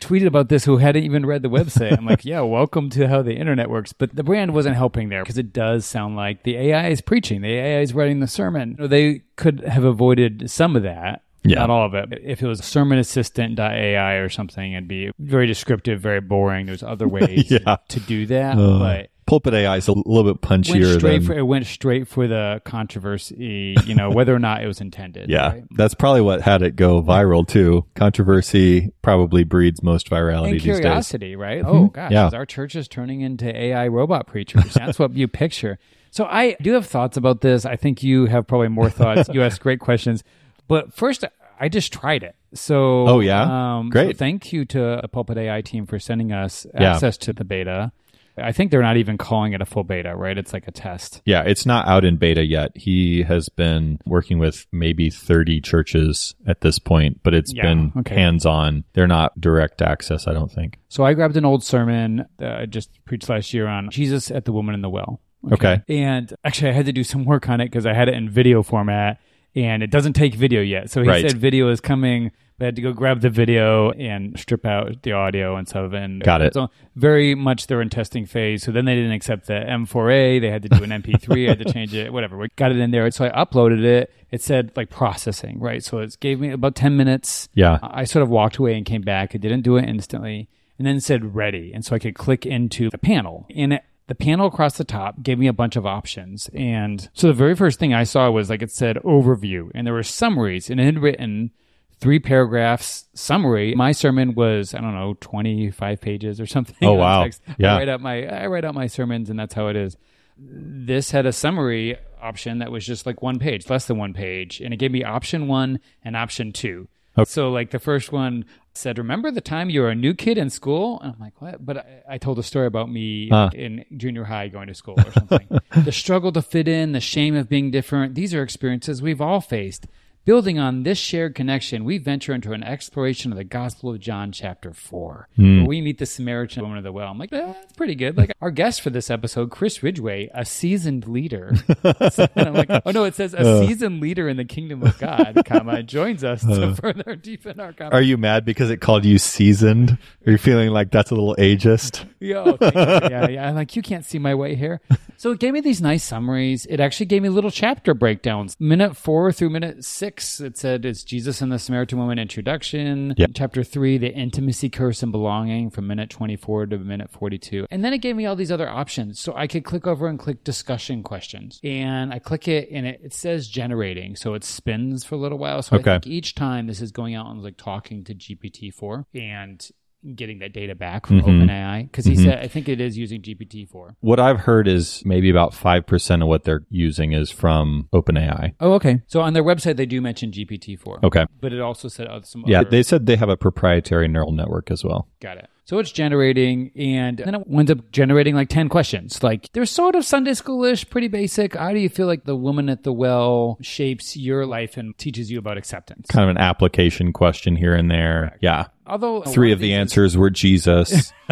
tweeted 0.00 0.26
about 0.26 0.48
this 0.48 0.64
who 0.64 0.78
hadn't 0.78 1.04
even 1.04 1.24
read 1.26 1.42
the 1.42 1.48
website. 1.50 1.96
I'm 1.96 2.06
like, 2.06 2.24
yeah, 2.24 2.40
welcome 2.40 2.90
to 2.90 3.06
how 3.08 3.22
the 3.22 3.34
internet 3.34 3.70
works. 3.70 3.92
But 3.92 4.14
the 4.16 4.24
brand 4.24 4.52
wasn't 4.54 4.76
helping 4.76 5.08
there 5.08 5.22
because 5.22 5.38
it 5.38 5.52
does 5.52 5.86
sound 5.86 6.16
like 6.16 6.42
the 6.42 6.56
AI 6.56 6.88
is 6.88 7.00
preaching, 7.00 7.42
the 7.42 7.52
AI 7.52 7.80
is 7.80 7.94
writing 7.94 8.20
the 8.20 8.26
sermon. 8.26 8.76
They 8.78 9.22
could 9.36 9.60
have 9.60 9.84
avoided 9.84 10.50
some 10.50 10.74
of 10.76 10.82
that. 10.82 11.22
Yeah. 11.42 11.60
Not 11.60 11.70
all 11.70 11.86
of 11.86 11.94
it. 11.94 12.18
If 12.22 12.42
it 12.42 12.46
was 12.46 12.60
sermonassistant.ai 12.60 14.12
or 14.14 14.28
something, 14.28 14.72
it'd 14.72 14.88
be 14.88 15.10
very 15.18 15.46
descriptive, 15.46 16.00
very 16.00 16.20
boring. 16.20 16.66
There's 16.66 16.82
other 16.82 17.08
ways 17.08 17.50
Yeah. 17.50 17.76
to 17.88 18.00
do 18.00 18.26
that. 18.26 18.58
Uh, 18.58 18.78
but 18.78 19.09
Pulpit 19.30 19.54
AI 19.54 19.76
is 19.76 19.86
a 19.86 19.92
little 19.92 20.24
bit 20.34 20.42
went 20.50 20.64
punchier 20.66 20.98
straight 20.98 21.18
than 21.18 21.26
for 21.26 21.32
it 21.38 21.42
went 21.42 21.64
straight 21.64 22.08
for 22.08 22.26
the 22.26 22.60
controversy, 22.64 23.76
you 23.86 23.94
know, 23.94 24.10
whether 24.10 24.34
or 24.34 24.40
not 24.40 24.60
it 24.62 24.66
was 24.66 24.80
intended. 24.80 25.30
yeah. 25.30 25.52
right? 25.52 25.64
That's 25.70 25.94
probably 25.94 26.20
what 26.20 26.40
had 26.40 26.62
it 26.62 26.74
go 26.74 27.00
viral 27.00 27.46
too. 27.46 27.86
Controversy 27.94 28.92
probably 29.02 29.44
breeds 29.44 29.82
most 29.82 30.10
virality 30.10 30.44
and 30.46 30.54
these 30.54 30.64
days. 30.64 30.80
curiosity, 30.80 31.36
right? 31.36 31.62
Oh 31.64 31.86
gosh, 31.86 32.10
Yeah. 32.10 32.26
is 32.26 32.34
our 32.34 32.44
church 32.44 32.74
is 32.74 32.88
turning 32.88 33.20
into 33.20 33.46
AI 33.56 33.86
robot 33.88 34.26
preachers. 34.26 34.74
That's 34.74 34.98
what 34.98 35.14
you 35.14 35.28
picture. 35.28 35.78
So 36.10 36.24
I 36.24 36.56
do 36.60 36.72
have 36.72 36.86
thoughts 36.86 37.16
about 37.16 37.40
this. 37.40 37.64
I 37.64 37.76
think 37.76 38.02
you 38.02 38.26
have 38.26 38.48
probably 38.48 38.66
more 38.68 38.90
thoughts. 38.90 39.28
you 39.32 39.42
ask 39.42 39.62
great 39.62 39.78
questions, 39.78 40.24
but 40.66 40.92
first 40.92 41.24
I 41.60 41.68
just 41.68 41.92
tried 41.92 42.24
it. 42.24 42.34
So 42.54 43.06
Oh, 43.06 43.20
yeah? 43.20 43.76
um, 43.78 43.90
Great. 43.90 44.16
So 44.16 44.18
thank 44.18 44.52
you 44.52 44.64
to 44.64 44.98
the 45.02 45.08
Pulpit 45.08 45.38
AI 45.38 45.60
team 45.62 45.86
for 45.86 46.00
sending 46.00 46.32
us 46.32 46.66
Yeah. 46.74 46.94
access 46.94 47.16
to 47.18 47.32
the 47.32 47.44
beta. 47.44 47.92
I 48.40 48.52
think 48.52 48.70
they're 48.70 48.82
not 48.82 48.96
even 48.96 49.18
calling 49.18 49.52
it 49.52 49.60
a 49.60 49.64
full 49.64 49.84
beta, 49.84 50.14
right? 50.16 50.36
It's 50.36 50.52
like 50.52 50.66
a 50.66 50.70
test. 50.70 51.22
Yeah, 51.24 51.42
it's 51.42 51.66
not 51.66 51.86
out 51.86 52.04
in 52.04 52.16
beta 52.16 52.44
yet. 52.44 52.72
He 52.76 53.22
has 53.22 53.48
been 53.48 53.98
working 54.06 54.38
with 54.38 54.66
maybe 54.72 55.10
30 55.10 55.60
churches 55.60 56.34
at 56.46 56.60
this 56.60 56.78
point, 56.78 57.20
but 57.22 57.34
it's 57.34 57.52
Yeah, 57.54 57.62
been 57.62 57.92
okay. 57.98 58.14
hands 58.14 58.46
on. 58.46 58.84
They're 58.94 59.06
not 59.06 59.40
direct 59.40 59.82
access, 59.82 60.26
I 60.26 60.32
don't 60.32 60.50
think. 60.50 60.78
So 60.88 61.04
I 61.04 61.14
grabbed 61.14 61.36
an 61.36 61.44
old 61.44 61.62
sermon 61.64 62.26
that 62.38 62.60
I 62.60 62.66
just 62.66 62.90
preached 63.04 63.28
last 63.28 63.52
year 63.54 63.66
on 63.66 63.90
Jesus 63.90 64.30
at 64.30 64.44
the 64.44 64.52
woman 64.52 64.74
in 64.74 64.82
the 64.82 64.90
well. 64.90 65.20
Okay. 65.52 65.80
And 65.88 66.34
actually, 66.44 66.70
I 66.70 66.72
had 66.74 66.86
to 66.86 66.92
do 66.92 67.02
some 67.04 67.24
work 67.24 67.48
on 67.48 67.60
it 67.60 67.66
because 67.66 67.86
I 67.86 67.94
had 67.94 68.08
it 68.08 68.14
in 68.14 68.28
video 68.28 68.62
format 68.62 69.18
and 69.54 69.82
it 69.82 69.90
doesn't 69.90 70.12
take 70.14 70.34
video 70.34 70.60
yet. 70.60 70.90
So 70.90 71.02
he 71.02 71.08
Right. 71.08 71.28
said 71.28 71.38
video 71.38 71.68
is 71.68 71.80
coming, 71.80 72.30
but 72.58 72.64
I 72.64 72.66
had 72.66 72.76
to 72.76 72.82
go 72.82 72.92
grab 72.92 73.20
the 73.20 73.30
video 73.30 73.90
and 73.92 74.38
strip 74.38 74.64
out 74.66 75.02
the 75.02 75.12
audio 75.12 75.56
and 75.56 75.66
stuff. 75.68 75.92
And 75.92 76.22
Got 76.22 76.42
it. 76.42 76.54
So 76.54 76.68
very 76.94 77.34
much 77.34 77.66
they're 77.66 77.80
in 77.82 77.88
testing 77.88 78.26
phase. 78.26 78.62
So 78.62 78.70
then 78.72 78.84
they 78.84 78.94
didn't 78.94 79.12
accept 79.12 79.46
the 79.46 79.54
M4A. 79.54 80.38
They 80.40 80.50
had 80.50 80.62
to 80.62 80.68
do 80.68 80.82
an 80.84 80.90
MP3. 80.92 81.46
I 81.46 81.48
had 81.50 81.58
to 81.60 81.72
change 81.72 81.94
it, 81.94 82.12
whatever. 82.12 82.36
We 82.36 82.48
got 82.56 82.70
it 82.70 82.78
in 82.78 82.90
there. 82.90 83.10
So 83.10 83.24
I 83.24 83.30
uploaded 83.30 83.82
it. 83.82 84.12
It 84.30 84.42
said 84.42 84.70
like 84.76 84.90
processing, 84.90 85.58
right? 85.58 85.82
So 85.82 85.98
it 85.98 86.16
gave 86.20 86.38
me 86.38 86.50
about 86.50 86.74
10 86.76 86.96
minutes. 86.96 87.48
Yeah. 87.54 87.78
I 87.82 88.04
sort 88.04 88.22
of 88.22 88.28
walked 88.28 88.58
away 88.58 88.76
and 88.76 88.86
came 88.86 89.02
back. 89.02 89.34
It 89.34 89.40
didn't 89.40 89.62
do 89.62 89.76
it 89.76 89.88
instantly 89.88 90.48
and 90.78 90.86
then 90.86 91.00
said 91.00 91.34
ready. 91.34 91.72
And 91.74 91.84
so 91.84 91.96
I 91.96 91.98
could 91.98 92.14
click 92.14 92.46
into 92.46 92.88
the 92.90 92.98
panel. 92.98 93.46
And 93.54 93.74
it, 93.74 93.82
the 94.10 94.16
panel 94.16 94.48
across 94.48 94.76
the 94.76 94.82
top 94.82 95.22
gave 95.22 95.38
me 95.38 95.46
a 95.46 95.52
bunch 95.52 95.76
of 95.76 95.86
options. 95.86 96.50
And 96.52 97.08
so 97.14 97.28
the 97.28 97.32
very 97.32 97.54
first 97.54 97.78
thing 97.78 97.94
I 97.94 98.02
saw 98.02 98.28
was 98.28 98.50
like 98.50 98.60
it 98.60 98.72
said 98.72 98.96
overview 98.96 99.70
and 99.72 99.86
there 99.86 99.94
were 99.94 100.02
summaries 100.02 100.68
and 100.68 100.80
it 100.80 100.84
had 100.84 100.98
written 100.98 101.52
three 102.00 102.18
paragraphs 102.18 103.06
summary. 103.14 103.72
My 103.76 103.92
sermon 103.92 104.34
was, 104.34 104.74
I 104.74 104.80
don't 104.80 104.96
know, 104.96 105.14
25 105.20 106.00
pages 106.00 106.40
or 106.40 106.46
something. 106.46 106.74
Oh, 106.82 106.94
wow. 106.94 107.22
text. 107.22 107.40
Yeah. 107.56 107.74
I 107.74 107.78
write 107.78 107.88
out 107.88 108.00
my, 108.00 108.26
I 108.26 108.46
write 108.48 108.64
out 108.64 108.74
my 108.74 108.88
sermons 108.88 109.30
and 109.30 109.38
that's 109.38 109.54
how 109.54 109.68
it 109.68 109.76
is 109.76 109.96
this 110.40 111.10
had 111.10 111.26
a 111.26 111.32
summary 111.32 111.96
option 112.20 112.58
that 112.58 112.72
was 112.72 112.84
just 112.84 113.06
like 113.06 113.22
one 113.22 113.38
page, 113.38 113.68
less 113.68 113.86
than 113.86 113.98
one 113.98 114.14
page, 114.14 114.60
and 114.60 114.72
it 114.72 114.78
gave 114.78 114.90
me 114.90 115.04
option 115.04 115.48
one 115.48 115.80
and 116.02 116.16
option 116.16 116.52
two. 116.52 116.88
So 117.24 117.50
like 117.50 117.70
the 117.70 117.78
first 117.78 118.12
one 118.12 118.44
said, 118.72 118.96
"Remember 118.98 119.30
the 119.30 119.40
time 119.40 119.68
you 119.68 119.80
were 119.82 119.90
a 119.90 119.94
new 119.94 120.14
kid 120.14 120.38
in 120.38 120.48
school?" 120.48 121.00
And 121.00 121.12
I'm 121.12 121.20
like, 121.20 121.40
"What?" 121.42 121.64
But 121.66 121.76
I, 121.78 122.14
I 122.14 122.18
told 122.18 122.38
a 122.38 122.42
story 122.42 122.66
about 122.66 122.90
me 122.90 123.28
Huh. 123.28 123.50
in 123.54 123.84
junior 123.96 124.24
high 124.24 124.48
going 124.48 124.68
to 124.68 124.74
school 124.74 124.94
or 124.98 125.12
something. 125.12 125.46
the 125.84 125.92
struggle 125.92 126.32
to 126.32 126.40
fit 126.42 126.66
in, 126.68 126.92
the 126.92 127.00
shame 127.00 127.34
of 127.36 127.48
being 127.48 127.70
different. 127.70 128.14
These 128.14 128.32
are 128.34 128.42
experiences 128.42 129.02
we've 129.02 129.20
all 129.20 129.40
faced. 129.40 129.86
Building 130.30 130.60
on 130.60 130.84
this 130.84 130.96
shared 130.96 131.34
connection, 131.34 131.82
we 131.82 131.98
venture 131.98 132.32
into 132.32 132.52
an 132.52 132.62
exploration 132.62 133.32
of 133.32 133.36
the 133.36 133.42
Gospel 133.42 133.90
of 133.90 133.98
John, 133.98 134.30
chapter 134.30 134.72
4, 134.72 135.28
where 135.34 135.64
we 135.64 135.80
meet 135.80 135.98
the 135.98 136.06
Samaritan 136.06 136.62
woman 136.62 136.78
of 136.78 136.84
the 136.84 136.92
well. 136.92 137.10
I'm 137.10 137.18
like, 137.18 137.32
"Eh, 137.32 137.52
that's 137.52 137.72
pretty 137.72 137.96
good. 137.96 138.16
Like, 138.16 138.30
our 138.40 138.52
guest 138.52 138.80
for 138.80 138.90
this 138.90 139.10
episode, 139.10 139.50
Chris 139.50 139.82
Ridgway, 139.82 140.30
a 140.32 140.44
seasoned 140.44 141.08
leader. 141.08 141.52
I'm 141.84 142.54
like, 142.54 142.70
oh 142.70 142.92
no, 142.92 143.02
it 143.02 143.16
says 143.16 143.34
a 143.34 143.66
seasoned 143.66 144.00
leader 144.00 144.28
in 144.28 144.36
the 144.36 144.44
kingdom 144.44 144.84
of 144.84 144.96
God, 144.98 145.42
comma, 145.44 145.82
joins 145.82 146.22
us 146.22 146.42
to 146.42 146.76
further 146.76 147.16
deepen 147.20 147.58
our 147.58 147.72
conversation. 147.72 147.92
Are 147.92 148.00
you 148.00 148.16
mad 148.16 148.44
because 148.44 148.70
it 148.70 148.80
called 148.80 149.04
you 149.04 149.18
seasoned? 149.18 149.98
Are 150.24 150.30
you 150.30 150.38
feeling 150.38 150.70
like 150.70 150.92
that's 150.92 151.10
a 151.10 151.14
little 151.16 151.34
ageist? 151.40 152.06
Yo, 152.20 152.56
yeah, 152.60 153.28
yeah. 153.28 153.48
I'm 153.48 153.56
like, 153.56 153.74
you 153.74 153.82
can't 153.82 154.04
see 154.04 154.20
my 154.20 154.36
white 154.36 154.58
hair. 154.58 154.80
So 155.16 155.32
it 155.32 155.38
gave 155.38 155.52
me 155.52 155.60
these 155.60 155.82
nice 155.82 156.04
summaries. 156.04 156.66
It 156.66 156.80
actually 156.80 157.06
gave 157.06 157.20
me 157.20 157.28
little 157.28 157.50
chapter 157.50 157.94
breakdowns. 157.94 158.56
Minute 158.58 158.96
four 158.96 159.32
through 159.32 159.50
minute 159.50 159.84
six, 159.84 160.19
it 160.40 160.56
said 160.58 160.84
it's 160.84 161.04
Jesus 161.04 161.40
and 161.40 161.50
the 161.50 161.58
Samaritan 161.58 161.98
woman 161.98 162.18
introduction. 162.18 163.14
Yeah. 163.16 163.26
Chapter 163.34 163.62
three, 163.64 163.98
the 163.98 164.12
intimacy 164.12 164.68
curse 164.68 165.02
and 165.02 165.12
belonging 165.12 165.70
from 165.70 165.86
minute 165.86 166.10
24 166.10 166.66
to 166.66 166.78
minute 166.78 167.10
42. 167.10 167.66
And 167.70 167.84
then 167.84 167.92
it 167.92 167.98
gave 167.98 168.16
me 168.16 168.26
all 168.26 168.36
these 168.36 168.52
other 168.52 168.68
options. 168.68 169.18
So 169.20 169.34
I 169.34 169.46
could 169.46 169.64
click 169.64 169.86
over 169.86 170.06
and 170.08 170.18
click 170.18 170.44
discussion 170.44 171.02
questions. 171.02 171.60
And 171.64 172.12
I 172.12 172.18
click 172.18 172.48
it 172.48 172.68
and 172.70 172.86
it, 172.86 173.00
it 173.02 173.12
says 173.14 173.48
generating. 173.48 174.16
So 174.16 174.34
it 174.34 174.44
spins 174.44 175.04
for 175.04 175.14
a 175.14 175.18
little 175.18 175.38
while. 175.38 175.62
So 175.62 175.76
Okay. 175.76 175.90
I 175.90 175.94
think 175.94 176.06
each 176.06 176.34
time 176.34 176.66
this 176.66 176.80
is 176.80 176.92
going 176.92 177.14
out 177.14 177.30
and 177.30 177.42
like 177.42 177.56
talking 177.56 178.04
to 178.04 178.14
GPT-4 178.14 179.04
and 179.14 179.66
getting 180.14 180.38
that 180.38 180.52
data 180.52 180.74
back 180.74 181.06
from 181.06 181.20
Mm-hmm. 181.20 181.42
OpenAI 181.42 181.82
because 181.90 182.04
he 182.06 182.16
said 182.16 182.38
I 182.38 182.48
think 182.48 182.68
it 182.68 182.80
is 182.80 182.96
using 182.96 183.20
GPT-4. 183.20 183.96
What 184.00 184.18
I've 184.18 184.40
heard 184.40 184.66
is 184.66 185.02
maybe 185.04 185.28
about 185.30 185.52
5% 185.52 186.22
of 186.22 186.28
what 186.28 186.44
they're 186.44 186.64
using 186.70 187.12
is 187.12 187.30
from 187.30 187.88
OpenAI. 187.92 188.54
Oh, 188.60 188.72
okay. 188.74 189.02
So 189.06 189.20
on 189.20 189.34
their 189.34 189.44
website 189.44 189.76
they 189.76 189.86
do 189.86 190.00
mention 190.00 190.30
GPT-4. 190.30 191.04
Okay. 191.04 191.26
But 191.40 191.52
it 191.52 191.60
also 191.60 191.88
said 191.88 192.08
some 192.24 192.44
Yeah, 192.46 192.60
other 192.60 192.70
they 192.70 192.82
said 192.82 193.06
they 193.06 193.16
have 193.16 193.28
a 193.28 193.36
proprietary 193.36 194.08
neural 194.08 194.32
network 194.32 194.70
as 194.70 194.84
well. 194.84 195.08
Got 195.20 195.38
it. 195.38 195.48
So 195.70 195.78
it's 195.78 195.92
generating, 195.92 196.72
and 196.74 197.18
then 197.18 197.32
it 197.32 197.46
winds 197.46 197.70
up 197.70 197.92
generating 197.92 198.34
like 198.34 198.48
10 198.48 198.68
questions. 198.68 199.22
Like, 199.22 199.52
they're 199.52 199.64
sort 199.64 199.94
of 199.94 200.04
Sunday 200.04 200.32
schoolish, 200.32 200.90
pretty 200.90 201.06
basic. 201.06 201.54
How 201.54 201.72
do 201.72 201.78
you 201.78 201.88
feel 201.88 202.08
like 202.08 202.24
the 202.24 202.34
woman 202.34 202.68
at 202.68 202.82
the 202.82 202.92
well 202.92 203.56
shapes 203.60 204.16
your 204.16 204.46
life 204.46 204.76
and 204.76 204.98
teaches 204.98 205.30
you 205.30 205.38
about 205.38 205.58
acceptance? 205.58 206.08
Kind 206.08 206.24
of 206.24 206.30
an 206.30 206.42
application 206.42 207.12
question 207.12 207.54
here 207.54 207.76
and 207.76 207.88
there. 207.88 208.36
Yeah. 208.40 208.66
Although 208.84 209.22
Three 209.22 209.52
of 209.52 209.60
the 209.60 209.74
answers 209.74 210.16
were 210.16 210.28
Jesus. 210.28 211.12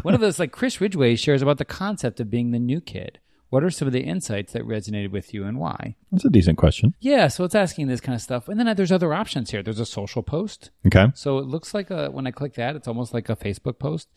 one 0.00 0.14
of 0.14 0.20
those, 0.20 0.38
like 0.38 0.52
Chris 0.52 0.80
Ridgway 0.80 1.14
shares 1.16 1.42
about 1.42 1.58
the 1.58 1.66
concept 1.66 2.20
of 2.20 2.30
being 2.30 2.52
the 2.52 2.58
new 2.58 2.80
kid. 2.80 3.18
What 3.56 3.64
are 3.64 3.70
some 3.70 3.88
of 3.88 3.94
the 3.94 4.02
insights 4.02 4.52
that 4.52 4.68
resonated 4.68 5.12
with 5.12 5.32
you 5.32 5.44
and 5.44 5.58
why? 5.58 5.96
That's 6.12 6.26
a 6.26 6.28
decent 6.28 6.58
question. 6.58 6.94
Yeah, 7.00 7.28
so 7.28 7.42
it's 7.42 7.54
asking 7.54 7.86
this 7.86 8.02
kind 8.02 8.14
of 8.14 8.20
stuff. 8.20 8.50
And 8.50 8.60
then 8.60 8.68
uh, 8.68 8.74
there's 8.74 8.92
other 8.92 9.14
options 9.14 9.50
here. 9.50 9.62
There's 9.62 9.80
a 9.80 9.86
social 9.86 10.22
post. 10.22 10.68
Okay. 10.86 11.06
So 11.14 11.38
it 11.38 11.46
looks 11.46 11.72
like 11.72 11.90
a, 11.90 12.10
when 12.10 12.26
I 12.26 12.32
click 12.32 12.52
that, 12.56 12.76
it's 12.76 12.86
almost 12.86 13.14
like 13.14 13.30
a 13.30 13.34
Facebook 13.34 13.78
post. 13.78 14.08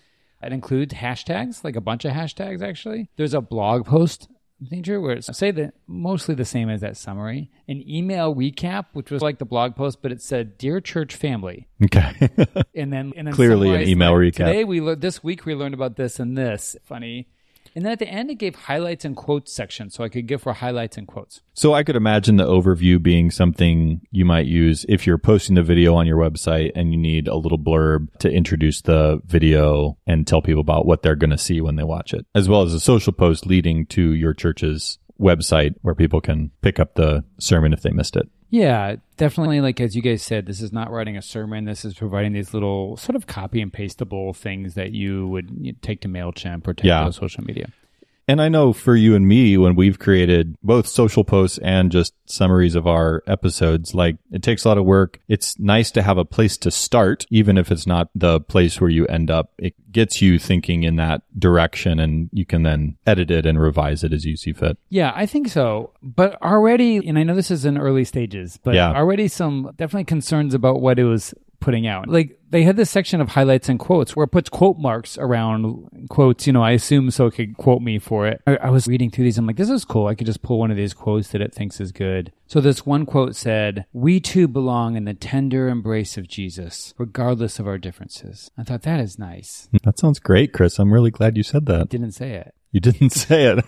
It 0.43 0.51
includes 0.51 0.93
hashtags, 0.93 1.63
like 1.63 1.77
a 1.77 1.79
bunch 1.79 2.03
of 2.03 2.11
hashtags 2.11 2.61
actually. 2.61 3.11
There's 3.15 3.33
a 3.33 3.39
blog 3.39 3.85
post 3.85 4.27
feature 4.69 4.99
where 4.99 5.13
it's 5.13 5.37
say 5.37 5.51
that 5.51 5.73
mostly 5.87 6.35
the 6.35 6.43
same 6.43 6.69
as 6.69 6.81
that 6.81 6.97
summary. 6.97 7.49
An 7.69 7.81
email 7.89 8.35
recap, 8.35 8.87
which 8.91 9.09
was 9.09 9.21
like 9.21 9.39
the 9.39 9.45
blog 9.45 9.73
post, 9.77 10.01
but 10.01 10.11
it 10.11 10.21
said 10.21 10.57
"Dear 10.57 10.81
Church 10.81 11.15
Family," 11.15 11.69
Okay. 11.81 12.11
and 12.75 12.91
then 12.91 13.13
and 13.15 13.25
then 13.27 13.33
Clearly 13.33 13.73
an 13.73 13.87
email 13.87 14.11
like, 14.11 14.33
recap. 14.33 14.47
Today 14.47 14.65
we 14.65 14.81
learned 14.81 14.99
this 14.99 15.23
week 15.23 15.45
we 15.45 15.55
learned 15.55 15.75
about 15.75 15.95
this 15.95 16.19
and 16.19 16.37
this. 16.37 16.75
Funny. 16.83 17.29
And 17.75 17.85
then 17.85 17.91
at 17.91 17.99
the 17.99 18.07
end, 18.07 18.31
it 18.31 18.35
gave 18.35 18.55
highlights 18.55 19.05
and 19.05 19.15
quotes 19.15 19.53
section, 19.53 19.89
so 19.89 20.03
I 20.03 20.09
could 20.09 20.27
give 20.27 20.41
for 20.41 20.53
highlights 20.53 20.97
and 20.97 21.07
quotes. 21.07 21.41
so 21.53 21.73
I 21.73 21.83
could 21.83 21.95
imagine 21.95 22.37
the 22.37 22.45
overview 22.45 23.01
being 23.01 23.31
something 23.31 24.01
you 24.11 24.25
might 24.25 24.45
use 24.45 24.85
if 24.87 25.05
you're 25.05 25.17
posting 25.17 25.55
the 25.55 25.63
video 25.63 25.95
on 25.95 26.07
your 26.07 26.17
website 26.17 26.71
and 26.75 26.91
you 26.91 26.97
need 26.97 27.27
a 27.27 27.35
little 27.35 27.59
blurb 27.59 28.07
to 28.19 28.31
introduce 28.31 28.81
the 28.81 29.19
video 29.25 29.97
and 30.07 30.25
tell 30.25 30.41
people 30.41 30.61
about 30.61 30.85
what 30.85 31.01
they're 31.01 31.15
going 31.15 31.29
to 31.29 31.37
see 31.37 31.61
when 31.61 31.75
they 31.75 31.83
watch 31.83 32.13
it, 32.13 32.25
as 32.33 32.47
well 32.47 32.61
as 32.61 32.73
a 32.73 32.79
social 32.79 33.13
post 33.13 33.45
leading 33.45 33.85
to 33.87 34.13
your 34.13 34.33
church's 34.33 34.97
website 35.19 35.75
where 35.81 35.95
people 35.95 36.21
can 36.21 36.51
pick 36.61 36.79
up 36.79 36.95
the 36.95 37.23
sermon 37.39 37.73
if 37.73 37.81
they 37.81 37.91
missed 37.91 38.15
it. 38.15 38.29
Yeah, 38.51 38.95
definitely. 39.17 39.61
Like 39.61 39.79
as 39.79 39.95
you 39.95 40.01
guys 40.01 40.23
said, 40.23 40.45
this 40.47 40.61
is 40.61 40.73
not 40.73 40.89
writing 40.91 41.15
a 41.15 41.21
sermon. 41.21 41.65
This 41.65 41.85
is 41.85 41.93
providing 41.93 42.33
these 42.33 42.53
little 42.53 42.97
sort 42.97 43.15
of 43.15 43.27
copy 43.27 43.61
and 43.61 43.71
pastable 43.71 44.33
things 44.33 44.73
that 44.73 44.91
you 44.91 45.27
would 45.27 45.81
take 45.83 46.01
to 46.01 46.07
Mailchimp 46.07 46.67
or 46.67 46.73
take 46.73 46.85
Yeah. 46.85 47.05
to 47.05 47.13
social 47.13 47.43
media. 47.43 47.67
And 48.29 48.39
I 48.39 48.47
know 48.47 48.73
for 48.73 48.95
you 48.95 49.15
and 49.15 49.27
me, 49.27 49.57
when 49.57 49.73
we've 49.73 49.97
created 49.97 50.55
both 50.61 50.85
social 50.85 51.23
posts 51.23 51.57
and 51.57 51.91
just 51.91 52.13
summaries 52.27 52.75
of 52.75 52.85
our 52.85 53.23
episodes, 53.25 53.95
like 53.95 54.17
it 54.31 54.43
takes 54.43 54.65
a 54.65 54.67
lot 54.67 54.77
of 54.77 54.85
work. 54.85 55.19
It's 55.27 55.57
nice 55.57 55.89
to 55.91 56.03
have 56.03 56.19
a 56.19 56.25
place 56.25 56.55
to 56.59 56.69
start, 56.69 57.25
even 57.31 57.57
if 57.57 57.71
it's 57.71 57.87
not 57.87 58.09
the 58.13 58.39
place 58.39 58.79
where 58.79 58.91
you 58.91 59.07
end 59.07 59.31
up. 59.31 59.53
It 59.57 59.73
gets 59.91 60.21
you 60.21 60.37
thinking 60.37 60.83
in 60.83 60.97
that 60.97 61.23
direction 61.39 61.99
and 61.99 62.29
you 62.31 62.45
can 62.45 62.61
then 62.61 62.97
edit 63.07 63.31
it 63.31 63.47
and 63.47 63.59
revise 63.59 64.03
it 64.03 64.13
as 64.13 64.25
you 64.25 64.37
see 64.37 64.53
fit. 64.53 64.77
Yeah, 64.89 65.11
I 65.15 65.25
think 65.25 65.47
so. 65.47 65.93
But 66.03 66.39
already, 66.43 66.97
and 66.97 67.17
I 67.17 67.23
know 67.23 67.33
this 67.33 67.49
is 67.49 67.65
in 67.65 67.79
early 67.79 68.05
stages, 68.05 68.59
but 68.63 68.75
Yeah. 68.75 68.91
already 68.93 69.27
some 69.27 69.71
definitely 69.75 70.03
concerns 70.03 70.53
about 70.53 70.81
what 70.81 70.99
it 70.99 71.05
was 71.05 71.33
putting 71.59 71.87
out. 71.87 72.07
Like 72.07 72.38
they 72.49 72.63
had 72.63 72.77
this 72.77 72.89
section 72.89 73.21
of 73.21 73.29
highlights 73.29 73.69
and 73.69 73.79
quotes 73.79 74.15
where 74.15 74.23
it 74.23 74.31
puts 74.31 74.49
quote 74.49 74.77
marks 74.77 75.17
around 75.17 76.07
quotes. 76.09 76.47
You 76.47 76.53
know, 76.53 76.63
I 76.63 76.71
assume 76.71 77.11
so 77.11 77.27
it 77.27 77.35
could 77.35 77.57
quote 77.57 77.81
me 77.81 77.99
for 77.99 78.27
it. 78.27 78.41
I, 78.47 78.57
I 78.57 78.69
was 78.69 78.87
reading 78.87 79.11
through 79.11 79.25
these. 79.25 79.37
I'm 79.37 79.47
like, 79.47 79.57
this 79.57 79.69
is 79.69 79.85
cool. 79.85 80.07
I 80.07 80.15
could 80.15 80.27
just 80.27 80.41
pull 80.41 80.59
one 80.59 80.71
of 80.71 80.77
these 80.77 80.93
quotes 80.93 81.29
that 81.29 81.41
it 81.41 81.53
thinks 81.53 81.79
is 81.79 81.91
good. 81.91 82.31
So 82.47 82.59
this 82.61 82.85
one 82.85 83.05
quote 83.05 83.35
said, 83.35 83.85
"We 83.93 84.19
too 84.19 84.47
belong 84.47 84.95
in 84.95 85.05
the 85.05 85.13
tender 85.13 85.67
embrace 85.67 86.17
of 86.17 86.27
Jesus, 86.27 86.93
regardless 86.97 87.59
of 87.59 87.67
our 87.67 87.77
differences." 87.77 88.49
I 88.57 88.63
thought 88.63 88.81
that 88.83 88.99
is 88.99 89.19
nice. 89.19 89.69
That 89.83 89.99
sounds 89.99 90.19
great, 90.19 90.51
Chris. 90.51 90.79
I'm 90.79 90.93
really 90.93 91.11
glad 91.11 91.37
you 91.37 91.43
said 91.43 91.67
that. 91.67 91.89
Didn't 91.89 92.13
say 92.13 92.31
it. 92.31 92.55
You 92.71 92.79
didn't 92.79 93.09
say 93.11 93.45
it. 93.45 93.65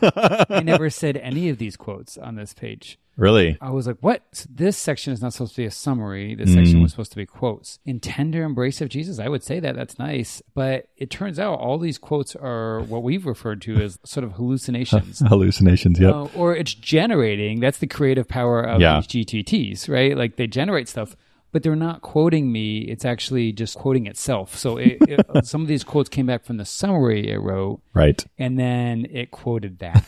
I 0.49 0.61
never 0.63 0.89
said 0.89 1.17
any 1.17 1.49
of 1.49 1.57
these 1.57 1.75
quotes 1.75 2.17
on 2.19 2.35
this 2.35 2.53
page. 2.53 2.99
really? 3.17 3.57
I 3.59 3.71
was 3.71 3.87
like, 3.87 3.97
what? 4.01 4.21
So 4.31 4.47
this 4.53 4.77
section 4.77 5.11
is 5.11 5.21
not 5.23 5.33
supposed 5.33 5.55
to 5.55 5.61
be 5.61 5.65
a 5.65 5.71
summary. 5.71 6.35
This 6.35 6.53
section 6.53 6.81
was 6.83 6.91
supposed 6.91 7.11
to 7.11 7.17
be 7.17 7.25
quotes. 7.25 7.79
In 7.83 7.99
tender 7.99 8.43
embrace 8.43 8.79
of 8.79 8.89
Jesus, 8.89 9.17
I 9.17 9.27
would 9.27 9.41
say 9.43 9.59
that. 9.59 9.75
That's 9.75 9.97
nice. 9.97 10.41
But 10.53 10.87
it 10.97 11.09
turns 11.09 11.39
out 11.39 11.59
all 11.59 11.79
these 11.79 11.97
quotes 11.97 12.35
are 12.35 12.81
what 12.81 13.01
we've 13.01 13.25
referred 13.25 13.61
to 13.63 13.75
as 13.77 13.97
sort 14.05 14.23
of 14.23 14.33
hallucinations. 14.33 15.19
Hallucinations. 15.27 15.99
Yep. 15.99 16.13
Uh, 16.13 16.27
or 16.35 16.55
it's 16.55 16.73
generating. 16.75 17.59
That's 17.59 17.79
the 17.79 17.87
creative 17.87 18.27
power 18.27 18.61
of 18.61 18.81
Yeah. 18.81 19.01
these 19.01 19.25
GPTs, 19.25 19.89
right? 19.89 20.15
Like 20.15 20.35
they 20.35 20.45
generate 20.47 20.87
stuff, 20.87 21.15
but 21.51 21.63
they're 21.63 21.75
not 21.75 22.01
quoting 22.01 22.51
me. 22.51 22.79
It's 22.79 23.05
actually 23.05 23.51
just 23.51 23.77
quoting 23.77 24.07
itself. 24.07 24.57
So 24.57 24.77
it, 24.77 24.97
it, 25.01 25.45
some 25.45 25.61
of 25.61 25.67
these 25.67 25.83
quotes 25.83 26.09
came 26.09 26.25
back 26.25 26.43
from 26.43 26.57
the 26.57 26.65
summary 26.65 27.29
it 27.29 27.37
wrote, 27.37 27.81
right. 27.93 28.23
and 28.37 28.57
then 28.57 29.07
it 29.11 29.31
quoted 29.31 29.79
that. 29.79 30.05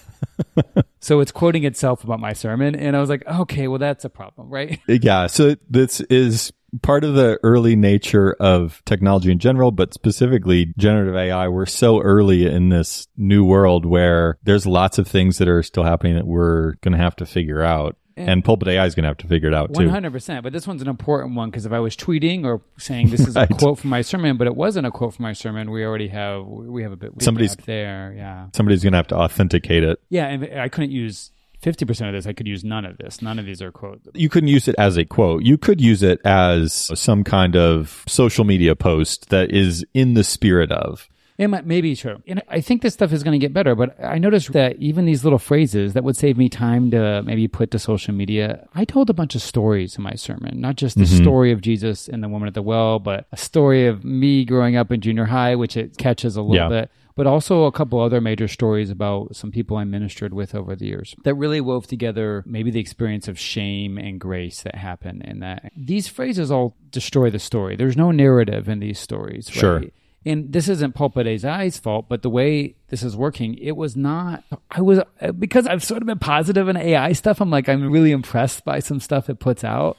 so 1.00 1.20
it's 1.20 1.32
quoting 1.32 1.64
itself 1.64 2.04
about 2.04 2.20
my 2.20 2.34
sermon, 2.34 2.76
and 2.76 2.96
I 2.96 3.00
was 3.00 3.10
like, 3.10 3.26
okay, 3.28 3.68
well 3.68 3.80
that's 3.80 4.06
a 4.06 4.10
problem, 4.10 4.50
right? 4.50 4.80
Yeah. 4.88 5.28
So 5.28 5.56
this 5.70 6.02
is 6.02 6.52
part 6.82 7.04
of 7.04 7.14
the 7.14 7.40
early 7.44 7.76
nature 7.76 8.36
of 8.40 8.82
technology 8.86 9.32
in 9.32 9.40
general, 9.40 9.72
but 9.72 9.94
specifically 9.94 10.74
generative 10.78 11.16
AI. 11.16 11.48
We're 11.48 11.66
so 11.66 12.02
early 12.02 12.48
in 12.48 12.70
this 12.70 13.08
new 13.16 13.46
world 13.46 13.86
where 13.86 14.38
there's 14.44 14.66
lots 14.66 14.98
of 14.98 15.08
things 15.08 15.38
that 15.38 15.48
are 15.48 15.62
still 15.62 15.84
happening 15.84 16.16
that 16.16 16.26
we're 16.26 16.74
going 16.82 16.94
to 16.94 16.98
have 16.98 17.16
to 17.18 17.26
figure 17.26 17.62
out. 17.62 17.98
And 18.16 18.44
Pulpit 18.46 18.68
AI 18.68 18.86
is 18.86 18.94
going 18.96 19.04
to 19.04 19.08
have 19.10 19.18
to 19.18 19.28
figure 19.28 19.48
it 19.50 19.54
out 19.56 19.72
One 19.72 19.86
too. 19.86 19.90
hundred 19.90 20.12
percent. 20.12 20.44
But 20.44 20.54
this 20.54 20.68
one's 20.68 20.82
an 20.82 20.88
important 20.88 21.36
one 21.36 21.50
because 21.50 21.66
if 21.66 21.72
I 21.72 21.80
was 21.80 21.96
tweeting 21.96 22.46
or 22.46 22.62
saying 22.78 23.10
this 23.10 23.22
is 23.28 23.36
Right. 23.36 23.50
a 23.52 23.54
quote 23.56 23.80
from 23.80 23.90
my 23.90 24.02
sermon, 24.02 24.38
but 24.38 24.48
it 24.48 24.56
wasn't 24.56 24.86
a 24.88 24.92
quote 24.92 25.16
from 25.16 25.24
my 25.24 25.34
sermon, 25.34 25.72
we 25.72 25.84
already 25.84 26.10
have 26.10 26.46
we 26.46 26.84
have 26.84 26.92
a 26.92 26.96
bit 26.98 27.12
Somebody's- 27.22 27.56
there. 27.66 28.14
Yeah, 28.16 28.48
Somebody's 28.54 28.84
going 28.84 28.94
to 28.94 28.98
have 28.98 29.08
to 29.08 29.16
authenticate 29.18 29.84
it. 29.84 30.00
yeah. 30.10 30.28
And 30.28 30.60
I 30.60 30.70
couldn't 30.70 30.92
use 30.92 31.32
fifty 31.62 31.86
percent 31.86 32.10
of 32.10 32.14
this. 32.14 32.28
I 32.28 32.34
could 32.34 32.48
use 32.48 32.64
none 32.64 32.86
of 32.86 32.98
this. 32.98 33.22
None 33.22 33.40
of 33.40 33.46
these 33.46 33.62
are 33.62 33.72
quotes. 33.72 34.06
You 34.14 34.30
couldn't 34.30 34.50
use 34.50 34.68
it 34.68 34.76
as 34.78 34.98
a 34.98 35.06
quote. 35.06 35.44
You 35.44 35.58
could 35.58 35.80
use 35.82 36.04
it 36.04 36.20
as 36.26 36.92
some 36.94 37.24
kind 37.24 37.56
of 37.56 38.04
social 38.08 38.44
media 38.44 38.76
post 38.76 39.30
that 39.30 39.52
is 39.52 39.86
in 39.94 40.14
the 40.14 40.24
spirit 40.24 40.72
of. 40.72 41.08
It 41.38 41.48
might, 41.48 41.66
maybe 41.66 41.96
true. 41.96 42.22
And 42.28 42.42
I 42.48 42.62
think 42.62 42.82
this 42.82 42.94
stuff 42.94 43.12
is 43.12 43.24
going 43.24 43.32
to 43.32 43.44
get 43.44 43.54
better, 43.54 43.74
but 43.76 44.00
I 44.04 44.20
noticed 44.20 44.54
that 44.54 44.76
even 44.78 45.06
these 45.06 45.24
little 45.24 45.40
phrases 45.40 45.94
that 45.94 46.04
would 46.04 46.16
save 46.16 46.38
me 46.38 46.48
time 46.48 46.92
to 46.92 47.24
maybe 47.24 47.48
put 47.48 47.72
to 47.72 47.80
social 47.80 48.14
media, 48.14 48.68
I 48.76 48.86
told 48.86 49.10
a 49.10 49.14
bunch 49.14 49.34
of 49.34 49.42
stories 49.42 49.98
in 49.98 50.04
my 50.04 50.14
sermon, 50.14 50.62
not 50.62 50.76
just 50.76 50.96
the 50.96 51.06
mm-hmm. 51.06 51.24
story 51.24 51.52
of 51.52 51.62
Jesus 51.62 52.08
and 52.08 52.24
the 52.24 52.30
woman 52.30 52.48
at 52.48 52.54
the 52.54 52.62
well, 52.62 53.00
but 53.00 53.26
a 53.32 53.38
story 53.38 53.88
of 53.88 54.04
me 54.04 54.46
growing 54.46 54.76
up 54.76 54.92
in 54.92 55.02
junior 55.02 55.26
high, 55.26 55.56
which 55.56 55.76
it 55.76 55.98
catches 55.98 56.36
a 56.36 56.42
little 56.42 56.56
Yeah. 56.56 56.70
bit. 56.70 56.92
But 57.16 57.28
also 57.28 57.66
a 57.66 57.72
couple 57.72 58.00
other 58.00 58.20
major 58.22 58.48
stories 58.48 58.90
about 58.90 59.36
some 59.36 59.52
people 59.52 59.78
I 59.78 59.84
ministered 59.84 60.34
with 60.34 60.56
over 60.56 60.76
the 60.76 60.88
years 60.88 61.14
that 61.24 61.36
really 61.36 61.62
wove 61.62 61.86
together 61.86 62.44
maybe 62.48 62.72
the 62.72 62.80
experience 62.80 63.28
of 63.28 63.38
shame 63.38 64.00
and 64.00 64.20
grace 64.20 64.64
that 64.64 64.74
happened 64.74 65.22
in 65.24 65.40
that. 65.42 65.72
These 65.78 66.08
phrases 66.08 66.50
all 66.50 66.76
destroy 66.90 67.30
the 67.30 67.38
story. 67.38 67.76
There's 67.76 67.96
no 67.96 68.10
narrative 68.10 68.68
in 68.68 68.80
these 68.80 68.98
stories. 68.98 69.48
Sure. 69.52 69.84
And 70.26 70.54
this 70.54 70.70
isn't 70.70 70.96
Pulpit 70.96 71.28
AI's 71.28 71.78
fault, 71.78 72.06
but 72.08 72.22
the 72.22 72.30
way 72.30 72.76
this 72.88 73.04
is 73.04 73.16
working, 73.16 73.56
it 73.58 73.74
was 73.74 73.96
not. 73.98 74.44
I 74.72 74.82
was 74.82 75.02
because 75.38 75.68
I've 75.68 75.84
sort 75.84 76.02
of 76.02 76.08
been 76.08 76.20
positive 76.20 76.70
in 76.70 76.78
AI 76.78 77.12
stuff. 77.14 77.42
I'm 77.42 77.50
like 77.50 77.68
I'm 77.68 77.92
really 77.92 78.12
impressed 78.12 78.64
by 78.64 78.80
some 78.80 79.00
stuff 79.00 79.30
it 79.30 79.40
puts 79.40 79.64
out. 79.64 79.98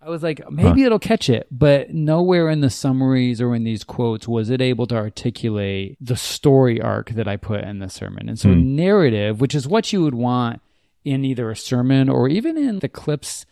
I 0.00 0.08
was 0.08 0.22
like 0.22 0.48
maybe 0.50 0.84
it'll 0.84 1.00
catch 1.00 1.28
it, 1.28 1.48
but 1.50 1.92
nowhere 1.92 2.48
in 2.48 2.60
the 2.60 2.70
summaries 2.70 3.40
or 3.40 3.54
in 3.54 3.64
these 3.64 3.82
quotes 3.82 4.28
was 4.28 4.50
it 4.50 4.60
able 4.60 4.86
to 4.86 4.94
articulate 4.94 5.96
the 6.00 6.16
story 6.16 6.80
arc 6.80 7.10
that 7.10 7.26
I 7.26 7.36
put 7.36 7.64
in 7.64 7.80
the 7.80 7.88
sermon. 7.88 8.28
And 8.28 8.38
so 8.38 8.50
hmm. 8.50 8.76
narrative, 8.76 9.40
which 9.40 9.54
is 9.54 9.66
what 9.66 9.92
you 9.92 10.02
would 10.02 10.14
want 10.14 10.60
in 11.04 11.24
either 11.24 11.50
a 11.50 11.56
sermon 11.56 12.08
or 12.08 12.28
even 12.28 12.56
in 12.56 12.78
the 12.78 12.88
clips 12.88 13.46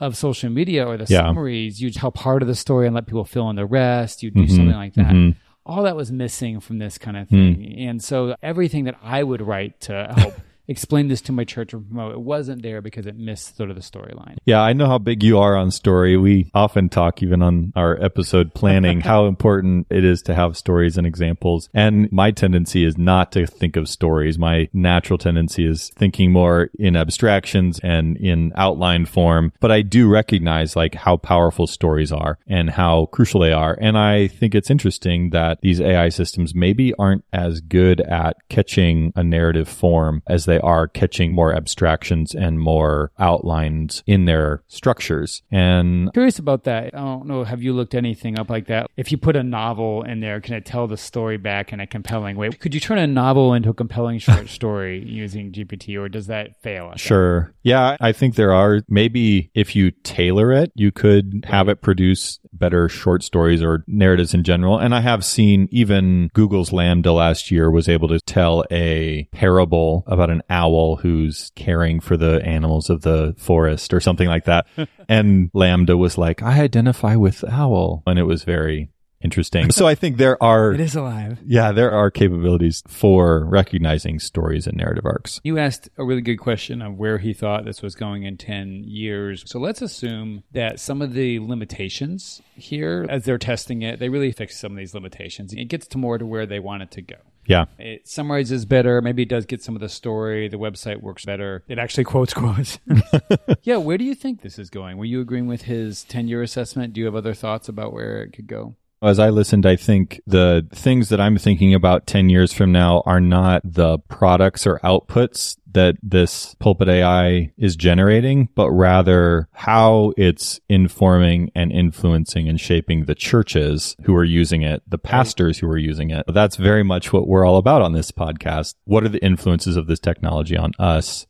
of 0.00 0.16
social 0.16 0.50
media 0.50 0.86
or 0.86 0.96
the 0.96 1.06
Yeah. 1.08 1.26
summaries, 1.26 1.80
you'd 1.80 1.94
tell 1.94 2.10
part 2.10 2.42
of 2.42 2.48
the 2.48 2.54
story 2.54 2.86
and 2.86 2.94
let 2.94 3.06
people 3.06 3.24
fill 3.24 3.48
in 3.50 3.56
the 3.56 3.66
rest. 3.66 4.22
You'd 4.22 4.34
do 4.34 4.42
mm-hmm. 4.42 4.56
something 4.56 4.76
like 4.76 4.94
that. 4.94 5.12
Mm-hmm. 5.12 5.38
All 5.70 5.84
that 5.84 5.94
was 5.94 6.10
missing 6.10 6.58
from 6.60 6.78
this 6.78 6.98
kind 6.98 7.16
of 7.16 7.28
hmm. 7.28 7.36
thing. 7.36 7.78
And 7.78 8.02
so 8.02 8.34
everything 8.42 8.84
that 8.84 8.96
I 9.02 9.22
would 9.22 9.40
write 9.40 9.80
to 9.82 10.12
help 10.16 10.34
explain 10.70 11.08
this 11.08 11.20
to 11.22 11.32
my 11.32 11.42
church 11.42 11.74
or 11.74 11.80
promote, 11.80 12.12
it 12.12 12.20
wasn't 12.20 12.62
there 12.62 12.80
because 12.80 13.04
it 13.04 13.16
missed 13.16 13.56
sort 13.56 13.70
of 13.70 13.76
the 13.76 13.82
storyline. 13.82 14.36
Yeah, 14.44 14.62
I 14.62 14.72
know 14.72 14.86
how 14.86 14.98
big 14.98 15.24
you 15.24 15.38
are 15.38 15.56
on 15.56 15.72
story. 15.72 16.16
We 16.16 16.48
often 16.54 16.88
talk, 16.88 17.22
even 17.22 17.42
on 17.42 17.72
our 17.74 18.00
episode 18.02 18.54
planning, 18.54 19.00
how 19.12 19.26
important 19.26 19.88
it 19.90 20.04
is 20.04 20.22
to 20.22 20.34
have 20.34 20.56
stories 20.56 20.96
and 20.96 21.06
examples. 21.06 21.68
And 21.74 22.10
my 22.12 22.30
tendency 22.30 22.84
is 22.84 22.96
not 22.96 23.32
to 23.32 23.46
think 23.46 23.74
of 23.74 23.88
stories. 23.88 24.38
My 24.38 24.68
natural 24.72 25.18
tendency 25.18 25.66
is 25.66 25.90
thinking 25.96 26.30
more 26.30 26.70
in 26.78 26.96
abstractions 26.96 27.80
and 27.82 28.16
in 28.18 28.52
outline 28.54 29.06
form. 29.06 29.52
But 29.58 29.72
I 29.72 29.82
do 29.82 30.08
recognize 30.08 30.76
like 30.76 30.94
how 30.94 31.16
powerful 31.16 31.66
stories 31.66 32.12
are 32.12 32.38
and 32.46 32.70
how 32.70 33.06
crucial 33.06 33.40
they 33.40 33.52
are. 33.52 33.76
And 33.80 33.98
I 33.98 34.28
think 34.28 34.54
it's 34.54 34.70
interesting 34.70 35.30
that 35.30 35.60
these 35.62 35.80
AI 35.80 36.10
systems 36.10 36.54
maybe 36.54 36.94
aren't 36.94 37.24
as 37.32 37.60
good 37.60 38.00
at 38.02 38.36
catching 38.48 39.12
a 39.16 39.24
narrative 39.24 39.68
form 39.68 40.22
as 40.28 40.44
they 40.44 40.59
are 40.60 40.88
catching 40.88 41.32
more 41.34 41.54
abstractions 41.54 42.34
and 42.34 42.60
more 42.60 43.10
outlines 43.18 44.02
in 44.06 44.24
their 44.24 44.62
structures. 44.68 45.42
And 45.50 46.12
Curious 46.12 46.38
about 46.38 46.64
that. 46.64 46.94
I 46.94 46.98
don't 46.98 47.26
know. 47.26 47.44
Have 47.44 47.62
you 47.62 47.72
looked 47.72 47.94
anything 47.94 48.38
up 48.38 48.50
like 48.50 48.66
that? 48.66 48.90
If 48.96 49.12
you 49.12 49.18
put 49.18 49.36
a 49.36 49.42
novel 49.42 50.02
in 50.02 50.20
there, 50.20 50.40
can 50.40 50.54
it 50.54 50.64
tell 50.64 50.86
the 50.86 50.96
story 50.96 51.36
back 51.36 51.72
in 51.72 51.80
a 51.80 51.86
compelling 51.86 52.36
way? 52.36 52.50
Could 52.50 52.74
you 52.74 52.80
turn 52.80 52.98
a 52.98 53.06
novel 53.06 53.54
into 53.54 53.70
a 53.70 53.74
compelling 53.74 54.18
short 54.20 54.48
story 54.48 55.02
using 55.04 55.52
GPT, 55.52 55.98
or 55.98 56.08
does 56.08 56.26
that 56.26 56.60
fail? 56.62 56.86
at 56.86 56.92
that? 56.92 57.00
Sure. 57.00 57.52
Yeah, 57.62 57.96
I 58.00 58.12
think 58.12 58.34
there 58.34 58.52
are 58.52 58.80
maybe 58.88 59.50
if 59.54 59.76
you 59.76 59.90
tailor 60.02 60.52
it, 60.52 60.72
you 60.74 60.90
could 60.92 61.44
have 61.48 61.68
it 61.68 61.82
produce 61.82 62.38
better 62.52 62.88
short 62.88 63.22
stories 63.22 63.62
or 63.62 63.84
narratives 63.86 64.34
in 64.34 64.44
general. 64.44 64.78
And 64.78 64.94
I 64.94 65.00
have 65.00 65.24
seen 65.24 65.68
even 65.70 66.30
Google's 66.34 66.70
LaMDA 66.70 67.14
last 67.14 67.50
year 67.50 67.70
was 67.70 67.88
able 67.88 68.08
to 68.08 68.20
tell 68.20 68.64
a 68.70 69.28
parable 69.32 70.04
about 70.06 70.30
an 70.30 70.42
owl 70.50 70.96
who's 70.96 71.50
caring 71.54 72.00
for 72.00 72.16
the 72.16 72.42
animals 72.44 72.90
of 72.90 73.02
the 73.02 73.34
forest 73.38 73.94
or 73.94 74.00
something 74.00 74.28
like 74.28 74.44
that. 74.44 74.66
and 75.08 75.50
LaMDA 75.52 75.96
was 75.96 76.18
like, 76.18 76.42
I 76.42 76.60
identify 76.60 77.16
with 77.16 77.44
owl. 77.48 78.02
And 78.06 78.18
it 78.18 78.24
was 78.24 78.44
very 78.44 78.90
interesting. 79.22 79.70
So 79.70 79.86
I 79.86 79.94
think 79.94 80.16
there 80.16 80.42
are 80.42 80.72
It 80.74 80.80
is 80.80 80.94
alive. 80.96 81.38
yeah, 81.44 81.72
there 81.72 81.90
are 81.92 82.10
capabilities 82.10 82.82
for 82.88 83.44
recognizing 83.44 84.18
stories 84.18 84.66
and 84.66 84.76
narrative 84.78 85.04
arcs. 85.04 85.40
You 85.44 85.58
asked 85.58 85.90
a 85.98 86.04
really 86.04 86.22
good 86.22 86.38
question 86.38 86.80
of 86.80 86.94
where 86.96 87.18
he 87.18 87.34
thought 87.34 87.64
this 87.66 87.82
was 87.82 87.94
going 87.94 88.22
in 88.22 88.38
10 88.38 88.84
years. 88.86 89.44
So 89.46 89.58
let's 89.58 89.82
assume 89.82 90.42
that 90.52 90.80
some 90.80 91.02
of 91.02 91.12
the 91.12 91.38
limitations 91.38 92.40
here, 92.54 93.06
as 93.10 93.24
they're 93.24 93.38
testing 93.38 93.82
it, 93.82 93.98
they 93.98 94.08
really 94.08 94.32
fix 94.32 94.58
some 94.58 94.72
of 94.72 94.78
these 94.78 94.94
limitations. 94.94 95.52
It 95.52 95.66
gets 95.66 95.86
to 95.88 95.98
more 95.98 96.16
to 96.16 96.24
where 96.24 96.46
they 96.46 96.58
want 96.58 96.82
it 96.82 96.90
to 96.92 97.02
go. 97.02 97.16
Yeah. 97.50 97.64
It 97.80 98.06
summarizes 98.06 98.64
better. 98.64 99.02
Maybe 99.02 99.24
it 99.24 99.28
does 99.28 99.44
get 99.44 99.60
some 99.60 99.74
of 99.74 99.80
the 99.80 99.88
story. 99.88 100.46
The 100.46 100.56
website 100.56 101.00
works 101.00 101.24
better. 101.24 101.64
It 101.66 101.80
actually 101.80 102.04
quotes 102.04 102.32
quotes. 102.32 102.78
yeah, 103.64 103.76
where 103.76 103.98
do 103.98 104.04
you 104.04 104.14
think 104.14 104.42
this 104.42 104.56
is 104.56 104.70
going? 104.70 104.98
Were 104.98 105.04
you 105.04 105.20
agreeing 105.20 105.48
with 105.48 105.62
his 105.62 106.04
10 106.04 106.28
year 106.28 106.42
assessment? 106.42 106.92
Do 106.92 107.00
you 107.00 107.06
have 107.06 107.16
other 107.16 107.34
thoughts 107.34 107.68
about 107.68 107.92
where 107.92 108.22
it 108.22 108.32
could 108.32 108.46
go? 108.46 108.76
As 109.02 109.18
I 109.18 109.30
listened, 109.30 109.64
I 109.64 109.76
think 109.76 110.20
the 110.26 110.66
things 110.74 111.08
that 111.08 111.20
I'm 111.20 111.38
thinking 111.38 111.72
about 111.72 112.06
10 112.06 112.28
years 112.28 112.52
from 112.52 112.70
now 112.70 113.02
are 113.06 113.20
not 113.20 113.62
the 113.64 113.98
products 113.98 114.66
or 114.66 114.78
outputs 114.80 115.56
that 115.72 115.96
this 116.02 116.54
pulpit 116.58 116.88
AI 116.88 117.52
is 117.56 117.76
generating, 117.76 118.48
but 118.54 118.70
rather 118.70 119.48
how 119.52 120.12
it's 120.18 120.60
informing 120.68 121.50
and 121.54 121.72
influencing 121.72 122.48
and 122.48 122.60
shaping 122.60 123.06
the 123.06 123.14
churches 123.14 123.96
who 124.02 124.14
are 124.14 124.24
using 124.24 124.62
it, 124.62 124.82
the 124.86 124.98
pastors 124.98 125.58
who 125.58 125.68
are 125.68 125.78
using 125.78 126.10
it. 126.10 126.24
That's 126.28 126.56
very 126.56 126.82
much 126.82 127.10
what 127.10 127.26
we're 127.26 127.46
all 127.46 127.56
about 127.56 127.80
on 127.80 127.92
this 127.92 128.10
podcast. 128.10 128.74
What 128.84 129.04
are 129.04 129.08
the 129.08 129.24
influences 129.24 129.76
of 129.76 129.86
this 129.86 130.00
technology 130.00 130.56
on 130.56 130.72
us? 130.78 131.26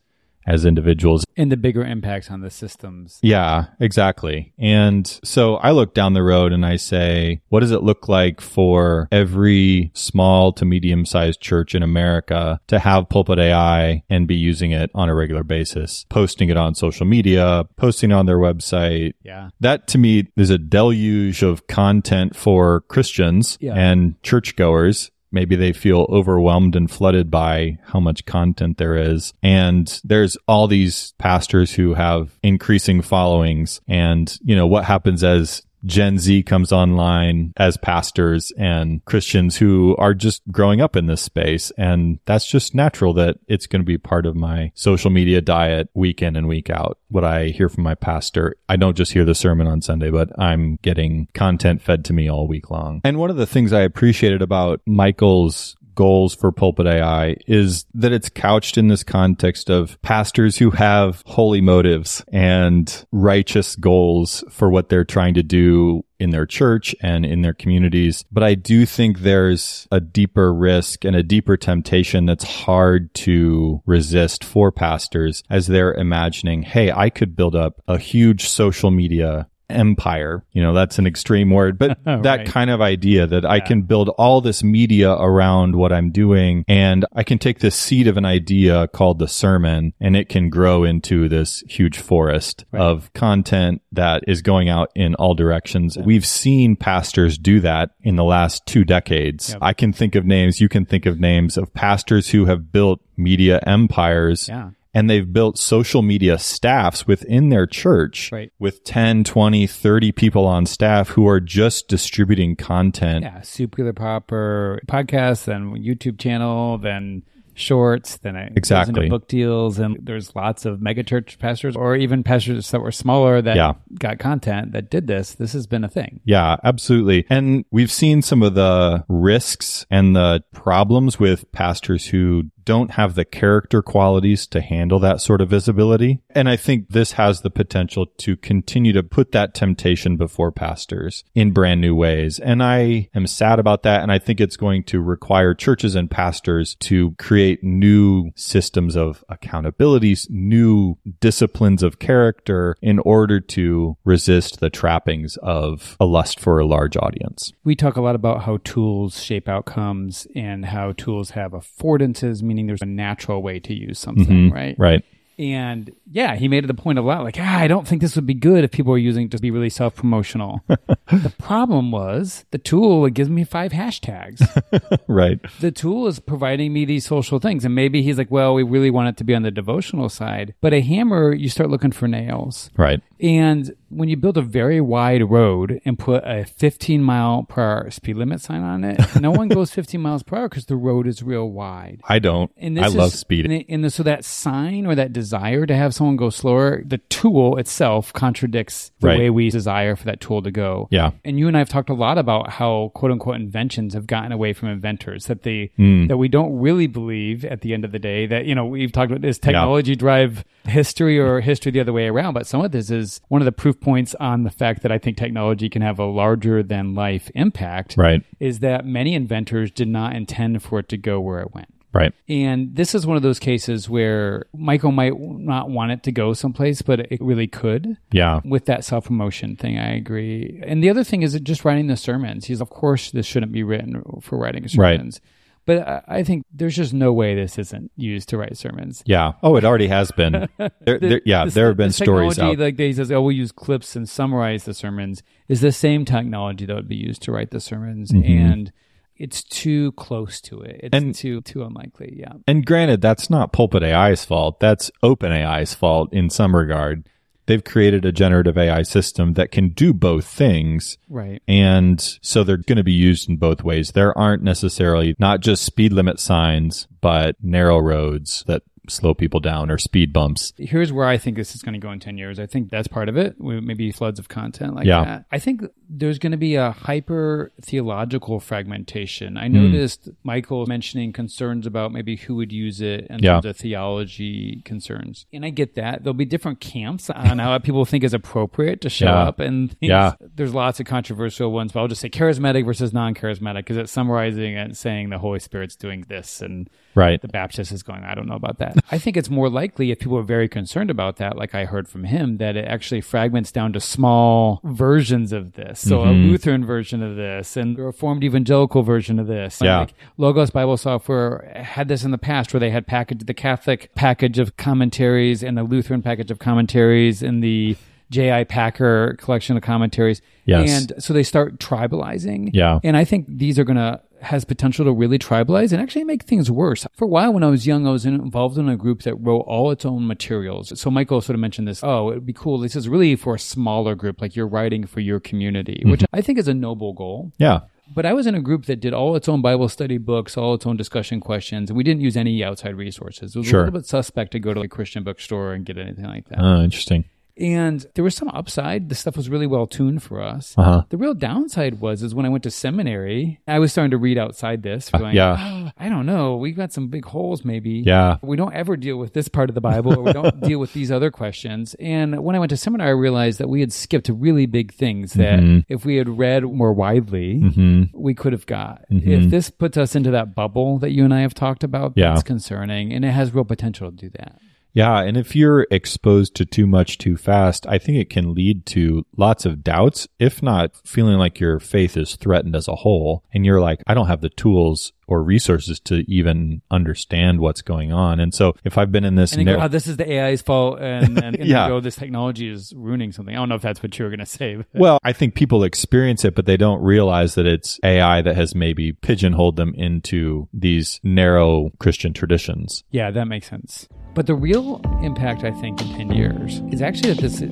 As 0.46 0.64
individuals. 0.64 1.24
And 1.36 1.50
the 1.50 1.56
bigger 1.56 1.84
impacts 1.84 2.30
on 2.30 2.40
the 2.40 2.50
systems. 2.50 3.18
Yeah, 3.22 3.66
exactly. 3.78 4.52
And 4.58 5.06
so 5.24 5.56
I 5.56 5.70
look 5.70 5.94
down 5.94 6.12
the 6.14 6.22
road 6.22 6.52
and 6.52 6.64
I 6.66 6.76
say, 6.76 7.40
what 7.48 7.60
does 7.60 7.70
it 7.70 7.82
look 7.82 8.08
like 8.08 8.40
for 8.40 9.08
every 9.12 9.90
small 9.94 10.52
to 10.54 10.64
medium 10.64 11.04
sized 11.06 11.40
church 11.40 11.74
in 11.74 11.82
America 11.82 12.60
to 12.68 12.78
have 12.78 13.08
Pulpit 13.08 13.38
AI 13.38 14.02
and 14.10 14.26
be 14.26 14.34
using 14.36 14.70
it 14.72 14.90
on 14.94 15.08
a 15.08 15.14
regular 15.14 15.44
basis, 15.44 16.04
posting 16.10 16.48
it 16.50 16.56
on 16.56 16.74
social 16.74 17.06
media, 17.06 17.66
posting 17.76 18.12
on 18.12 18.26
their 18.26 18.38
website? 18.38 19.12
Yeah. 19.22 19.50
That 19.60 19.86
to 19.88 19.98
me 19.98 20.28
is 20.36 20.50
a 20.50 20.58
deluge 20.58 21.42
of 21.42 21.66
content 21.66 22.36
for 22.36 22.80
Christians 22.82 23.56
Yeah. 23.60 23.74
and 23.74 24.20
churchgoers 24.22 25.10
maybe 25.32 25.56
they 25.56 25.72
feel 25.72 26.06
overwhelmed 26.08 26.76
and 26.76 26.90
flooded 26.90 27.30
by 27.30 27.78
how 27.84 28.00
much 28.00 28.26
content 28.26 28.78
there 28.78 28.96
is. 28.96 29.32
And 29.42 30.00
there's 30.04 30.36
all 30.48 30.66
these 30.66 31.14
pastors 31.18 31.72
who 31.72 31.94
have 31.94 32.38
increasing 32.42 33.02
followings. 33.02 33.80
And, 33.88 34.36
you 34.42 34.56
know, 34.56 34.66
what 34.66 34.84
happens 34.84 35.22
as 35.24 35.62
Gen 35.84 36.18
Z 36.18 36.42
comes 36.42 36.72
online 36.72 37.52
as 37.56 37.76
pastors 37.76 38.52
and 38.58 39.04
Christians 39.04 39.56
who 39.56 39.96
are 39.96 40.14
just 40.14 40.42
growing 40.50 40.80
up 40.80 40.96
in 40.96 41.06
this 41.06 41.22
space. 41.22 41.70
And 41.76 42.18
that's 42.26 42.46
just 42.46 42.74
natural 42.74 43.14
that 43.14 43.38
it's 43.46 43.66
going 43.66 43.80
to 43.80 43.86
be 43.86 43.98
part 43.98 44.26
of 44.26 44.36
my 44.36 44.72
social 44.74 45.10
media 45.10 45.40
diet 45.40 45.88
week 45.94 46.22
in 46.22 46.36
and 46.36 46.48
week 46.48 46.70
out. 46.70 46.98
What 47.08 47.24
I 47.24 47.46
hear 47.46 47.68
from 47.68 47.84
my 47.84 47.94
pastor, 47.94 48.56
I 48.68 48.76
don't 48.76 48.96
just 48.96 49.12
hear 49.12 49.24
the 49.24 49.34
sermon 49.34 49.66
on 49.66 49.82
Sunday, 49.82 50.10
but 50.10 50.38
I'm 50.38 50.78
getting 50.82 51.28
content 51.34 51.82
fed 51.82 52.04
to 52.06 52.12
me 52.12 52.30
all 52.30 52.46
week 52.46 52.70
long. 52.70 53.00
And 53.04 53.18
one 53.18 53.30
of 53.30 53.36
the 53.36 53.46
things 53.46 53.72
I 53.72 53.80
appreciated 53.80 54.42
about 54.42 54.80
Michael's 54.86 55.76
goals 56.00 56.34
for 56.34 56.50
Pulpit 56.50 56.86
AI 56.86 57.36
is 57.46 57.84
that 57.92 58.10
it's 58.10 58.30
couched 58.30 58.78
in 58.78 58.88
this 58.88 59.04
context 59.04 59.68
of 59.68 60.00
pastors 60.00 60.56
who 60.56 60.70
have 60.70 61.22
holy 61.26 61.60
motives 61.60 62.24
and 62.32 63.04
righteous 63.12 63.76
goals 63.76 64.42
for 64.48 64.70
what 64.70 64.88
they're 64.88 65.04
trying 65.04 65.34
to 65.34 65.42
do 65.42 66.02
in 66.18 66.30
their 66.30 66.46
church 66.46 66.94
and 67.02 67.26
in 67.26 67.42
their 67.42 67.52
communities. 67.52 68.24
But 68.32 68.42
I 68.42 68.54
do 68.54 68.86
think 68.86 69.18
there's 69.18 69.86
a 69.92 70.00
deeper 70.00 70.54
risk 70.54 71.04
and 71.04 71.14
a 71.14 71.22
deeper 71.22 71.58
temptation 71.58 72.24
that's 72.24 72.44
hard 72.44 73.12
to 73.26 73.82
resist 73.84 74.42
for 74.42 74.72
pastors 74.72 75.42
as 75.50 75.66
they're 75.66 75.92
imagining, 75.92 76.62
hey, 76.62 76.90
I 76.90 77.10
could 77.10 77.36
build 77.36 77.54
up 77.54 77.82
a 77.86 77.98
huge 77.98 78.48
social 78.48 78.90
media 78.90 79.50
empire. 79.70 80.44
You 80.52 80.62
know, 80.62 80.72
that's 80.72 80.98
an 80.98 81.06
extreme 81.06 81.50
word, 81.50 81.78
but 81.78 81.98
oh, 82.06 82.22
that 82.22 82.46
kind 82.46 82.70
of 82.70 82.80
idea 82.80 83.26
that 83.26 83.44
I 83.44 83.60
can 83.60 83.82
build 83.82 84.08
all 84.10 84.40
this 84.40 84.62
media 84.62 85.12
around 85.12 85.76
what 85.76 85.92
I'm 85.92 86.10
doing 86.10 86.64
and 86.68 87.04
I 87.14 87.22
can 87.22 87.38
take 87.38 87.60
this 87.60 87.74
seed 87.74 88.06
of 88.06 88.16
an 88.16 88.24
idea 88.24 88.88
called 88.88 89.18
the 89.18 89.28
sermon 89.28 89.92
and 90.00 90.16
it 90.16 90.28
can 90.28 90.48
grow 90.50 90.84
into 90.84 91.28
this 91.28 91.62
huge 91.68 91.98
forest 91.98 92.64
of 92.72 93.12
content 93.14 93.82
that 93.92 94.22
is 94.26 94.42
going 94.42 94.68
out 94.68 94.90
in 94.94 95.14
all 95.16 95.34
directions. 95.34 95.96
We've 95.98 96.26
seen 96.26 96.76
pastors 96.76 97.38
do 97.38 97.60
that 97.60 97.90
in 98.02 98.16
the 98.16 98.24
last 98.24 98.66
two 98.66 98.84
decades. 98.84 99.56
I 99.60 99.72
can 99.72 99.92
think 99.92 100.14
of 100.14 100.24
names, 100.24 100.60
you 100.60 100.68
can 100.68 100.84
think 100.86 101.06
of 101.06 101.18
names 101.20 101.56
of 101.56 101.72
pastors 101.74 102.30
who 102.30 102.46
have 102.46 102.72
built 102.72 103.00
media 103.16 103.60
empires 103.66 104.48
Yeah. 104.48 104.70
And 104.94 105.08
they've 105.08 105.32
built 105.32 105.58
social 105.58 106.02
media 106.02 106.38
staffs 106.38 107.06
within 107.06 107.48
their 107.48 107.66
church 107.66 108.30
Right. 108.32 108.50
with 108.58 108.84
10, 108.84 109.24
20, 109.24 109.66
30 109.66 110.12
people 110.12 110.46
on 110.46 110.66
staff 110.66 111.10
who 111.10 111.26
are 111.28 111.40
just 111.40 111.88
distributing 111.88 112.56
content. 112.56 113.24
Yeah. 113.24 113.40
Super 113.42 113.92
proper 113.92 114.80
podcast, 114.86 115.44
then 115.44 115.70
YouTube 115.76 116.18
channel, 116.18 116.78
then 116.78 117.22
shorts, 117.54 118.16
then 118.18 118.36
it 118.36 118.48
goes 118.50 118.56
Exactly. 118.56 119.04
into 119.04 119.10
book 119.18 119.28
deals, 119.28 119.78
and 119.78 119.98
there's 120.02 120.34
lots 120.34 120.64
of 120.64 120.78
megachurch 120.78 121.38
pastors 121.38 121.76
or 121.76 121.94
even 121.94 122.22
pastors 122.22 122.70
that 122.70 122.80
were 122.80 122.92
smaller 122.92 123.42
that 123.42 123.54
Yeah. 123.56 123.74
got 123.98 124.18
content 124.18 124.72
that 124.72 124.88
did 124.90 125.06
this. 125.06 125.34
This 125.34 125.52
has 125.52 125.66
been 125.66 125.84
a 125.84 125.88
thing. 125.88 126.20
Yeah, 126.24 126.56
absolutely. 126.64 127.26
And 127.28 127.64
we've 127.70 127.90
seen 127.92 128.22
some 128.22 128.42
of 128.42 128.54
the 128.54 129.04
risks 129.08 129.84
and 129.90 130.16
the 130.16 130.42
problems 130.54 131.20
with 131.20 131.50
pastors 131.52 132.06
who 132.06 132.44
don't 132.70 132.92
have 132.92 133.16
the 133.16 133.24
character 133.24 133.82
qualities 133.82 134.46
to 134.46 134.60
handle 134.60 135.00
that 135.00 135.20
sort 135.20 135.40
of 135.40 135.48
visibility. 135.48 136.20
And 136.30 136.48
I 136.48 136.54
think 136.54 136.90
this 136.90 137.12
has 137.12 137.40
the 137.40 137.50
potential 137.50 138.06
to 138.18 138.36
continue 138.36 138.92
to 138.92 139.02
put 139.02 139.32
that 139.32 139.54
temptation 139.54 140.16
before 140.16 140.52
pastors 140.52 141.24
in 141.34 141.50
brand 141.50 141.80
new 141.80 141.96
ways. 141.96 142.38
And 142.38 142.62
I 142.62 143.08
am 143.12 143.26
sad 143.26 143.58
about 143.58 143.82
that. 143.82 144.02
And 144.04 144.12
I 144.12 144.20
think 144.20 144.40
it's 144.40 144.56
going 144.56 144.84
to 144.84 145.00
require 145.00 145.52
churches 145.52 145.96
and 145.96 146.08
pastors 146.08 146.76
to 146.76 147.16
create 147.18 147.64
new 147.64 148.30
systems 148.36 148.94
of 148.94 149.24
accountabilities, 149.28 150.30
new 150.30 150.96
disciplines 151.18 151.82
of 151.82 151.98
character 151.98 152.76
in 152.80 153.00
order 153.00 153.40
to 153.40 153.96
resist 154.04 154.60
the 154.60 154.70
trappings 154.70 155.36
of 155.38 155.96
a 155.98 156.04
lust 156.04 156.38
for 156.38 156.60
a 156.60 156.66
large 156.66 156.96
audience. 156.96 157.52
We 157.64 157.74
talk 157.74 157.96
a 157.96 158.00
lot 158.00 158.14
about 158.14 158.44
how 158.44 158.58
tools 158.62 159.20
shape 159.20 159.48
outcomes 159.48 160.28
and 160.36 160.66
how 160.66 160.92
tools 160.92 161.30
have 161.30 161.50
affordances, 161.50 162.44
meaning 162.44 162.59
there's 162.66 162.82
a 162.82 162.86
natural 162.86 163.42
way 163.42 163.60
to 163.60 163.74
use 163.74 163.98
something, 163.98 164.26
mm-hmm. 164.26 164.54
right? 164.54 164.74
Right. 164.78 165.04
And 165.40 165.90
yeah, 166.12 166.36
he 166.36 166.48
made 166.48 166.64
it 166.64 166.66
the 166.66 166.74
point 166.74 166.98
a 166.98 167.02
lot 167.02 167.24
like, 167.24 167.38
ah, 167.40 167.58
I 167.60 167.66
don't 167.66 167.88
think 167.88 168.02
this 168.02 168.14
would 168.14 168.26
be 168.26 168.34
good 168.34 168.62
if 168.62 168.72
people 168.72 168.90
were 168.90 168.98
using 168.98 169.24
it 169.24 169.30
to 169.30 169.38
be 169.38 169.50
really 169.50 169.70
self 169.70 169.94
promotional. 169.94 170.62
the 170.68 171.32
problem 171.38 171.90
was 171.90 172.44
the 172.50 172.58
tool 172.58 173.06
it 173.06 173.14
gives 173.14 173.30
me 173.30 173.44
five 173.44 173.72
hashtags. 173.72 174.40
Right. 175.08 175.40
the 175.60 175.72
tool 175.72 176.06
is 176.06 176.20
providing 176.20 176.72
me 176.72 176.84
these 176.84 177.06
social 177.06 177.38
things. 177.38 177.64
And 177.64 177.74
maybe 177.74 178.02
he's 178.02 178.18
like, 178.18 178.30
well, 178.30 178.54
we 178.54 178.62
really 178.62 178.90
want 178.90 179.08
it 179.08 179.16
to 179.18 179.24
be 179.24 179.34
on 179.34 179.42
the 179.42 179.50
devotional 179.50 180.08
side. 180.08 180.54
But 180.60 180.74
a 180.74 180.80
hammer, 180.80 181.32
you 181.32 181.48
start 181.48 181.70
looking 181.70 181.90
for 181.90 182.06
nails. 182.06 182.70
Right. 182.76 183.00
And 183.18 183.74
when 183.90 184.08
you 184.08 184.16
build 184.16 184.38
a 184.38 184.42
very 184.42 184.80
wide 184.80 185.28
road 185.30 185.80
and 185.84 185.98
put 185.98 186.22
a 186.24 186.44
15 186.44 187.02
mile 187.02 187.42
per 187.42 187.60
hour 187.62 187.90
speed 187.90 188.16
limit 188.16 188.40
sign 188.40 188.62
on 188.62 188.84
it, 188.84 189.20
no 189.20 189.30
one 189.30 189.48
goes 189.48 189.70
15 189.72 190.00
miles 190.00 190.22
per 190.22 190.36
hour 190.36 190.48
because 190.48 190.66
the 190.66 190.76
road 190.76 191.06
is 191.06 191.22
real 191.22 191.50
wide. 191.50 192.00
I 192.08 192.18
don't. 192.18 192.50
And 192.56 192.76
this 192.76 192.84
I 192.84 192.88
is, 192.88 192.94
love 192.94 193.12
speed. 193.12 193.46
And, 193.46 193.64
and 193.68 193.92
so 193.92 194.02
that 194.04 194.24
sign 194.24 194.86
or 194.86 194.94
that 194.94 195.12
desire 195.30 195.64
to 195.64 195.76
have 195.76 195.94
someone 195.94 196.16
go 196.16 196.28
slower, 196.28 196.82
the 196.84 196.98
tool 197.08 197.56
itself 197.56 198.12
contradicts 198.12 198.90
the 199.00 199.06
Right. 199.06 199.18
way 199.20 199.30
we 199.30 199.48
desire 199.50 199.94
for 199.94 200.04
that 200.06 200.20
tool 200.20 200.42
to 200.42 200.50
go. 200.50 200.88
Yeah. 200.90 201.10
And 201.24 201.38
you 201.38 201.46
and 201.46 201.56
I 201.56 201.60
have 201.60 201.68
talked 201.68 201.88
a 201.88 201.94
lot 201.94 202.18
about 202.18 202.50
how 202.50 202.90
quote 202.94 203.12
unquote 203.12 203.36
inventions 203.36 203.94
have 203.94 204.06
gotten 204.08 204.32
away 204.32 204.52
from 204.52 204.68
inventors 204.70 205.26
that 205.26 205.42
they 205.42 205.70
Hmm. 205.76 206.06
that 206.08 206.16
we 206.16 206.28
don't 206.28 206.58
really 206.58 206.88
believe 206.88 207.44
at 207.44 207.60
the 207.60 207.72
end 207.74 207.84
of 207.84 207.92
the 207.92 207.98
day 208.00 208.26
that 208.26 208.46
you 208.46 208.54
know 208.56 208.66
we've 208.66 208.90
talked 208.92 209.12
about 209.12 209.24
is 209.24 209.38
technology 209.38 209.94
drive 209.94 210.44
history 210.64 211.18
or 211.18 211.40
history 211.40 211.70
the 211.72 211.80
other 211.80 211.92
way 211.92 212.08
around. 212.08 212.34
But 212.34 212.46
some 212.46 212.60
of 212.64 212.72
this 212.72 212.90
is 212.90 213.20
one 213.28 213.40
of 213.40 213.46
the 213.46 213.52
proof 213.52 213.80
points 213.80 214.14
on 214.18 214.42
the 214.42 214.50
fact 214.50 214.82
that 214.82 214.90
I 214.90 214.98
think 214.98 215.16
technology 215.16 215.68
can 215.68 215.82
have 215.82 215.98
a 216.00 216.04
larger 216.06 216.62
than 216.62 216.94
life 216.94 217.30
impact. 217.36 217.94
Right. 217.96 218.22
Is 218.40 218.58
that 218.60 218.84
many 218.84 219.14
inventors 219.14 219.70
did 219.70 219.88
not 219.88 220.14
intend 220.16 220.62
for 220.62 220.80
it 220.80 220.88
to 220.88 220.96
go 220.96 221.20
where 221.20 221.40
it 221.40 221.54
went. 221.54 221.68
Right. 221.92 222.12
And 222.28 222.74
this 222.76 222.94
is 222.94 223.06
one 223.06 223.16
of 223.16 223.22
those 223.22 223.38
cases 223.38 223.88
where 223.88 224.46
Michael 224.54 224.92
might 224.92 225.18
not 225.18 225.70
want 225.70 225.90
it 225.92 226.02
to 226.04 226.12
go 226.12 226.32
someplace, 226.32 226.82
but 226.82 227.00
it 227.00 227.20
really 227.20 227.48
could. 227.48 227.96
Yeah. 228.12 228.40
With 228.44 228.66
that 228.66 228.84
self 228.84 229.06
promotion 229.06 229.56
thing, 229.56 229.78
I 229.78 229.94
agree. 229.94 230.62
And 230.64 230.82
the 230.84 230.90
other 230.90 231.04
thing 231.04 231.22
is 231.22 231.38
just 231.40 231.64
writing 231.64 231.88
the 231.88 231.96
sermons. 231.96 232.46
He's, 232.46 232.60
of 232.60 232.70
course, 232.70 233.10
this 233.10 233.26
shouldn't 233.26 233.52
be 233.52 233.62
written 233.62 234.02
for 234.20 234.38
writing 234.38 234.68
sermons. 234.68 235.20
Right. 235.20 235.30
But 235.66 236.04
I- 236.08 236.24
think 236.24 236.44
there's 236.52 236.74
just 236.74 236.92
no 236.92 237.12
way 237.12 237.34
this 237.34 237.58
isn't 237.58 237.92
used 237.96 238.28
to 238.30 238.38
write 238.38 238.56
sermons. 238.56 239.02
Yeah. 239.06 239.32
Oh, 239.42 239.56
it 239.56 239.64
already 239.64 239.88
has 239.88 240.10
been. 240.10 240.48
There, 240.58 240.98
there, 240.98 241.20
yeah. 241.24 241.44
This- 241.44 241.54
there 241.54 241.68
have 241.68 241.76
been 241.76 241.88
this 241.88 241.96
stories 241.96 242.34
technology, 242.36 242.62
out. 242.62 242.64
Like 242.64 242.78
he 242.78 242.92
says, 242.92 243.12
oh, 243.12 243.22
we'll 243.22 243.32
use 243.32 243.52
clips 243.52 243.94
and 243.94 244.08
summarize 244.08 244.64
the 244.64 244.74
sermons. 244.74 245.22
Is 245.48 245.60
the 245.60 245.72
same 245.72 246.04
technology 246.04 246.66
that 246.66 246.74
would 246.74 246.88
be 246.88 246.96
used 246.96 247.22
to 247.22 247.32
write 247.32 247.50
the 247.50 247.60
sermons, 247.60 248.10
mm-hmm. 248.10 248.30
and 248.30 248.72
it's 249.20 249.44
too 249.44 249.92
close 249.92 250.40
to 250.40 250.62
it. 250.62 250.80
It's. 250.82 250.96
And- 250.96 251.14
too 251.14 251.42
too 251.42 251.62
unlikely. 251.62 252.16
Yeah. 252.18 252.32
And 252.46 252.64
granted, 252.64 253.02
that's 253.02 253.28
not 253.28 253.52
Pulpit 253.52 253.82
AI's 253.82 254.24
fault. 254.24 254.58
That's 254.58 254.90
OpenAI's 255.02 255.74
fault 255.74 256.12
in 256.12 256.30
some 256.30 256.56
regard. 256.56 257.06
They've 257.46 257.62
created 257.62 258.04
a 258.04 258.12
generative 258.12 258.56
AI 258.56 258.82
system 258.82 259.34
that 259.34 259.50
can 259.50 259.70
do 259.70 259.92
both 259.92 260.24
things. 260.24 260.96
Right. 261.08 261.42
And 261.48 262.00
so 262.22 262.44
they're 262.44 262.56
going 262.56 262.76
to 262.76 262.84
be 262.84 262.92
used 262.92 263.28
in 263.28 263.38
both 263.38 263.64
ways. 263.64 263.92
There 263.92 264.16
aren't 264.16 264.42
necessarily 264.42 265.16
not 265.18 265.40
just 265.40 265.64
speed 265.64 265.92
limit 265.92 266.20
signs, 266.20 266.86
but 267.00 267.36
narrow 267.42 267.78
roads 267.78 268.44
that 268.46 268.62
slow 268.88 269.14
people 269.14 269.40
down 269.40 269.70
or 269.70 269.78
speed 269.78 270.12
bumps. 270.12 270.52
here's 270.56 270.92
where 270.92 271.06
I 271.06 271.18
think 271.18 271.36
this 271.36 271.54
is 271.54 271.62
going 271.62 271.74
to 271.74 271.78
go 271.78 271.92
in 271.92 272.00
10 272.00 272.16
years. 272.18 272.38
I 272.40 272.46
think 272.46 272.70
that's 272.70 272.88
part 272.88 273.08
of 273.08 273.16
it. 273.16 273.38
Maybe 273.40 273.92
floods 273.92 274.18
of 274.18 274.28
content 274.28 274.74
like 274.74 274.86
Yeah. 274.86 275.04
that. 275.04 275.24
I 275.30 275.38
think 275.38 275.62
there's 275.88 276.18
going 276.18 276.32
to 276.32 276.38
be 276.38 276.54
a 276.56 276.70
hyper 276.72 277.52
theological 277.60 278.40
fragmentation. 278.40 279.36
I 279.36 279.48
noticed 279.48 280.08
Michael 280.24 280.66
mentioning 280.66 281.12
concerns 281.12 281.66
about 281.66 281.92
maybe 281.92 282.16
who 282.16 282.34
would 282.36 282.52
use 282.52 282.80
it 282.80 283.06
and 283.10 283.22
Yeah. 283.22 283.38
of 283.38 283.56
theology 283.56 284.62
concerns. 284.64 285.26
And 285.32 285.44
I 285.44 285.50
get 285.50 285.74
that. 285.74 286.02
There'll 286.02 286.14
be 286.14 286.24
different 286.24 286.60
camps 286.60 287.10
on 287.10 287.38
how 287.38 287.56
people 287.70 287.84
think 287.84 288.04
is 288.04 288.14
appropriate 288.14 288.80
to 288.82 288.88
show 288.90 289.06
Yeah. 289.06 289.22
up. 289.28 289.40
And. 289.40 289.74
Yeah. 289.80 290.12
there's 290.36 290.54
lots 290.54 290.78
of 290.78 290.86
controversial 290.86 291.50
ones, 291.52 291.72
but 291.72 291.80
I'll 291.80 291.88
just 291.88 292.00
say 292.00 292.08
charismatic 292.08 292.64
versus 292.64 292.92
non 292.92 293.14
charismatic 293.14 293.56
because 293.56 293.76
it's 293.76 293.90
summarizing 293.90 294.56
and 294.56 294.76
saying 294.76 295.10
the 295.10 295.18
Holy 295.18 295.40
Spirit's 295.40 295.74
doing 295.74 296.04
this 296.08 296.40
and 296.40 296.70
Right. 296.94 297.20
The 297.20 297.28
Baptist 297.28 297.72
is 297.72 297.82
going, 297.82 298.02
I 298.04 298.14
don't 298.14 298.26
know 298.26 298.34
about 298.34 298.58
that. 298.58 298.76
I 298.90 298.98
think 298.98 299.16
it's 299.16 299.30
more 299.30 299.48
likely 299.48 299.90
if 299.90 300.00
people 300.00 300.18
are 300.18 300.22
very 300.22 300.48
concerned 300.48 300.90
about 300.90 301.16
that, 301.16 301.36
like 301.36 301.54
I 301.54 301.64
heard 301.64 301.88
from 301.88 302.04
him, 302.04 302.38
that 302.38 302.56
it 302.56 302.64
actually 302.64 303.00
fragments 303.00 303.52
down 303.52 303.72
to 303.74 303.80
small 303.80 304.60
versions 304.64 305.32
of 305.32 305.52
this. 305.52 305.80
So 305.80 306.02
a 306.02 306.06
mm-hmm. 306.06 306.30
Lutheran 306.30 306.64
version 306.64 307.02
of 307.02 307.16
this 307.16 307.56
and 307.56 307.78
a 307.78 307.82
Reformed 307.82 308.24
evangelical 308.24 308.82
version 308.82 309.18
of 309.18 309.26
this. 309.26 309.60
Yeah. 309.60 309.80
Like 309.80 309.94
Logos 310.16 310.50
Bible 310.50 310.76
Software 310.76 311.52
had 311.54 311.88
this 311.88 312.04
in 312.04 312.10
the 312.10 312.18
past 312.18 312.52
where 312.52 312.60
they 312.60 312.70
had 312.70 312.86
packaged 312.86 313.26
the 313.26 313.34
Catholic 313.34 313.94
package 313.94 314.38
of 314.38 314.56
commentaries 314.56 315.42
and 315.42 315.56
the 315.56 315.62
Lutheran 315.62 316.02
package 316.02 316.30
of 316.30 316.38
commentaries 316.38 317.22
and 317.22 317.42
the 317.42 317.76
J.I. 318.10 318.44
Packer 318.44 319.14
collection 319.18 319.56
of 319.56 319.62
commentaries. 319.62 320.20
Yes. 320.44 320.68
And 320.68 321.02
so 321.02 321.14
they 321.14 321.22
start 321.22 321.58
tribalizing. 321.58 322.50
Yeah. 322.52 322.80
And 322.82 322.96
I 322.96 323.04
think 323.04 323.26
these 323.28 323.58
are 323.58 323.64
going 323.64 323.76
to 323.76 324.00
has 324.22 324.44
potential 324.44 324.84
to 324.84 324.92
really 324.92 325.18
tribalize 325.18 325.72
and 325.72 325.80
actually 325.80 326.04
make 326.04 326.24
things 326.24 326.50
worse. 326.50 326.86
For 326.94 327.04
a 327.04 327.08
while 327.08 327.32
when 327.32 327.42
I 327.42 327.48
was 327.48 327.66
young, 327.66 327.86
I 327.86 327.90
was 327.90 328.04
involved 328.04 328.58
in 328.58 328.68
a 328.68 328.76
group 328.76 329.02
that 329.02 329.14
wrote 329.16 329.40
all 329.40 329.70
its 329.70 329.84
own 329.84 330.06
materials. 330.06 330.78
So 330.78 330.90
Michael 330.90 331.20
sort 331.20 331.34
of 331.34 331.40
mentioned 331.40 331.68
this. 331.68 331.82
Oh, 331.82 332.10
it 332.10 332.14
would 332.14 332.26
be 332.26 332.32
cool. 332.32 332.58
This 332.58 332.76
is 332.76 332.88
really 332.88 333.16
for 333.16 333.34
a 333.34 333.38
smaller 333.38 333.94
group, 333.94 334.20
like 334.20 334.36
you're 334.36 334.46
writing 334.46 334.86
for 334.86 335.00
your 335.00 335.20
community, 335.20 335.80
mm-hmm. 335.80 335.90
which 335.90 336.04
I 336.12 336.20
think 336.20 336.38
is 336.38 336.48
a 336.48 336.54
noble 336.54 336.92
goal. 336.92 337.32
Yeah. 337.38 337.60
But 337.92 338.06
I 338.06 338.12
was 338.12 338.26
in 338.26 338.36
a 338.36 338.40
group 338.40 338.66
that 338.66 338.76
did 338.78 338.92
all 338.92 339.16
its 339.16 339.28
own 339.28 339.42
Bible 339.42 339.68
study 339.68 339.98
books, 339.98 340.36
all 340.36 340.54
its 340.54 340.64
own 340.64 340.76
discussion 340.76 341.18
questions, 341.18 341.70
and 341.70 341.76
we 341.76 341.82
didn't 341.82 342.02
use 342.02 342.16
any 342.16 342.44
outside 342.44 342.76
resources. 342.76 343.34
It 343.34 343.38
was 343.40 343.48
Sure. 343.48 343.62
a 343.62 343.64
little 343.64 343.80
bit 343.80 343.86
suspect 343.86 344.30
to 344.32 344.38
go 344.38 344.54
to 344.54 344.60
a 344.60 344.68
Christian 344.68 345.02
bookstore 345.02 345.54
and 345.54 345.64
get 345.64 345.76
anything 345.76 346.04
like 346.04 346.28
that. 346.28 346.38
Oh, 346.40 346.62
interesting. 346.62 347.04
And 347.38 347.84
there 347.94 348.04
was 348.04 348.14
some 348.14 348.28
upside. 348.28 348.88
The 348.88 348.94
stuff 348.94 349.16
was 349.16 349.28
really 349.28 349.46
well 349.46 349.66
tuned 349.66 350.02
for 350.02 350.20
us. 350.22 350.54
Uh-huh. 350.58 350.82
The 350.88 350.96
real 350.96 351.14
downside 351.14 351.80
was 351.80 352.02
is 352.02 352.14
when 352.14 352.26
I 352.26 352.28
went 352.28 352.44
to 352.44 352.50
seminary, 352.50 353.40
I 353.48 353.58
was 353.58 353.72
starting 353.72 353.90
to 353.92 353.98
read 353.98 354.18
outside 354.18 354.62
this, 354.62 354.90
going, 354.90 355.14
yeah. 355.16 355.36
"Oh, 355.38 355.70
I 355.78 355.88
don't 355.88 356.06
know, 356.06 356.36
We've 356.36 356.56
got 356.56 356.72
some 356.72 356.88
big 356.88 357.04
holes 357.04 357.44
maybe. 357.44 357.82
Yeah. 357.86 358.16
We 358.22 358.36
don't 358.36 358.54
ever 358.54 358.76
deal 358.76 358.96
with 358.96 359.12
this 359.14 359.28
part 359.28 359.48
of 359.48 359.54
the 359.54 359.60
Bible 359.60 359.94
or 359.98 360.02
we 360.02 360.12
don't 360.12 360.40
deal 360.42 360.58
with 360.58 360.72
these 360.72 360.90
other 360.90 361.10
questions. 361.10 361.74
And 361.80 362.22
when 362.22 362.36
I 362.36 362.38
went 362.38 362.50
to 362.50 362.56
seminary, 362.56 362.90
I 362.90 362.92
realized 362.92 363.38
that 363.40 363.48
we 363.48 363.60
had 363.60 363.72
skipped 363.72 364.06
to 364.06 364.14
really 364.14 364.46
big 364.46 364.72
things 364.72 365.14
that 365.14 365.40
Mm-hmm. 365.40 365.72
if 365.72 365.84
we 365.84 365.96
had 365.96 366.08
read 366.18 366.42
more 366.44 366.72
widely, 366.72 367.88
we 367.94 368.14
could 368.14 368.32
have 368.32 368.46
got. 368.46 368.84
Mm-hmm. 368.90 369.10
If 369.10 369.30
this 369.30 369.48
puts 369.50 369.76
us 369.78 369.94
into 369.94 370.10
that 370.10 370.34
bubble 370.34 370.78
that 370.80 370.90
you 370.90 371.04
and 371.04 371.14
I 371.14 371.20
have 371.20 371.34
talked 371.34 371.64
about, 371.64 371.92
Yeah. 371.96 372.10
that's 372.10 372.22
concerning. 372.22 372.92
And 372.92 373.04
it 373.04 373.10
has 373.12 373.32
real 373.32 373.44
potential 373.44 373.90
to 373.90 373.96
do 373.96 374.10
that. 374.18 374.38
Yeah, 374.72 375.00
and 375.00 375.16
if 375.16 375.34
you're 375.34 375.66
exposed 375.70 376.34
to 376.36 376.44
too 376.46 376.66
much 376.66 376.98
too 376.98 377.16
fast, 377.16 377.66
I 377.66 377.78
think 377.78 377.98
it 377.98 378.10
can 378.10 378.34
lead 378.34 378.66
to 378.66 379.04
lots 379.16 379.44
of 379.44 379.64
doubts, 379.64 380.06
if 380.18 380.42
not 380.42 380.72
feeling 380.86 381.18
like 381.18 381.40
your 381.40 381.58
faith 381.58 381.96
is 381.96 382.16
threatened 382.16 382.54
as 382.54 382.68
a 382.68 382.76
whole. 382.76 383.24
And 383.34 383.44
you're 383.44 383.60
like, 383.60 383.82
I 383.86 383.94
don't 383.94 384.06
have 384.08 384.20
the 384.20 384.28
tools 384.30 384.92
or 385.08 385.24
resources 385.24 385.80
to 385.80 386.04
even 386.08 386.62
understand 386.70 387.40
what's 387.40 387.62
going 387.62 387.92
on. 387.92 388.20
And 388.20 388.32
so 388.32 388.54
if 388.62 388.78
I've 388.78 388.92
been 388.92 389.04
in 389.04 389.16
this 389.16 389.32
And 389.32 389.44
go, 389.44 389.52
narrow- 389.54 389.64
oh, 389.64 389.68
this 389.68 389.88
is 389.88 389.96
the 389.96 390.08
AI's 390.08 390.40
fault, 390.40 390.78
and, 390.80 391.18
and, 391.18 391.34
and 391.36 391.44
Yeah. 391.48 391.66
go, 391.68 391.80
this 391.80 391.96
technology 391.96 392.48
is 392.48 392.72
ruining 392.76 393.10
something. 393.10 393.34
I 393.34 393.38
don't 393.38 393.48
know 393.48 393.56
if 393.56 393.62
that's 393.62 393.82
what 393.82 393.98
you 393.98 394.04
were 394.04 394.10
going 394.10 394.20
to 394.20 394.26
say. 394.26 394.54
But 394.54 394.66
Well, 394.72 394.98
I 395.02 395.12
think 395.12 395.34
people 395.34 395.64
experience 395.64 396.24
it, 396.24 396.36
but 396.36 396.46
they 396.46 396.56
don't 396.56 396.80
realize 396.80 397.34
that 397.34 397.44
it's 397.46 397.80
AI 397.82 398.22
that 398.22 398.36
has 398.36 398.54
maybe 398.54 398.92
pigeonholed 398.92 399.56
them 399.56 399.74
into 399.74 400.48
these 400.54 401.00
narrow 401.02 401.70
Christian 401.80 402.12
traditions. 402.12 402.84
yeah, 402.92 403.10
that 403.10 403.24
makes 403.26 403.48
sense. 403.50 403.88
But 404.14 404.26
the 404.26 404.34
real 404.34 404.80
impact, 405.02 405.44
I 405.44 405.52
think, 405.52 405.80
in 405.80 406.08
10 406.08 406.10
years 406.12 406.60
is 406.72 406.82
actually 406.82 407.14
that 407.14 407.20
this 407.20 407.42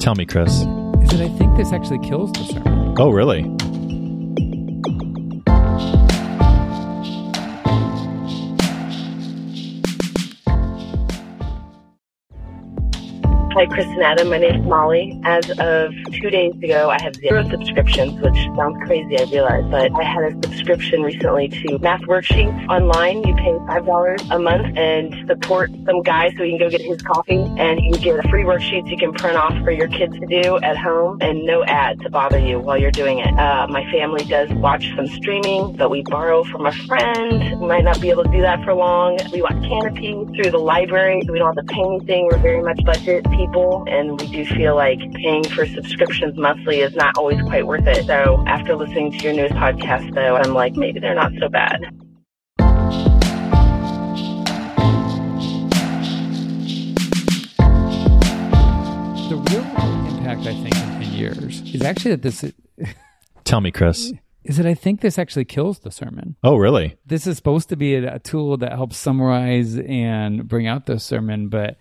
Tell 0.00 0.14
me, 0.14 0.24
Chris. 0.24 0.52
Is 0.52 1.10
that 1.10 1.20
I 1.20 1.28
think 1.38 1.56
this 1.56 1.72
actually 1.72 1.98
kills 2.06 2.32
the 2.32 2.44
sermon. 2.44 2.94
Oh, 2.98 3.10
really? 3.10 3.42
Hi, 13.56 13.64
Chris 13.64 13.86
and 13.86 14.02
Adam. 14.02 14.28
My 14.28 14.36
name 14.36 14.60
is 14.60 14.66
Molly. 14.66 15.18
As 15.24 15.48
of 15.58 15.90
two 16.12 16.28
days 16.28 16.52
ago, 16.62 16.90
I 16.90 17.00
have 17.00 17.16
zero 17.16 17.42
subscriptions, 17.48 18.20
which 18.20 18.36
sounds 18.54 18.76
crazy, 18.84 19.18
I 19.18 19.24
realize, 19.30 19.64
but 19.70 19.90
I 19.98 20.04
had 20.04 20.24
a 20.24 20.32
subscription 20.42 21.02
recently 21.02 21.48
to 21.48 21.78
Math 21.78 22.02
Worksheets 22.02 22.68
online. 22.68 23.26
You 23.26 23.34
pay 23.34 23.52
$5 23.52 24.30
a 24.30 24.38
month 24.38 24.76
and 24.76 25.26
support 25.26 25.70
some 25.86 26.02
guy 26.02 26.34
so 26.36 26.44
he 26.44 26.50
can 26.50 26.58
go 26.58 26.68
get 26.68 26.82
his 26.82 27.00
coffee, 27.00 27.46
and 27.56 27.80
you 27.80 27.92
get 27.92 28.28
free 28.28 28.44
worksheets 28.44 28.90
you 28.90 28.98
can 28.98 29.14
print 29.14 29.38
off 29.38 29.54
for 29.64 29.70
your 29.70 29.88
kids 29.88 30.12
to 30.18 30.26
do 30.26 30.58
at 30.58 30.76
home 30.76 31.16
and 31.22 31.46
no 31.46 31.64
ad 31.64 31.98
to 32.00 32.10
bother 32.10 32.38
you 32.38 32.60
while 32.60 32.76
you're 32.76 32.90
doing 32.90 33.20
it. 33.20 33.38
Uh, 33.38 33.66
my 33.70 33.90
family 33.90 34.22
does 34.24 34.52
watch 34.56 34.92
some 34.94 35.06
streaming, 35.06 35.74
but 35.76 35.90
we 35.90 36.02
borrow 36.02 36.44
from 36.44 36.66
a 36.66 36.72
friend. 36.72 37.58
We 37.58 37.66
might 37.66 37.84
not 37.84 38.02
be 38.02 38.10
able 38.10 38.24
to 38.24 38.30
do 38.30 38.42
that 38.42 38.62
for 38.64 38.74
long. 38.74 39.18
We 39.32 39.40
watch 39.40 39.56
Kanopy 39.64 40.36
through 40.36 40.50
the 40.50 40.58
library, 40.58 41.22
so 41.24 41.32
we 41.32 41.38
don't 41.38 41.56
have 41.56 41.66
to 41.66 41.72
pay 41.72 41.80
anything. 41.80 42.28
We're 42.30 42.36
very 42.36 42.62
much 42.62 42.84
budget 42.84 43.24
people, 43.30 43.45
and 43.54 44.20
we 44.20 44.26
do 44.28 44.44
feel 44.44 44.74
like 44.74 44.98
paying 45.14 45.44
for 45.44 45.66
subscriptions 45.66 46.36
monthly 46.36 46.80
is 46.80 46.94
not 46.94 47.16
always 47.16 47.40
quite 47.42 47.66
worth 47.66 47.86
it. 47.86 48.04
So 48.06 48.42
after 48.46 48.74
listening 48.74 49.12
to 49.12 49.18
your 49.18 49.34
newest 49.34 49.54
podcast, 49.54 50.14
though, 50.14 50.36
I'm 50.36 50.52
like, 50.52 50.74
maybe 50.74 50.98
they're 51.00 51.14
not 51.14 51.32
so 51.38 51.48
bad. 51.48 51.80
The 59.28 59.36
real 59.50 59.62
impact, 60.16 60.40
I 60.40 60.54
think, 60.54 60.74
in 60.76 61.02
10 61.02 61.12
years 61.12 61.74
is 61.74 61.82
actually 61.82 62.16
that 62.16 62.22
this 62.22 62.44
Tell 63.44 63.60
me, 63.60 63.70
Chris. 63.70 64.12
is 64.44 64.56
that 64.56 64.66
I 64.66 64.74
think 64.74 65.00
this 65.00 65.18
actually 65.18 65.44
kills 65.44 65.78
the 65.80 65.92
sermon. 65.92 66.34
Oh, 66.42 66.56
really? 66.56 66.96
This 67.06 67.28
is 67.28 67.36
supposed 67.36 67.68
to 67.68 67.76
be 67.76 67.94
a, 67.94 68.16
a 68.16 68.18
tool 68.18 68.56
that 68.56 68.72
helps 68.72 68.96
summarize 68.96 69.78
and 69.78 70.48
bring 70.48 70.66
out 70.66 70.86
the 70.86 70.98
sermon, 70.98 71.48
but 71.48 71.76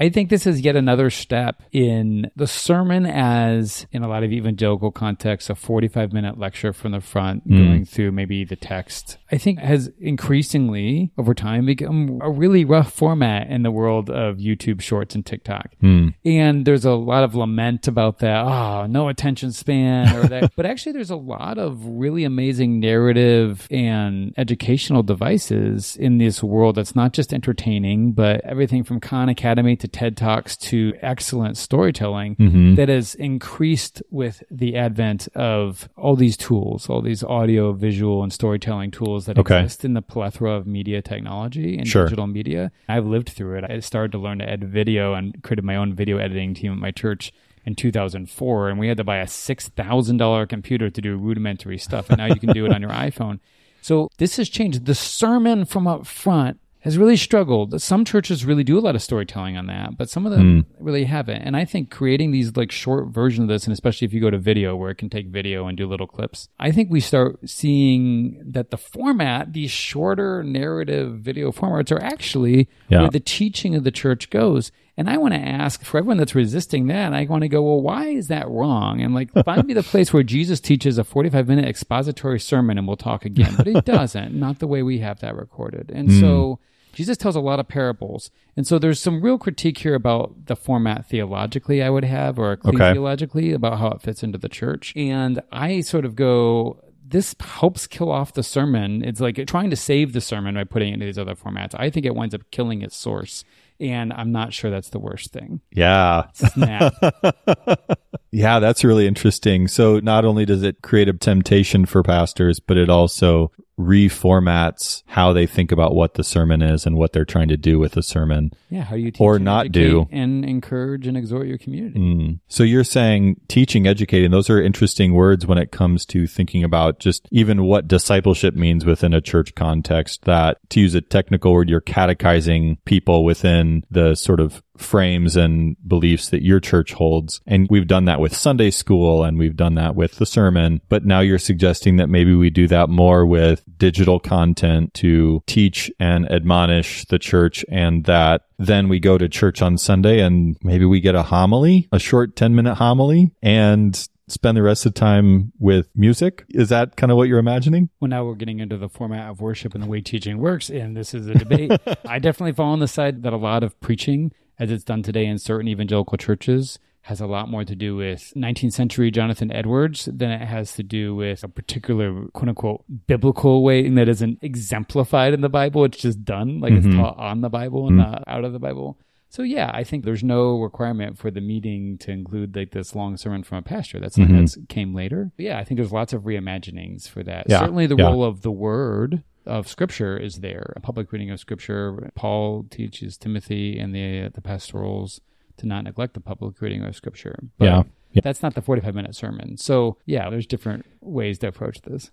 I 0.00 0.08
think 0.08 0.30
this 0.30 0.46
is 0.46 0.62
yet 0.62 0.76
another 0.76 1.10
step 1.10 1.62
in 1.72 2.30
the 2.34 2.46
sermon 2.46 3.04
as 3.04 3.86
in 3.92 4.02
a 4.02 4.08
lot 4.08 4.24
of 4.24 4.32
evangelical 4.32 4.90
contexts, 4.90 5.50
a 5.50 5.54
45 5.54 6.14
minute 6.14 6.38
lecture 6.38 6.72
from 6.72 6.92
the 6.92 7.02
front 7.02 7.42
hmm. 7.42 7.58
going 7.58 7.84
through 7.84 8.12
maybe 8.12 8.46
the 8.46 8.56
text. 8.56 9.18
I 9.30 9.36
think 9.36 9.58
has 9.58 9.90
increasingly 10.00 11.12
over 11.18 11.34
time 11.34 11.66
become 11.66 12.18
a 12.22 12.30
really 12.30 12.64
rough 12.64 12.90
format 12.90 13.48
in 13.48 13.62
the 13.62 13.70
world 13.70 14.08
of 14.08 14.38
YouTube 14.38 14.80
shorts 14.80 15.14
and 15.14 15.24
TikTok. 15.24 15.74
Hmm. 15.82 16.08
And 16.24 16.64
there's 16.64 16.86
a 16.86 16.92
lot 16.92 17.22
of 17.22 17.34
lament 17.34 17.86
about 17.86 18.20
that. 18.20 18.46
Oh, 18.46 18.86
no 18.86 19.08
attention 19.08 19.52
span 19.52 20.16
or 20.16 20.22
that. 20.28 20.52
but 20.56 20.64
actually 20.64 20.92
there's 20.92 21.10
a 21.10 21.16
lot 21.16 21.58
of 21.58 21.84
really 21.84 22.24
amazing 22.24 22.80
narrative 22.80 23.68
and 23.70 24.32
educational 24.38 25.02
devices 25.02 25.94
in 25.96 26.16
this 26.16 26.42
world 26.42 26.76
that's 26.76 26.96
not 26.96 27.12
just 27.12 27.34
entertaining, 27.34 28.12
but 28.12 28.40
everything 28.46 28.82
from 28.82 28.98
Khan 28.98 29.28
Academy 29.28 29.76
to 29.76 29.89
TED 29.92 30.16
Talks 30.16 30.56
to 30.58 30.94
excellent 31.02 31.56
storytelling 31.56 32.36
mm-hmm. 32.36 32.74
that 32.76 32.88
has 32.88 33.14
increased 33.14 34.02
with 34.10 34.42
the 34.50 34.76
advent 34.76 35.28
of 35.34 35.88
all 35.96 36.16
these 36.16 36.36
tools, 36.36 36.88
all 36.88 37.02
these 37.02 37.22
audio, 37.22 37.72
visual, 37.72 38.22
and 38.22 38.32
storytelling 38.32 38.90
tools 38.90 39.26
that 39.26 39.38
Okay. 39.38 39.60
exist 39.60 39.84
in 39.84 39.94
the 39.94 40.02
plethora 40.02 40.52
of 40.52 40.66
media 40.66 41.02
technology 41.02 41.76
and 41.78 41.86
Sure. 41.86 42.04
digital 42.04 42.26
media. 42.26 42.72
I've 42.88 43.06
lived 43.06 43.28
through 43.30 43.58
it. 43.58 43.64
I 43.70 43.80
started 43.80 44.12
to 44.12 44.18
learn 44.18 44.38
to 44.38 44.48
edit 44.48 44.68
video 44.68 45.14
and 45.14 45.42
created 45.42 45.64
my 45.64 45.76
own 45.76 45.94
video 45.94 46.18
editing 46.18 46.54
team 46.54 46.72
at 46.72 46.78
my 46.78 46.90
church 46.90 47.32
in 47.66 47.74
2004 47.74 48.70
and 48.70 48.78
we 48.78 48.88
had 48.88 48.96
to 48.96 49.04
buy 49.04 49.18
a 49.18 49.26
$6,000 49.26 50.48
computer 50.48 50.88
to 50.90 51.00
do 51.00 51.16
rudimentary 51.16 51.76
stuff 51.78 52.08
and 52.08 52.18
now 52.18 52.26
you 52.26 52.40
can 52.40 52.52
do 52.52 52.64
it 52.64 52.72
on 52.72 52.80
your 52.80 52.90
iPhone. 53.08 53.38
So 53.82 54.08
this 54.18 54.36
has 54.36 54.48
changed. 54.48 54.86
The 54.86 54.94
sermon 54.94 55.64
from 55.64 55.86
up 55.86 56.06
front 56.06 56.58
has 56.80 56.96
really 56.96 57.16
struggled. 57.16 57.80
Some 57.80 58.06
churches 58.06 58.44
really 58.44 58.64
do 58.64 58.78
a 58.78 58.80
lot 58.80 58.94
of 58.94 59.02
storytelling 59.02 59.56
on 59.56 59.66
that, 59.66 59.98
but 59.98 60.08
some 60.08 60.24
of 60.24 60.32
them 60.32 60.62
hmm. 60.62 60.84
really 60.84 61.04
haven't. 61.04 61.42
And 61.42 61.54
I 61.54 61.66
think 61.66 61.90
creating 61.90 62.30
these 62.30 62.56
like 62.56 62.72
short 62.72 63.08
versions 63.08 63.44
of 63.44 63.48
this, 63.48 63.64
and 63.64 63.72
especially 63.72 64.06
if 64.06 64.14
you 64.14 64.20
go 64.20 64.30
to 64.30 64.38
video 64.38 64.74
where 64.74 64.90
it 64.90 64.96
can 64.96 65.10
take 65.10 65.26
video 65.28 65.66
and 65.66 65.76
do 65.76 65.86
little 65.86 66.06
clips, 66.06 66.48
I 66.58 66.70
think 66.72 66.90
we 66.90 67.00
start 67.00 67.38
seeing 67.48 68.42
that 68.46 68.70
the 68.70 68.78
format, 68.78 69.52
these 69.52 69.70
shorter 69.70 70.42
narrative 70.42 71.20
video 71.20 71.52
formats 71.52 71.92
are 71.92 72.02
actually 72.02 72.68
Yeah. 72.88 73.02
where 73.02 73.10
the 73.10 73.20
teaching 73.20 73.74
of 73.74 73.84
the 73.84 73.90
church 73.90 74.30
goes. 74.30 74.72
And 74.96 75.08
I 75.08 75.18
want 75.18 75.34
to 75.34 75.40
ask 75.40 75.82
for 75.84 75.98
everyone 75.98 76.16
that's 76.16 76.34
resisting 76.34 76.86
that, 76.86 77.12
I 77.12 77.24
want 77.24 77.42
to 77.42 77.48
go, 77.48 77.62
well, 77.62 77.80
why 77.80 78.06
is 78.06 78.28
that 78.28 78.48
wrong? 78.48 79.02
And 79.02 79.14
like, 79.14 79.30
find 79.44 79.66
me 79.66 79.74
the 79.74 79.82
place 79.82 80.14
where 80.14 80.22
Jesus 80.22 80.60
teaches 80.60 80.96
a 80.96 81.04
45 81.04 81.46
minute 81.46 81.66
expository 81.66 82.40
sermon 82.40 82.78
and 82.78 82.86
we'll 82.86 82.96
talk 82.96 83.26
again. 83.26 83.54
But 83.56 83.66
he 83.66 83.80
doesn't, 83.84 84.34
not 84.34 84.60
the 84.60 84.66
way 84.66 84.82
we 84.82 85.00
have 85.00 85.20
that 85.20 85.36
recorded. 85.36 85.90
And 85.90 86.10
hmm. 86.10 86.20
so 86.20 86.58
Jesus 86.92 87.16
tells 87.16 87.36
a 87.36 87.40
lot 87.40 87.60
of 87.60 87.68
parables. 87.68 88.30
And 88.56 88.66
so 88.66 88.78
there's 88.78 89.00
some 89.00 89.22
real 89.22 89.38
critique 89.38 89.78
here 89.78 89.94
about 89.94 90.46
the 90.46 90.56
format 90.56 91.06
theologically, 91.06 91.82
I 91.82 91.90
would 91.90 92.04
have, 92.04 92.38
or 92.38 92.56
ecclesiologically, 92.56 93.54
about 93.54 93.78
how 93.78 93.88
it 93.88 94.02
fits 94.02 94.22
into 94.22 94.38
the 94.38 94.48
church. 94.48 94.92
And 94.96 95.40
I 95.52 95.80
sort 95.80 96.04
of 96.04 96.16
go, 96.16 96.82
this 97.06 97.34
helps 97.40 97.86
kill 97.86 98.10
off 98.10 98.34
the 98.34 98.42
sermon. 98.42 99.04
It's 99.04 99.20
like 99.20 99.44
trying 99.46 99.70
to 99.70 99.76
save 99.76 100.12
the 100.12 100.20
sermon 100.20 100.54
by 100.54 100.64
putting 100.64 100.90
it 100.90 100.94
into 100.94 101.06
these 101.06 101.18
other 101.18 101.34
formats. 101.34 101.74
I 101.78 101.90
think 101.90 102.06
it 102.06 102.14
winds 102.14 102.34
up 102.34 102.42
killing 102.50 102.82
its 102.82 102.96
source. 102.96 103.44
And 103.78 104.12
I'm 104.12 104.30
not 104.30 104.52
sure 104.52 104.70
that's 104.70 104.90
the 104.90 104.98
worst 104.98 105.32
thing. 105.32 105.62
Yeah. 105.72 106.24
Snap. 106.34 106.92
Yeah, 108.32 108.60
that's 108.60 108.84
really 108.84 109.06
interesting. 109.06 109.66
So 109.68 109.98
not 109.98 110.24
only 110.24 110.44
does 110.44 110.62
it 110.62 110.82
create 110.82 111.08
a 111.08 111.12
temptation 111.12 111.84
for 111.84 112.02
pastors, 112.02 112.60
but 112.60 112.76
it 112.76 112.88
also 112.88 113.50
reformats 113.80 115.02
how 115.06 115.32
they 115.32 115.46
think 115.46 115.72
about 115.72 115.94
what 115.94 116.14
the 116.14 116.24
sermon 116.24 116.62
is 116.62 116.86
and 116.86 116.96
what 116.96 117.12
they're 117.12 117.24
trying 117.24 117.48
to 117.48 117.56
do 117.56 117.78
with 117.78 117.92
the 117.92 118.02
sermon. 118.02 118.52
Yeah, 118.68 118.82
how 118.82 118.96
you 118.96 119.10
teach 119.10 119.20
Or 119.20 119.38
not 119.38 119.72
do. 119.72 120.06
and 120.10 120.44
encourage 120.44 121.06
and 121.06 121.16
exhort 121.16 121.46
your 121.46 121.58
community. 121.58 121.98
Mm. 121.98 122.40
So 122.48 122.62
you're 122.62 122.84
saying 122.84 123.40
teaching, 123.48 123.86
educating, 123.86 124.30
those 124.30 124.50
are 124.50 124.60
interesting 124.62 125.14
words 125.14 125.46
when 125.46 125.58
it 125.58 125.72
comes 125.72 126.06
to 126.06 126.26
thinking 126.26 126.62
about 126.64 126.98
just 127.00 127.26
even 127.30 127.64
what 127.64 127.88
discipleship 127.88 128.54
means 128.54 128.84
within 128.84 129.12
a 129.14 129.20
church 129.20 129.54
context 129.54 130.22
that 130.24 130.58
to 130.70 130.80
use 130.80 130.94
a 130.94 131.00
technical 131.00 131.52
word, 131.52 131.68
you're 131.68 131.80
catechizing 131.80 132.78
people 132.84 133.24
within 133.24 133.84
the 133.90 134.14
sort 134.14 134.40
of 134.40 134.62
frames 134.80 135.36
and 135.36 135.76
beliefs 135.86 136.30
that 136.30 136.42
your 136.42 136.60
church 136.60 136.92
holds. 136.92 137.40
And 137.46 137.66
we've 137.70 137.86
done 137.86 138.06
that 138.06 138.20
with 138.20 138.34
Sunday 138.34 138.70
school 138.70 139.24
and 139.24 139.38
we've 139.38 139.56
done 139.56 139.74
that 139.74 139.94
with 139.94 140.16
the 140.16 140.26
sermon. 140.26 140.80
But 140.88 141.04
now 141.04 141.20
you're 141.20 141.38
suggesting 141.38 141.96
that 141.96 142.08
maybe 142.08 142.34
we 142.34 142.50
do 142.50 142.66
that 142.68 142.88
more 142.88 143.26
with 143.26 143.64
digital 143.78 144.18
content 144.18 144.94
to 144.94 145.42
teach 145.46 145.90
and 145.98 146.30
admonish 146.30 147.04
the 147.06 147.18
church 147.18 147.64
and 147.68 148.04
that 148.04 148.42
then 148.58 148.88
we 148.88 149.00
go 149.00 149.16
to 149.16 149.28
church 149.28 149.62
on 149.62 149.78
Sunday 149.78 150.20
and 150.20 150.56
maybe 150.62 150.84
we 150.84 151.00
get 151.00 151.14
a 151.14 151.22
homily, 151.22 151.88
a 151.92 151.98
short 151.98 152.36
10 152.36 152.54
minute 152.54 152.74
homily 152.74 153.32
and 153.42 154.08
spend 154.30 154.56
the 154.56 154.62
rest 154.62 154.86
of 154.86 154.94
the 154.94 155.00
time 155.00 155.52
with 155.58 155.88
music. 155.94 156.44
Is 156.50 156.68
that 156.68 156.96
kind 156.96 157.10
of 157.10 157.16
what 157.16 157.28
you're 157.28 157.38
imagining? 157.38 157.90
Well, 158.00 158.08
now 158.08 158.24
we're 158.24 158.34
getting 158.34 158.60
into 158.60 158.76
the 158.76 158.88
format 158.88 159.28
of 159.30 159.40
worship 159.40 159.74
and 159.74 159.82
the 159.82 159.88
way 159.88 160.00
teaching 160.00 160.38
works, 160.38 160.70
and 160.70 160.96
this 160.96 161.14
is 161.14 161.26
a 161.26 161.34
debate. 161.34 161.72
I 162.06 162.18
definitely 162.18 162.52
fall 162.52 162.72
on 162.72 162.80
the 162.80 162.88
side 162.88 163.22
that 163.22 163.32
a 163.32 163.38
lot 163.38 163.62
of 163.62 163.78
preaching, 163.80 164.32
as 164.60 164.70
it's 164.70 164.84
done 164.84 165.02
today 165.02 165.26
in 165.26 165.38
certain 165.38 165.66
evangelical 165.68 166.16
churches, 166.18 166.78
has 167.04 167.20
a 167.20 167.26
lot 167.26 167.48
more 167.48 167.64
to 167.64 167.74
do 167.74 167.96
with 167.96 168.32
19th 168.36 168.72
century 168.74 169.10
Jonathan 169.10 169.50
Edwards 169.50 170.04
than 170.12 170.30
it 170.30 170.42
has 170.46 170.74
to 170.74 170.82
do 170.82 171.14
with 171.14 171.42
a 171.42 171.48
particular 171.48 172.26
quote 172.34 172.48
unquote 172.50 172.84
biblical 173.06 173.62
way 173.64 173.88
that 173.88 174.08
isn't 174.08 174.38
exemplified 174.42 175.32
in 175.32 175.40
the 175.40 175.48
Bible. 175.48 175.84
It's 175.86 175.98
just 175.98 176.24
done, 176.24 176.60
like 176.60 176.74
Mhm. 176.74 176.76
it's 176.86 176.94
taught 176.94 177.18
on 177.18 177.40
the 177.40 177.48
Bible 177.48 177.88
and 177.88 177.96
not 177.96 178.22
out 178.26 178.44
of 178.44 178.52
the 178.52 178.58
Bible. 178.58 178.98
So 179.30 179.42
yeah, 179.44 179.70
I 179.72 179.82
think 179.84 180.04
there's 180.04 180.24
no 180.24 180.60
requirement 180.60 181.16
for 181.16 181.30
the 181.30 181.40
meeting 181.40 181.96
to 181.98 182.10
include 182.10 182.54
like 182.54 182.72
this 182.72 182.94
long 182.94 183.16
sermon 183.16 183.44
from 183.44 183.58
a 183.58 183.62
pastor. 183.62 183.98
That's 183.98 184.18
Mhm. 184.18 184.52
that 184.54 184.68
came 184.68 184.92
later. 184.94 185.30
But 185.36 185.44
yeah, 185.46 185.58
I 185.58 185.64
think 185.64 185.78
there's 185.78 185.92
lots 185.92 186.12
of 186.12 186.24
reimaginings 186.24 187.08
for 187.08 187.22
that. 187.22 187.46
Yeah, 187.48 187.60
Certainly, 187.60 187.86
the 187.86 187.96
yeah. 187.96 188.06
role 188.06 188.24
of 188.24 188.42
the 188.42 188.50
word 188.50 189.22
of 189.46 189.68
Scripture 189.68 190.16
is 190.16 190.36
there. 190.40 190.72
A 190.76 190.80
public 190.80 191.12
reading 191.12 191.30
of 191.30 191.40
Scripture. 191.40 192.10
Paul 192.14 192.66
teaches 192.70 193.16
Timothy 193.16 193.78
and 193.78 193.94
the 193.94 194.30
the 194.34 194.40
pastorals 194.40 195.20
to 195.58 195.66
not 195.66 195.84
neglect 195.84 196.14
the 196.14 196.20
public 196.20 196.60
reading 196.60 196.82
of 196.84 196.94
Scripture. 196.96 197.38
But 197.58 197.64
Yeah, 197.64 197.82
yeah. 198.12 198.20
that's 198.22 198.42
not 198.42 198.54
the 198.54 198.62
45 198.62 198.94
minute 198.94 199.14
sermon. 199.14 199.56
So 199.56 199.96
yeah, 200.06 200.30
there's 200.30 200.46
different 200.46 200.86
ways 201.00 201.38
to 201.40 201.48
approach 201.48 201.80
this. 201.82 202.10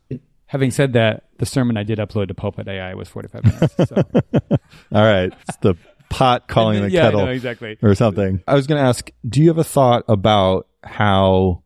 Having 0.47 0.71
said 0.71 0.93
that, 0.93 1.25
the 1.39 1.45
sermon 1.45 1.75
I 1.77 1.83
did 1.83 1.99
upload 1.99 2.29
to 2.29 2.33
Pulpit 2.33 2.67
AI 2.69 2.93
was 2.93 3.09
45 3.09 3.43
minutes. 3.43 3.75
So. 3.89 3.95
All 4.93 5.03
right. 5.03 5.33
It's 5.47 5.57
the 5.57 5.75
pot 6.09 6.47
calling 6.47 6.81
the 6.83 6.89
yeah, 6.89 7.01
kettle. 7.03 7.25
no, 7.25 7.31
exactly. 7.31 7.77
or 7.81 7.93
something. 7.95 8.41
I 8.47 8.55
was 8.55 8.65
going 8.65 8.81
to 8.81 8.87
ask, 8.87 9.11
do 9.27 9.41
you 9.41 9.49
have 9.49 9.57
a 9.57 9.63
thought 9.65 10.03
about 10.07 10.67
how 10.83 11.63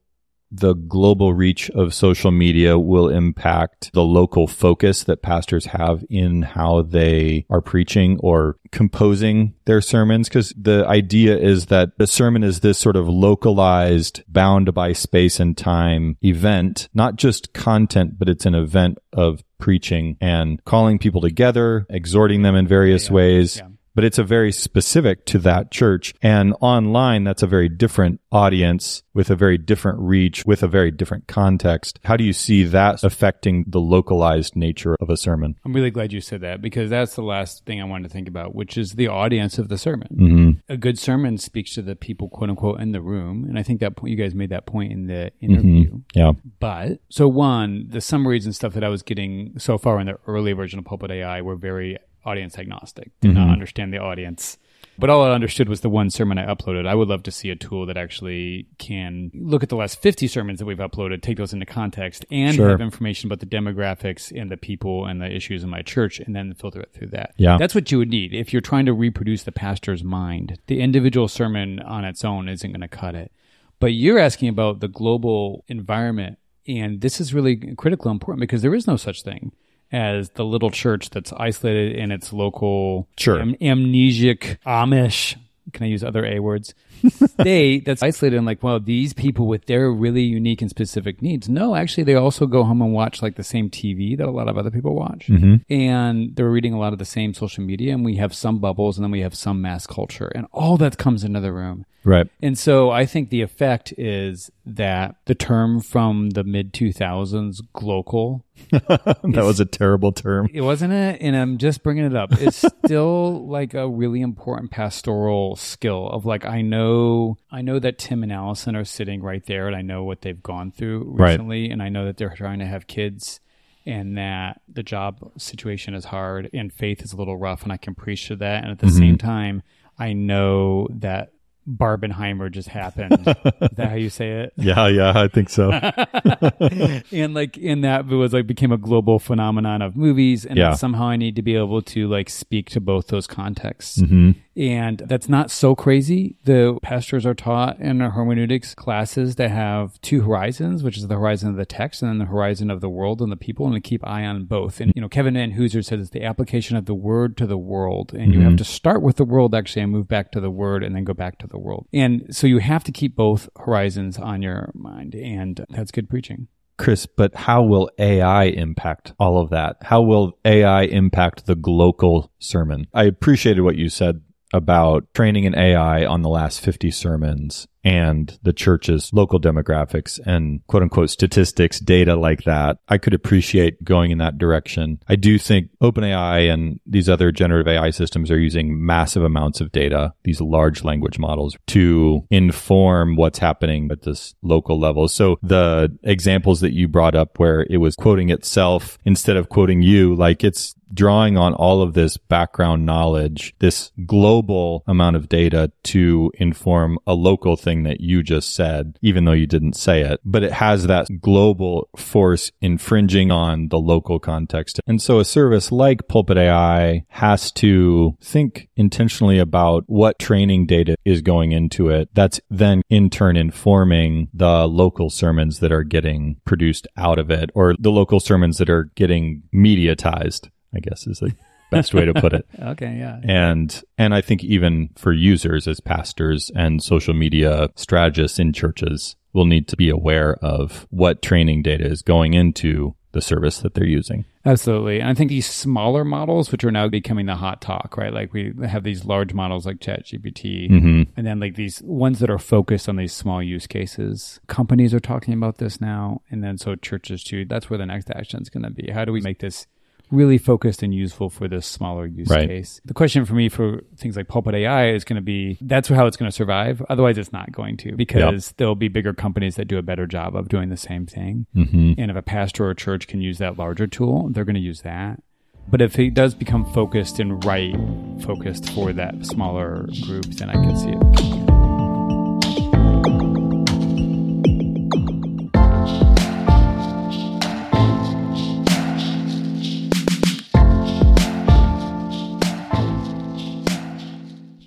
the 0.51 0.73
global 0.73 1.33
reach 1.33 1.69
of 1.71 1.93
social 1.93 2.31
media 2.31 2.77
will 2.77 3.09
impact 3.09 3.91
the 3.93 4.03
local 4.03 4.47
focus 4.47 5.03
that 5.05 5.21
pastors 5.21 5.67
have 5.67 6.03
in 6.09 6.41
how 6.41 6.81
they 6.81 7.45
are 7.49 7.61
preaching 7.61 8.19
or 8.19 8.57
composing 8.71 9.53
their 9.65 9.81
sermons? 9.81 10.27
Because 10.27 10.53
the 10.57 10.85
idea 10.87 11.37
is 11.37 11.67
that 11.67 11.97
the 11.97 12.07
sermon 12.07 12.43
is 12.43 12.59
this 12.59 12.77
sort 12.77 12.95
of 12.95 13.07
localized, 13.07 14.23
bound 14.27 14.73
by 14.73 14.93
space 14.93 15.39
and 15.39 15.57
time 15.57 16.17
event, 16.21 16.89
not 16.93 17.15
just 17.15 17.53
content, 17.53 18.19
but 18.19 18.29
it's 18.29 18.45
an 18.45 18.55
event 18.55 18.97
of 19.13 19.43
preaching 19.57 20.17
and 20.19 20.63
calling 20.65 20.97
people 20.99 21.21
together, 21.21 21.85
exhorting 21.89 22.41
them 22.41 22.55
in 22.55 22.67
various 22.67 23.07
Yeah. 23.07 23.13
ways 23.13 23.57
Yeah. 23.57 23.67
But 23.93 24.03
it's 24.03 24.17
a 24.17 24.23
very 24.23 24.51
specific 24.51 25.25
to 25.27 25.39
that 25.39 25.71
church. 25.71 26.13
And 26.21 26.53
online, 26.61 27.23
that's 27.23 27.43
a 27.43 27.47
very 27.47 27.69
different 27.69 28.21
audience 28.31 29.03
with 29.13 29.29
a 29.29 29.35
very 29.35 29.57
different 29.57 29.99
reach, 29.99 30.45
with 30.45 30.63
a 30.63 30.67
very 30.67 30.91
different 30.91 31.27
context. 31.27 31.99
How 32.05 32.15
do 32.15 32.23
you 32.23 32.33
see 32.33 32.63
that 32.63 33.03
affecting 33.03 33.65
the 33.67 33.79
localized 33.79 34.55
nature 34.55 34.95
of 34.99 35.09
a 35.09 35.17
sermon? 35.17 35.55
I'm 35.65 35.73
really 35.73 35.91
glad 35.91 36.13
you 36.13 36.21
said 36.21 36.41
that 36.41 36.61
because 36.61 36.89
that's 36.89 37.15
the 37.15 37.23
last 37.23 37.65
thing 37.65 37.81
I 37.81 37.85
wanted 37.85 38.07
to 38.07 38.13
think 38.13 38.27
about, 38.27 38.55
which 38.55 38.77
is 38.77 38.93
the 38.93 39.07
audience 39.07 39.57
of 39.57 39.67
the 39.67 39.77
sermon. 39.77 40.07
Mm-hmm. 40.13 40.73
A 40.73 40.77
good 40.77 40.97
sermon 40.97 41.37
speaks 41.37 41.73
to 41.75 41.81
the 41.81 41.95
people, 41.95 42.29
quote 42.29 42.49
unquote, 42.49 42.79
in 42.79 42.93
the 42.93 43.01
room. 43.01 43.45
And 43.45 43.59
I 43.59 43.63
think 43.63 43.81
that 43.81 43.95
point, 43.95 44.11
you 44.11 44.17
guys 44.17 44.33
made 44.33 44.51
that 44.51 44.65
point 44.65 44.91
in 44.91 45.07
the 45.07 45.31
interview. 45.41 45.99
Yeah. 46.13 46.31
But 46.59 46.99
so 47.09 47.27
one, 47.27 47.87
the 47.89 48.01
summaries 48.01 48.45
and 48.45 48.55
stuff 48.55 48.73
that 48.73 48.83
I 48.83 48.89
was 48.89 49.03
getting 49.03 49.59
so 49.59 49.77
far 49.77 49.99
in 49.99 50.07
the 50.07 50.17
early 50.27 50.53
version 50.53 50.79
of 50.79 50.85
Pulpit 50.85 51.11
AI 51.11 51.41
were 51.41 51.55
very 51.55 51.97
audience 52.25 52.57
agnostic. 52.57 53.11
Did 53.21 53.33
not 53.33 53.43
mm-hmm. 53.43 53.51
understand 53.51 53.93
the 53.93 53.99
audience. 53.99 54.57
But 54.97 55.09
all 55.09 55.23
I 55.23 55.31
understood 55.31 55.67
was 55.67 55.81
the 55.81 55.89
one 55.89 56.09
sermon 56.09 56.37
I 56.37 56.45
uploaded. 56.45 56.85
I 56.85 56.93
would 56.93 57.07
love 57.07 57.23
to 57.23 57.31
see 57.31 57.49
a 57.49 57.55
tool 57.55 57.85
that 57.87 57.97
actually 57.97 58.67
can 58.77 59.31
look 59.33 59.63
at 59.63 59.69
the 59.69 59.75
last 59.75 60.01
50 60.01 60.27
sermons 60.27 60.59
that 60.59 60.65
we've 60.65 60.77
uploaded, 60.77 61.21
take 61.21 61.37
those 61.37 61.53
into 61.53 61.65
context, 61.65 62.25
and 62.29 62.55
Sure. 62.55 62.69
have 62.69 62.81
information 62.81 63.27
about 63.27 63.39
the 63.39 63.45
demographics 63.45 64.31
and 64.39 64.51
the 64.51 64.57
people 64.57 65.05
and 65.05 65.21
the 65.21 65.33
issues 65.33 65.63
in 65.63 65.69
my 65.69 65.81
church, 65.81 66.19
and 66.19 66.35
then 66.35 66.53
filter 66.53 66.81
it 66.81 66.91
through 66.93 67.07
that. 67.07 67.33
Yeah. 67.37 67.57
That's 67.57 67.73
what 67.73 67.91
you 67.91 67.97
would 67.97 68.09
need. 68.09 68.33
If 68.33 68.53
you're 68.53 68.61
trying 68.61 68.85
to 68.85 68.93
reproduce 68.93 69.43
the 69.43 69.51
pastor's 69.51 70.03
mind, 70.03 70.59
the 70.67 70.81
individual 70.81 71.27
sermon 71.27 71.79
on 71.79 72.05
its 72.05 72.23
own 72.23 72.47
isn't 72.47 72.71
going 72.71 72.81
to 72.81 72.87
cut 72.87 73.15
it. 73.15 73.31
But 73.79 73.93
you're 73.93 74.19
asking 74.19 74.49
about 74.49 74.81
the 74.81 74.87
global 74.87 75.63
environment, 75.67 76.37
and 76.67 77.01
this 77.01 77.19
is 77.19 77.33
really 77.33 77.55
critical 77.75 78.11
and 78.11 78.17
important 78.17 78.41
because 78.41 78.61
there 78.61 78.75
is 78.75 78.85
no 78.85 78.97
such 78.97 79.23
thing 79.23 79.51
as 79.91 80.29
the 80.31 80.45
little 80.45 80.71
church 80.71 81.09
that's 81.09 81.33
isolated 81.33 81.95
in 81.95 82.11
its 82.11 82.31
local 82.33 83.07
Sure. 83.17 83.39
am- 83.39 83.55
amnesic 83.55 84.57
Amish. 84.65 85.35
Can 85.73 85.85
I 85.85 85.87
use 85.89 86.03
other 86.03 86.25
A 86.25 86.39
words? 86.39 86.73
State 87.09 87.85
that's 87.85 88.03
isolated 88.03 88.37
and 88.37 88.45
like, 88.45 88.61
well, 88.61 88.79
these 88.79 89.13
people 89.13 89.47
with 89.47 89.65
their 89.65 89.91
really 89.91 90.21
unique 90.21 90.61
and 90.61 90.69
specific 90.69 91.21
needs. 91.21 91.49
No, 91.49 91.75
actually, 91.75 92.03
they 92.03 92.15
also 92.15 92.45
go 92.45 92.63
home 92.63 92.81
and 92.81 92.93
watch 92.93 93.21
like 93.21 93.35
the 93.35 93.43
same 93.43 93.69
TV 93.69 94.17
that 94.17 94.27
a 94.27 94.31
lot 94.31 94.47
of 94.47 94.57
other 94.57 94.69
people 94.69 94.95
watch, 94.95 95.27
mm-hmm. 95.27 95.55
and 95.71 96.35
they're 96.35 96.49
reading 96.49 96.73
a 96.73 96.79
lot 96.79 96.93
of 96.93 96.99
the 96.99 97.05
same 97.05 97.33
social 97.33 97.63
media. 97.63 97.93
And 97.93 98.05
we 98.05 98.17
have 98.17 98.33
some 98.35 98.59
bubbles, 98.59 98.97
and 98.97 99.03
then 99.03 99.11
we 99.11 99.21
have 99.21 99.35
some 99.35 99.61
mass 99.61 99.87
culture, 99.87 100.31
and 100.35 100.45
all 100.51 100.77
that 100.77 100.97
comes 100.97 101.23
into 101.23 101.39
the 101.39 101.51
room. 101.53 101.85
Right. 102.03 102.27
And 102.41 102.57
so 102.57 102.89
I 102.89 103.05
think 103.05 103.29
the 103.29 103.41
effect 103.41 103.93
is 103.97 104.51
that 104.65 105.15
the 105.25 105.35
term 105.35 105.81
from 105.81 106.31
the 106.31 106.43
mid 106.43 106.73
2000s, 106.73 107.61
glocal, 107.75 108.41
that 108.71 109.43
was 109.43 109.59
a 109.59 109.65
terrible 109.65 110.11
term. 110.11 110.47
it 110.53 110.61
wasn't 110.61 110.93
it, 110.93 111.21
and 111.21 111.35
I'm 111.35 111.57
just 111.57 111.83
bringing 111.83 112.05
it 112.05 112.15
up. 112.15 112.31
It's 112.33 112.65
still 112.85 113.47
like 113.47 113.73
a 113.73 113.87
really 113.87 114.21
important 114.21 114.71
pastoral 114.71 115.55
skill 115.55 116.07
of 116.09 116.25
like 116.25 116.45
I 116.45 116.61
know 116.61 117.37
I 117.51 117.61
know 117.61 117.79
that 117.79 117.97
Tim 117.97 118.23
and 118.23 118.31
Allison 118.31 118.75
are 118.75 118.85
sitting 118.85 119.21
right 119.21 119.45
there, 119.45 119.67
and 119.67 119.75
I 119.75 119.81
know 119.81 120.03
what 120.03 120.21
they've 120.21 120.41
gone 120.41 120.71
through 120.71 121.03
Right. 121.15 121.31
recently, 121.31 121.69
and 121.69 121.83
I 121.83 121.89
know 121.89 122.05
that 122.05 122.17
they're 122.17 122.33
trying 122.35 122.59
to 122.59 122.65
have 122.65 122.87
kids, 122.87 123.39
and 123.85 124.17
that 124.17 124.61
the 124.67 124.83
job 124.83 125.31
situation 125.37 125.93
is 125.93 126.05
hard, 126.05 126.49
and 126.53 126.73
faith 126.73 127.03
is 127.03 127.13
a 127.13 127.17
little 127.17 127.37
rough, 127.37 127.63
and 127.63 127.71
I 127.71 127.77
can 127.77 127.93
preach 127.93 128.27
to 128.27 128.35
that, 128.37 128.63
and 128.63 128.71
at 128.71 128.79
the 128.79 128.87
mm-hmm. 128.87 128.97
same 128.97 129.17
time, 129.17 129.63
I 129.99 130.13
know 130.13 130.87
that 130.91 131.33
Barbenheimer 131.69 132.51
just 132.51 132.67
happened. 132.69 133.19
is 133.27 133.35
that 133.75 133.89
how 133.89 133.95
you 133.95 134.09
say 134.09 134.31
it? 134.41 134.53
Yeah, 134.61 134.87
yeah, 134.87 135.13
I 135.15 135.27
think 135.27 135.49
so. 135.49 135.71
and 137.11 137.33
like 137.33 137.57
in 137.57 137.81
that 137.81 138.05
it 138.05 138.15
was 138.15 138.33
like 138.33 138.47
became 138.47 138.71
a 138.71 138.77
global 138.77 139.19
phenomenon 139.19 139.81
of 139.81 139.95
movies 139.95 140.45
and 140.45 140.57
Yeah. 140.57 140.73
somehow 140.73 141.07
i 141.09 141.15
need 141.15 141.35
to 141.35 141.41
be 141.41 141.55
able 141.55 141.81
to 141.83 142.07
like 142.07 142.29
speak 142.29 142.69
to 142.71 142.81
both 142.81 143.07
those 143.07 143.27
contexts 143.27 143.99
hmm 144.01 144.31
and 144.53 144.97
that's 145.05 145.29
not 145.29 145.49
so 145.49 145.73
crazy 145.75 146.35
the 146.43 146.77
pastors 146.83 147.25
are 147.25 147.33
taught 147.33 147.79
in 147.79 148.01
our 148.01 148.09
hermeneutics 148.11 148.75
classes 148.75 149.33
to 149.35 149.47
have 149.47 149.99
two 150.01 150.21
horizons 150.23 150.83
which 150.83 150.97
is 150.97 151.07
the 151.07 151.15
horizon 151.15 151.49
of 151.49 151.55
the 151.55 151.65
text 151.65 152.01
and 152.01 152.09
then 152.11 152.17
the 152.17 152.25
horizon 152.25 152.69
of 152.69 152.81
the 152.81 152.89
world 152.89 153.21
and 153.21 153.31
the 153.31 153.37
people 153.37 153.65
and 153.65 153.73
to 153.75 153.79
keep 153.79 154.05
eye 154.05 154.25
on 154.25 154.43
both 154.43 154.81
and 154.81 154.91
you 154.93 155.01
know 155.01 155.07
Kevin 155.07 155.35
Vanhoozer 155.35 155.83
says 155.85 156.01
it's 156.01 156.09
the 156.09 156.23
application 156.25 156.75
of 156.75 156.85
the 156.85 156.93
word 156.93 157.37
to 157.37 157.47
the 157.47 157.57
world 157.57 158.13
and 158.13 158.33
you 158.33 158.41
have 158.41 158.57
to 158.57 158.65
start 158.65 159.01
with 159.01 159.15
the 159.15 159.23
world 159.23 159.55
actually 159.55 159.83
and 159.83 159.91
move 159.91 160.09
back 160.09 160.31
to 160.33 160.41
the 160.41 160.51
word 160.51 160.83
and 160.83 160.93
then 160.95 161.05
go 161.05 161.13
back 161.13 161.37
to 161.37 161.47
the 161.51 161.59
world 161.59 161.87
and 161.93 162.35
so 162.35 162.47
you 162.47 162.59
have 162.59 162.83
to 162.83 162.91
keep 162.91 163.15
both 163.15 163.49
horizons 163.57 164.17
on 164.17 164.41
your 164.41 164.71
mind 164.73 165.15
and 165.15 165.65
that's 165.69 165.91
good 165.91 166.09
preaching 166.09 166.47
Chris, 166.81 167.05
but 167.05 167.35
how 167.35 167.61
will 167.61 167.91
AI 167.99 168.45
impact 168.45 169.13
all 169.19 169.39
of 169.39 169.51
that? 169.51 169.77
How 169.83 170.01
will 170.01 170.39
AI 170.43 170.83
impact 170.85 171.45
the 171.45 171.55
local 171.63 172.31
sermon? 172.39 172.87
I 172.91 173.03
appreciated 173.03 173.61
what 173.61 173.75
you 173.75 173.87
said 173.87 174.21
about 174.51 175.05
training 175.13 175.45
an 175.45 175.55
AI 175.55 176.03
on 176.05 176.23
the 176.23 176.29
last 176.29 176.59
50 176.61 176.89
sermons 176.89 177.67
and 177.83 178.37
the 178.43 178.53
church's 178.53 179.11
local 179.13 179.39
demographics 179.39 180.19
and 180.25 180.65
quote 180.67 180.83
unquote 180.83 181.09
statistics, 181.09 181.79
data 181.79 182.15
like 182.15 182.43
that, 182.43 182.77
I 182.87 182.97
could 182.97 183.13
appreciate 183.13 183.83
going 183.83 184.11
in 184.11 184.17
that 184.19 184.37
direction. 184.37 184.99
I 185.07 185.15
do 185.15 185.37
think 185.37 185.69
OpenAI 185.81 186.51
and 186.51 186.79
these 186.85 187.09
other 187.09 187.31
generative 187.31 187.67
AI 187.67 187.89
systems 187.89 188.31
are 188.31 188.39
using 188.39 188.85
massive 188.85 189.23
amounts 189.23 189.61
of 189.61 189.71
data, 189.71 190.13
these 190.23 190.41
large 190.41 190.83
language 190.83 191.19
models 191.19 191.57
to 191.67 192.25
inform 192.29 193.15
what's 193.15 193.39
happening 193.39 193.89
at 193.91 194.03
this 194.03 194.35
local 194.41 194.79
level. 194.79 195.07
So 195.07 195.37
the 195.41 195.97
examples 196.03 196.61
that 196.61 196.73
you 196.73 196.87
brought 196.87 197.15
up 197.15 197.39
where 197.39 197.65
it 197.69 197.77
was 197.77 197.95
quoting 197.95 198.29
itself 198.29 198.97
instead 199.05 199.37
of 199.37 199.49
quoting 199.49 199.81
you, 199.81 200.15
like 200.15 200.43
it's 200.43 200.75
drawing 200.93 201.37
on 201.37 201.53
all 201.53 201.81
of 201.81 201.93
this 201.93 202.17
background 202.17 202.85
knowledge, 202.85 203.55
this 203.59 203.91
global 204.05 204.83
amount 204.87 205.15
of 205.15 205.29
data 205.29 205.71
to 205.83 206.31
inform 206.35 206.99
a 207.07 207.13
local 207.13 207.55
thing 207.55 207.70
that 207.83 208.01
you 208.01 208.23
just 208.23 208.53
said, 208.55 208.97
even 209.01 209.25
though 209.25 209.31
you 209.31 209.47
didn't 209.47 209.75
say 209.75 210.01
it. 210.01 210.19
But 210.23 210.43
it 210.43 210.51
has 210.51 210.87
that 210.87 211.07
global 211.21 211.89
force 211.95 212.51
infringing 212.61 213.31
on 213.31 213.69
the 213.69 213.79
local 213.79 214.19
context. 214.19 214.79
And 214.87 215.01
so 215.01 215.19
a 215.19 215.25
service 215.25 215.71
like 215.71 216.07
Pulpit 216.07 216.37
AI 216.37 217.05
has 217.09 217.51
to 217.53 218.17
think 218.21 218.69
intentionally 218.75 219.39
about 219.39 219.83
what 219.87 220.19
training 220.19 220.65
data 220.65 220.95
is 221.05 221.21
going 221.21 221.51
into 221.51 221.89
it. 221.89 222.09
That's 222.13 222.39
then 222.49 222.81
in 222.89 223.09
turn 223.09 223.37
informing 223.37 224.29
the 224.33 224.67
local 224.67 225.09
sermons 225.09 225.59
that 225.59 225.71
are 225.71 225.83
getting 225.83 226.37
produced 226.45 226.87
out 226.97 227.19
of 227.19 227.31
it 227.31 227.49
or 227.53 227.75
the 227.79 227.91
local 227.91 228.19
sermons 228.19 228.57
that 228.57 228.69
are 228.69 228.91
getting 228.95 229.43
mediatized. 229.53 230.49
I 230.73 230.79
guess 230.79 231.05
is 231.07 231.19
the 231.19 231.33
best 231.71 231.93
way 231.93 232.05
to 232.05 232.13
put 232.13 232.33
it. 232.33 232.45
Okay, 232.61 232.95
yeah. 232.97 233.19
And 233.23 233.83
and 233.97 234.13
I 234.13 234.21
think 234.21 234.43
even 234.43 234.89
for 234.95 235.11
users 235.13 235.67
as 235.67 235.79
pastors 235.79 236.51
and 236.55 236.81
social 236.83 237.13
media 237.13 237.69
strategists 237.75 238.37
in 238.39 238.53
churches 238.53 239.15
will 239.33 239.45
need 239.45 239.67
to 239.69 239.75
be 239.77 239.89
aware 239.89 240.35
of 240.43 240.85
what 240.91 241.21
training 241.21 241.63
data 241.63 241.85
is 241.85 242.01
going 242.01 242.33
into 242.33 242.95
the 243.13 243.21
service 243.21 243.59
that 243.59 243.73
they're 243.73 243.85
using. 243.85 244.23
Absolutely. 244.45 244.99
And 245.01 245.09
I 245.09 245.13
think 245.13 245.29
these 245.29 245.49
smaller 245.49 246.05
models, 246.05 246.51
which 246.51 246.63
are 246.63 246.71
now 246.71 246.87
becoming 246.87 247.25
the 247.25 247.35
hot 247.35 247.61
talk, 247.61 247.97
right? 247.97 248.13
Like 248.13 248.33
we 248.33 248.53
have 248.65 248.83
these 248.83 249.03
large 249.05 249.33
models 249.33 249.65
like 249.65 249.79
ChatGPT, 249.79 250.69
Mm-hmm. 250.69 251.03
and 251.17 251.27
then 251.27 251.39
like 251.39 251.55
these 251.55 251.81
ones 251.83 252.19
that 252.19 252.29
are 252.29 252.39
focused 252.39 252.87
on 252.89 252.95
these 252.95 253.13
small 253.13 253.41
use 253.43 253.67
cases. 253.67 254.39
Companies 254.47 254.93
are 254.93 254.99
talking 255.01 255.33
about 255.33 255.57
this 255.57 255.81
now, 255.81 256.21
and 256.31 256.41
then 256.43 256.57
so 256.57 256.75
churches 256.75 257.23
too. 257.23 257.43
That's 257.45 257.69
where 257.69 257.77
the 257.77 257.85
next 257.85 258.09
action 258.11 258.41
is 258.41 258.49
going 258.49 258.63
to 258.63 258.71
be. 258.71 258.91
How 258.91 259.03
do 259.05 259.11
we 259.11 259.21
make 259.21 259.39
this 259.39 259.67
really 260.11 260.37
focused 260.37 260.83
and 260.83 260.93
useful 260.93 261.29
for 261.29 261.47
this 261.47 261.65
smaller 261.65 262.05
use 262.05 262.29
Right. 262.29 262.47
case? 262.47 262.81
The 262.85 262.93
question 262.93 263.25
for 263.25 263.33
me 263.33 263.49
for 263.49 263.81
things 263.97 264.15
like 264.15 264.27
Pulpit 264.27 264.53
AI 264.53 264.89
is 264.89 265.03
going 265.03 265.15
to 265.15 265.21
be 265.21 265.57
that's 265.61 265.89
how 265.89 266.05
it's 266.05 266.17
going 266.17 266.29
to 266.29 266.35
survive. 266.35 266.81
Otherwise, 266.89 267.17
it's 267.17 267.31
not 267.33 267.51
going 267.51 267.77
to 267.77 267.95
because 267.95 268.53
there'll 268.57 268.75
be 268.75 268.87
bigger 268.87 269.13
companies 269.13 269.55
that 269.55 269.65
do 269.65 269.77
a 269.77 269.81
better 269.81 270.05
job 270.05 270.35
of 270.35 270.49
doing 270.49 270.69
the 270.69 270.77
same 270.77 271.05
thing. 271.05 271.47
Mm-hmm. 271.55 271.93
And 271.97 272.11
if 272.11 272.17
a 272.17 272.21
pastor 272.21 272.65
or 272.65 272.71
a 272.71 272.75
church 272.75 273.07
can 273.07 273.21
use 273.21 273.37
that 273.39 273.57
larger 273.57 273.87
tool, 273.87 274.29
they're 274.29 274.45
going 274.45 274.55
to 274.55 274.61
use 274.61 274.81
that. 274.81 275.21
But 275.69 275.81
if 275.81 275.97
it 275.99 276.13
does 276.13 276.33
become 276.35 276.65
focused 276.73 277.19
and 277.19 277.43
right 277.45 277.75
focused 278.21 278.69
for 278.71 278.91
that 278.93 279.25
smaller 279.25 279.87
group, 280.03 280.25
then 280.25 280.49
I 280.49 280.53
can 280.53 280.75
see 280.75 280.89
it. 280.89 281.40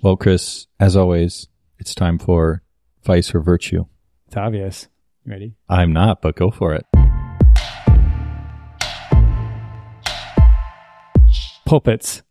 Well, 0.05 0.17
Chris, 0.17 0.67
as 0.79 0.95
always, 0.95 1.47
it's 1.79 1.95
time 1.95 2.19
for 2.19 2.61
vice 3.03 3.33
or 3.33 3.39
virtue. 3.39 3.85
It's 4.27 4.37
obvious. 4.37 4.87
You 5.25 5.31
ready? 5.31 5.55
I'm 5.67 5.93
not, 5.93 6.21
but 6.21 6.35
go 6.35 6.51
for 6.51 6.75
it. 6.75 6.85
Pulpits. 11.65 12.21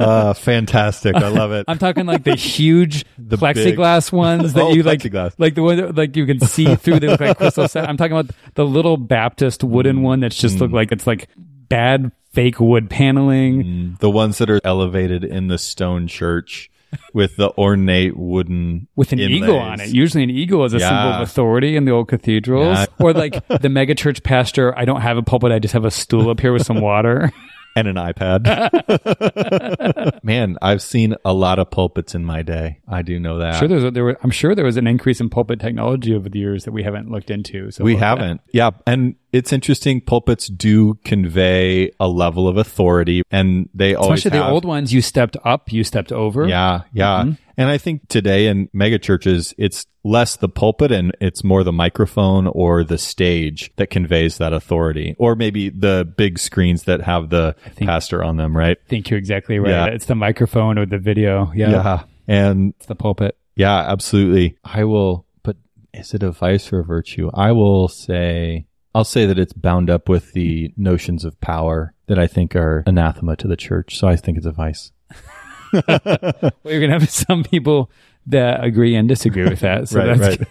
uh, 0.00 0.34
fantastic. 0.34 1.14
I 1.14 1.28
love 1.28 1.52
it. 1.52 1.66
I'm 1.68 1.78
talking 1.78 2.06
like 2.06 2.24
the 2.24 2.34
huge 2.34 3.04
The 3.16 3.36
plexiglass 3.36 4.10
ones 4.10 4.54
that 4.54 4.62
Oh, 4.64 4.72
you 4.72 4.82
like, 4.82 4.98
plexiglass. 4.98 5.34
like 5.38 5.54
the 5.54 5.62
one 5.62 5.76
that, 5.76 5.94
like 5.94 6.16
you 6.16 6.26
can 6.26 6.40
see 6.40 6.74
through 6.74 6.98
the 6.98 7.16
like 7.20 7.36
crystal 7.38 7.68
set. 7.68 7.88
I'm 7.88 7.96
talking 7.96 8.16
about 8.16 8.34
the 8.54 8.66
little 8.66 8.96
Baptist 8.96 9.62
wooden 9.62 10.02
one 10.02 10.18
that's 10.18 10.36
just 10.36 10.56
Mm. 10.56 10.60
look 10.62 10.72
like 10.72 10.90
it's 10.90 11.06
like 11.06 11.28
bad 11.68 12.10
fake 12.34 12.60
wood 12.60 12.90
paneling. 12.90 13.62
Mm, 13.64 13.98
the 14.00 14.10
ones 14.10 14.38
that 14.38 14.50
are 14.50 14.60
elevated 14.64 15.24
in 15.24 15.48
the 15.48 15.56
stone 15.58 16.06
church 16.08 16.70
with 17.12 17.36
the 17.36 17.50
ornate 17.58 18.16
wooden 18.16 18.86
with 18.96 19.12
an 19.12 19.18
eagle 19.20 19.58
on 19.58 19.80
it. 19.80 19.88
Usually, 19.88 20.22
an 20.22 20.30
eagle 20.30 20.64
is 20.64 20.74
a 20.74 20.80
symbol 20.80 20.94
of 21.12 21.20
authority 21.22 21.76
in 21.76 21.84
the 21.84 21.90
old 21.92 22.08
cathedrals, 22.08 22.78
Yeah. 22.78 22.86
or 23.00 23.12
like 23.12 23.34
the 23.48 23.68
megachurch 23.68 24.22
pastor. 24.22 24.76
I 24.78 24.84
don't 24.84 25.00
have 25.00 25.16
a 25.16 25.22
pulpit; 25.22 25.52
I 25.52 25.58
just 25.58 25.74
have 25.74 25.84
a 25.84 25.90
stool 25.90 26.30
up 26.30 26.40
here 26.40 26.52
with 26.52 26.64
some 26.66 26.80
water. 26.80 27.32
and 27.76 27.88
an 27.88 27.96
iPad. 27.96 28.44
Man, 30.24 30.56
I've 30.62 30.82
seen 30.82 31.14
a 31.24 31.32
lot 31.32 31.58
of 31.58 31.70
pulpits 31.70 32.14
in 32.14 32.24
my 32.24 32.42
day. 32.42 32.80
I 32.88 33.02
do 33.02 33.18
know 33.18 33.38
that. 33.38 33.58
sure, 33.58 33.68
there's 33.68 33.84
a, 33.84 33.90
there. 33.90 34.04
Were, 34.04 34.18
I'm 34.22 34.30
sure 34.30 34.54
there 34.54 34.64
was 34.64 34.76
an 34.76 34.86
increase 34.86 35.20
in 35.20 35.28
pulpit 35.30 35.60
technology 35.60 36.14
over 36.14 36.28
the 36.28 36.38
years 36.38 36.64
that 36.64 36.72
we 36.72 36.82
haven't 36.82 37.10
looked 37.10 37.30
into. 37.30 37.70
So 37.70 37.84
we 37.84 37.96
haven't. 37.96 38.40
Yeah. 38.52 38.70
And 38.86 39.16
it's 39.32 39.52
interesting. 39.52 40.00
Pulpits 40.00 40.46
do 40.46 40.94
convey 41.04 41.90
a 41.98 42.08
level 42.08 42.46
of 42.48 42.56
authority 42.56 43.22
and 43.30 43.68
they 43.74 43.94
always 43.94 44.20
especially 44.20 44.38
the 44.38 44.48
old 44.48 44.64
ones. 44.64 44.92
You 44.92 45.02
stepped 45.02 45.36
up, 45.44 45.72
you 45.72 45.84
stepped 45.84 46.12
over. 46.12 46.46
Yeah. 46.46 46.82
Yeah. 46.92 47.22
Mm-hmm. 47.22 47.32
And 47.56 47.68
I 47.68 47.78
think 47.78 48.08
today 48.08 48.46
in 48.48 48.68
mega 48.72 48.98
churches, 48.98 49.54
it's 49.58 49.86
less 50.04 50.36
the 50.36 50.48
pulpit 50.48 50.92
and 50.92 51.16
it's 51.20 51.42
more 51.42 51.64
the 51.64 51.72
microphone 51.72 52.46
or 52.46 52.84
the 52.84 52.98
stage 52.98 53.72
that 53.76 53.88
conveys 53.88 54.36
that 54.38 54.52
authority 54.52 55.16
or 55.18 55.34
maybe 55.34 55.70
the 55.70 56.06
big 56.16 56.38
screens 56.38 56.82
that 56.84 57.00
have 57.00 57.30
the 57.30 57.56
think- 57.74 57.88
pastor 57.88 58.22
on 58.22 58.36
them. 58.36 58.54
Right. 58.56 58.76
I 58.84 58.88
think 58.88 59.08
you're 59.10 59.18
exactly 59.18 59.58
right. 59.58 59.70
Yeah. 59.70 59.86
It's 59.86 60.04
the 60.06 60.14
microphone 60.14 60.78
or 60.78 60.84
the 60.86 60.98
video. 60.98 61.50
Yeah, 61.54 62.04
And 62.28 62.74
it's 62.76 62.86
the 62.86 62.94
pulpit. 62.94 63.36
Yeah, 63.56 63.76
absolutely. 63.78 64.58
I 64.64 64.84
will, 64.84 65.26
but 65.42 65.56
is 65.92 66.12
it 66.12 66.22
a 66.22 66.32
vice 66.32 66.72
or 66.72 66.80
a 66.80 66.84
virtue? 66.84 67.30
I 67.32 67.52
will 67.52 67.88
say, 67.88 68.66
I'll 68.94 69.04
say 69.04 69.26
that 69.26 69.38
it's 69.38 69.52
bound 69.52 69.88
up 69.90 70.08
with 70.08 70.32
the 70.32 70.72
notions 70.76 71.24
of 71.24 71.40
power 71.40 71.94
that 72.08 72.18
I 72.18 72.26
think 72.26 72.54
are 72.54 72.82
anathema 72.86 73.36
to 73.36 73.48
the 73.48 73.56
church. 73.56 73.96
So 73.98 74.06
I 74.06 74.16
think 74.16 74.36
it's 74.36 74.46
a 74.46 74.52
vice. 74.52 74.92
Well, 75.72 76.52
you're 76.64 76.80
gonna 76.80 76.92
have 76.92 77.10
some 77.10 77.42
people 77.42 77.90
that 78.26 78.64
agree 78.64 78.94
and 78.94 79.08
disagree 79.08 79.44
with 79.44 79.60
that. 79.60 79.88
So 79.94 79.98
Right, 79.98 80.18
that's 80.18 80.50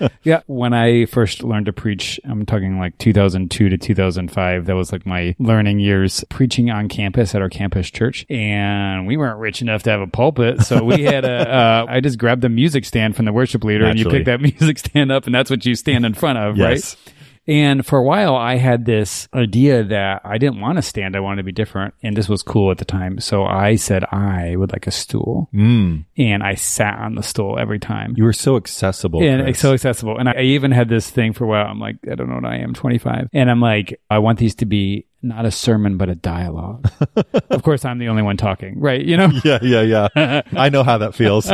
good. 0.00 0.10
yeah. 0.24 0.40
When 0.46 0.72
I 0.74 1.06
first 1.06 1.42
learned 1.42 1.66
to 1.66 1.72
preach, 1.72 2.18
I'm 2.24 2.44
talking 2.46 2.78
like 2.78 2.98
2002 2.98 3.68
to 3.68 3.78
2005. 3.78 4.66
That 4.66 4.74
was 4.74 4.92
like 4.92 5.06
my 5.06 5.34
learning 5.38 5.78
years 5.80 6.24
preaching 6.28 6.70
on 6.70 6.88
campus 6.88 7.34
at 7.34 7.42
our 7.42 7.48
campus 7.48 7.90
church. 7.90 8.26
And 8.28 9.06
we 9.06 9.16
weren't 9.16 9.38
rich 9.38 9.62
enough 9.62 9.82
to 9.84 9.90
have 9.90 10.00
a 10.00 10.06
pulpit. 10.06 10.62
So 10.62 10.82
we 10.84 11.02
had 11.04 11.24
a, 11.24 11.48
uh, 11.54 11.86
I 11.88 12.00
just 12.00 12.18
grabbed 12.18 12.42
the 12.42 12.48
music 12.48 12.84
stand 12.84 13.14
from 13.16 13.24
the 13.24 13.32
worship 13.32 13.62
leader 13.64 13.84
and 13.86 13.98
you 13.98 14.08
pick 14.08 14.24
that 14.26 14.40
music 14.40 14.78
stand 14.78 15.12
up 15.12 15.26
and 15.26 15.34
that's 15.34 15.50
what 15.50 15.64
you 15.64 15.74
stand 15.74 16.04
in 16.04 16.14
front 16.14 16.38
of, 16.38 16.56
Yes. 16.56 16.96
right? 16.96 17.12
And 17.48 17.84
for 17.86 17.98
a 17.98 18.02
while, 18.02 18.34
I 18.34 18.56
had 18.56 18.84
this 18.84 19.28
idea 19.34 19.84
that 19.84 20.22
I 20.24 20.38
didn't 20.38 20.60
want 20.60 20.76
to 20.78 20.82
stand. 20.82 21.14
I 21.16 21.20
wanted 21.20 21.36
to 21.36 21.42
be 21.44 21.52
different. 21.52 21.94
And 22.02 22.16
this 22.16 22.28
was 22.28 22.42
cool 22.42 22.70
at 22.70 22.78
the 22.78 22.84
time. 22.84 23.20
So 23.20 23.44
I 23.44 23.76
said 23.76 24.04
I 24.10 24.56
would 24.56 24.72
like 24.72 24.86
a 24.86 24.90
stool. 24.90 25.48
Mm, 25.54 26.04
And 26.18 26.42
I 26.42 26.54
sat 26.54 26.98
on 26.98 27.14
the 27.14 27.22
stool 27.22 27.58
every 27.58 27.78
time. 27.78 28.14
you 28.16 28.24
were 28.24 28.32
so 28.32 28.56
accessible. 28.56 29.22
and 29.22 29.42
Chris. 29.44 29.58
so 29.60 29.72
accessible. 29.74 30.18
And 30.18 30.28
I 30.28 30.40
even 30.42 30.72
had 30.72 30.88
this 30.88 31.08
thing 31.10 31.32
for 31.32 31.44
a 31.44 31.46
while. 31.46 31.66
I'm 31.66 31.78
like, 31.80 31.96
I 32.10 32.14
don't 32.16 32.28
know 32.28 32.34
what 32.36 32.44
I 32.46 32.56
am, 32.58 32.74
25. 32.74 33.28
And 33.32 33.50
I'm 33.50 33.60
like, 33.60 34.00
I 34.10 34.18
want 34.18 34.38
these 34.38 34.54
to 34.56 34.66
be 34.66 35.06
not 35.22 35.44
a 35.44 35.50
sermon, 35.50 35.96
but 35.96 36.08
a 36.08 36.14
dialogue. 36.14 36.88
of 37.50 37.62
course, 37.62 37.84
I'm 37.84 37.98
the 37.98 38.08
only 38.08 38.22
one 38.22 38.36
talking, 38.36 38.78
right? 38.80 39.04
You 39.04 39.16
know? 39.16 39.30
yeah, 39.44 39.58
yeah, 39.62 39.82
yeah. 40.14 40.42
I 40.56 40.68
know 40.68 40.82
how 40.82 40.98
that 40.98 41.14
feels. 41.14 41.50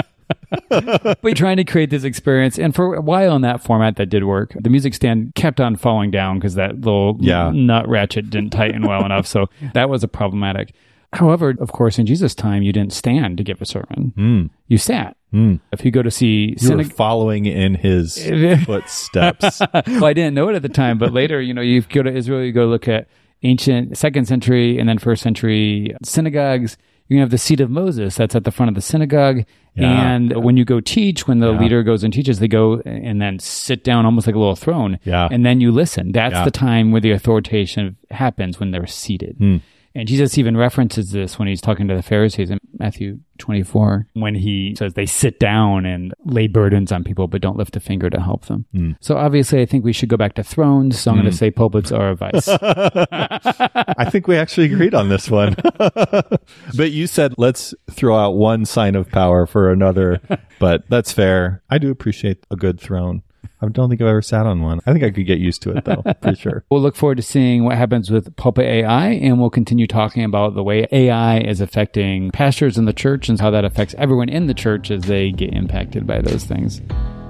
But 0.68 1.36
trying 1.36 1.56
to 1.56 1.64
create 1.64 1.90
this 1.90 2.04
experience. 2.04 2.58
And 2.58 2.74
for 2.74 2.94
a 2.94 3.00
while 3.00 3.34
in 3.36 3.42
that 3.42 3.62
format, 3.62 3.96
that 3.96 4.06
did 4.06 4.24
work. 4.24 4.54
The 4.60 4.70
music 4.70 4.94
stand 4.94 5.34
kept 5.34 5.60
on 5.60 5.76
falling 5.76 6.10
down 6.10 6.38
because 6.38 6.54
that 6.54 6.76
little 6.80 7.16
Yeah. 7.20 7.50
nut 7.54 7.88
ratchet 7.88 8.30
didn't 8.30 8.50
tighten 8.50 8.82
well 8.86 9.04
enough. 9.04 9.26
So 9.26 9.48
that 9.74 9.88
was 9.90 10.02
a 10.04 10.08
problematic. 10.08 10.72
However, 11.14 11.54
of 11.60 11.72
course, 11.72 11.98
in 11.98 12.06
Jesus' 12.06 12.34
time, 12.34 12.62
you 12.62 12.72
didn't 12.72 12.92
stand 12.94 13.36
to 13.36 13.44
give 13.44 13.60
a 13.60 13.66
sermon. 13.66 14.14
Mm, 14.16 14.50
You 14.68 14.78
sat. 14.78 15.14
mm. 15.34 15.60
If 15.70 15.84
you 15.84 15.90
go 15.90 16.00
to 16.02 16.10
see 16.10 16.46
You 16.46 16.52
were 16.52 16.58
synagogue, 16.58 16.92
following 16.94 17.44
in 17.44 17.74
his 17.74 18.16
footsteps. 18.64 19.60
well, 19.60 20.04
I 20.06 20.14
didn't 20.14 20.34
know 20.34 20.48
it 20.48 20.54
at 20.56 20.62
the 20.62 20.70
time, 20.70 20.96
but 20.96 21.12
later, 21.12 21.40
you 21.40 21.52
know, 21.52 21.60
you 21.60 21.82
go 21.82 22.02
to 22.02 22.10
Israel, 22.10 22.42
you 22.42 22.52
go 22.52 22.64
look 22.66 22.88
at 22.88 23.08
ancient 23.42 23.98
second 23.98 24.26
century 24.26 24.78
and 24.78 24.88
then 24.88 24.96
first 24.98 25.22
century 25.22 25.94
synagogues. 26.02 26.78
You 27.12 27.20
have 27.20 27.30
the 27.30 27.38
seat 27.38 27.60
of 27.60 27.70
Moses 27.70 28.14
that's 28.16 28.34
at 28.34 28.44
the 28.44 28.50
front 28.50 28.68
of 28.70 28.74
the 28.74 28.80
synagogue. 28.80 29.44
Yeah. 29.74 30.12
And 30.14 30.44
when 30.44 30.56
you 30.56 30.64
go 30.64 30.80
teach, 30.80 31.26
when 31.26 31.38
the 31.40 31.52
Yeah. 31.52 31.60
leader 31.60 31.82
goes 31.82 32.04
and 32.04 32.12
teaches, 32.12 32.38
they 32.40 32.48
go 32.48 32.80
and 32.84 33.20
then 33.22 33.38
sit 33.38 33.84
down 33.84 34.04
almost 34.04 34.26
like 34.26 34.36
a 34.36 34.38
little 34.38 34.56
throne. 34.56 34.98
Yeah. 35.04 35.28
And 35.30 35.44
then 35.46 35.60
you 35.60 35.72
listen. 35.72 36.12
That's 36.12 36.34
Yeah. 36.34 36.44
the 36.44 36.50
time 36.50 36.90
where 36.92 37.00
the 37.00 37.12
authoritation 37.12 37.96
happens 38.10 38.58
when 38.60 38.70
they're 38.70 38.86
seated. 38.86 39.36
Hmm. 39.38 39.56
And 39.94 40.08
Jesus 40.08 40.38
even 40.38 40.56
references 40.56 41.10
this 41.10 41.38
when 41.38 41.48
he's 41.48 41.60
talking 41.60 41.88
to 41.88 41.94
the 41.94 42.02
Pharisees 42.02 42.50
in 42.50 42.58
Matthew 42.78 43.18
24 43.38 44.08
when 44.14 44.34
he 44.34 44.74
says 44.78 44.94
they 44.94 45.06
sit 45.06 45.38
down 45.38 45.84
and 45.84 46.14
lay 46.24 46.46
burdens 46.46 46.92
on 46.92 47.04
people 47.04 47.26
but 47.26 47.40
don't 47.40 47.56
lift 47.56 47.76
a 47.76 47.80
finger 47.80 48.08
to 48.08 48.20
help 48.20 48.46
them. 48.46 48.64
Mm. 48.74 48.96
So 49.00 49.16
obviously 49.16 49.60
I 49.60 49.66
think 49.66 49.84
we 49.84 49.92
should 49.92 50.08
go 50.08 50.16
back 50.16 50.34
to 50.34 50.42
thrones. 50.42 50.98
So 50.98 51.10
I'm 51.10 51.18
going 51.18 51.30
to 51.30 51.36
say 51.36 51.50
pulpits 51.50 51.92
are 51.92 52.10
a 52.10 52.14
vice. 52.14 52.48
I 52.48 54.08
think 54.10 54.26
we 54.28 54.36
actually 54.36 54.72
agreed 54.72 54.94
on 54.94 55.08
this 55.08 55.28
one. 55.28 55.56
but 55.78 56.90
you 56.90 57.06
said 57.06 57.34
let's 57.36 57.74
throw 57.90 58.16
out 58.16 58.30
one 58.30 58.64
sign 58.64 58.94
of 58.94 59.10
power 59.10 59.46
for 59.46 59.70
another, 59.70 60.20
but 60.58 60.88
that's 60.88 61.12
fair. 61.12 61.62
I 61.68 61.78
do 61.78 61.90
appreciate 61.90 62.46
a 62.50 62.56
good 62.56 62.80
throne. 62.80 63.22
I 63.60 63.68
don't 63.68 63.88
think 63.88 64.00
I've 64.00 64.08
ever 64.08 64.22
sat 64.22 64.46
on 64.46 64.60
one. 64.60 64.80
I 64.86 64.92
think 64.92 65.04
I 65.04 65.10
could 65.10 65.26
get 65.26 65.38
used 65.38 65.62
to 65.62 65.76
it 65.76 65.84
though, 65.84 66.02
for 66.20 66.34
sure. 66.36 66.64
We'll 66.70 66.80
look 66.80 66.96
forward 66.96 67.16
to 67.16 67.22
seeing 67.22 67.64
what 67.64 67.76
happens 67.76 68.10
with 68.10 68.34
Pulpit 68.36 68.64
AI, 68.64 69.08
and 69.10 69.40
we'll 69.40 69.50
continue 69.50 69.86
talking 69.86 70.24
about 70.24 70.54
the 70.54 70.62
way 70.62 70.86
AI 70.90 71.38
is 71.38 71.60
affecting 71.60 72.30
pastors 72.32 72.76
in 72.76 72.86
the 72.86 72.92
church 72.92 73.28
and 73.28 73.40
how 73.40 73.50
that 73.50 73.64
affects 73.64 73.94
everyone 73.98 74.28
in 74.28 74.46
the 74.46 74.54
church 74.54 74.90
as 74.90 75.02
they 75.02 75.30
get 75.30 75.54
impacted 75.54 76.06
by 76.06 76.20
those 76.20 76.44
things. 76.44 76.80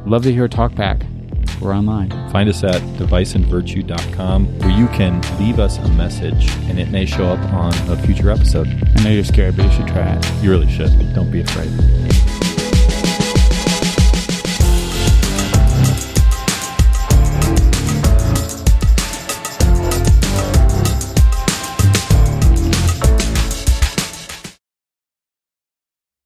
Love 0.06 0.22
to 0.22 0.32
hear 0.32 0.48
talk 0.48 0.74
back. 0.74 1.02
We're 1.60 1.74
online. 1.74 2.10
Find 2.30 2.48
us 2.48 2.64
at 2.64 2.80
deviceandvirtue.com 2.98 4.58
where 4.58 4.70
you 4.70 4.88
can 4.88 5.20
leave 5.38 5.58
us 5.58 5.78
a 5.78 5.88
message 5.90 6.50
and 6.68 6.78
it 6.78 6.90
may 6.90 7.06
show 7.06 7.26
up 7.26 7.40
on 7.52 7.72
a 7.90 7.96
future 8.02 8.30
episode. 8.30 8.66
I 8.96 9.02
know 9.04 9.10
you're 9.10 9.24
scared, 9.24 9.56
but 9.56 9.66
you 9.66 9.72
should 9.72 9.88
try 9.88 10.14
it. 10.16 10.42
You 10.42 10.50
really 10.50 10.70
should. 10.70 11.14
Don't 11.14 11.30
be 11.30 11.40
afraid. 11.40 11.70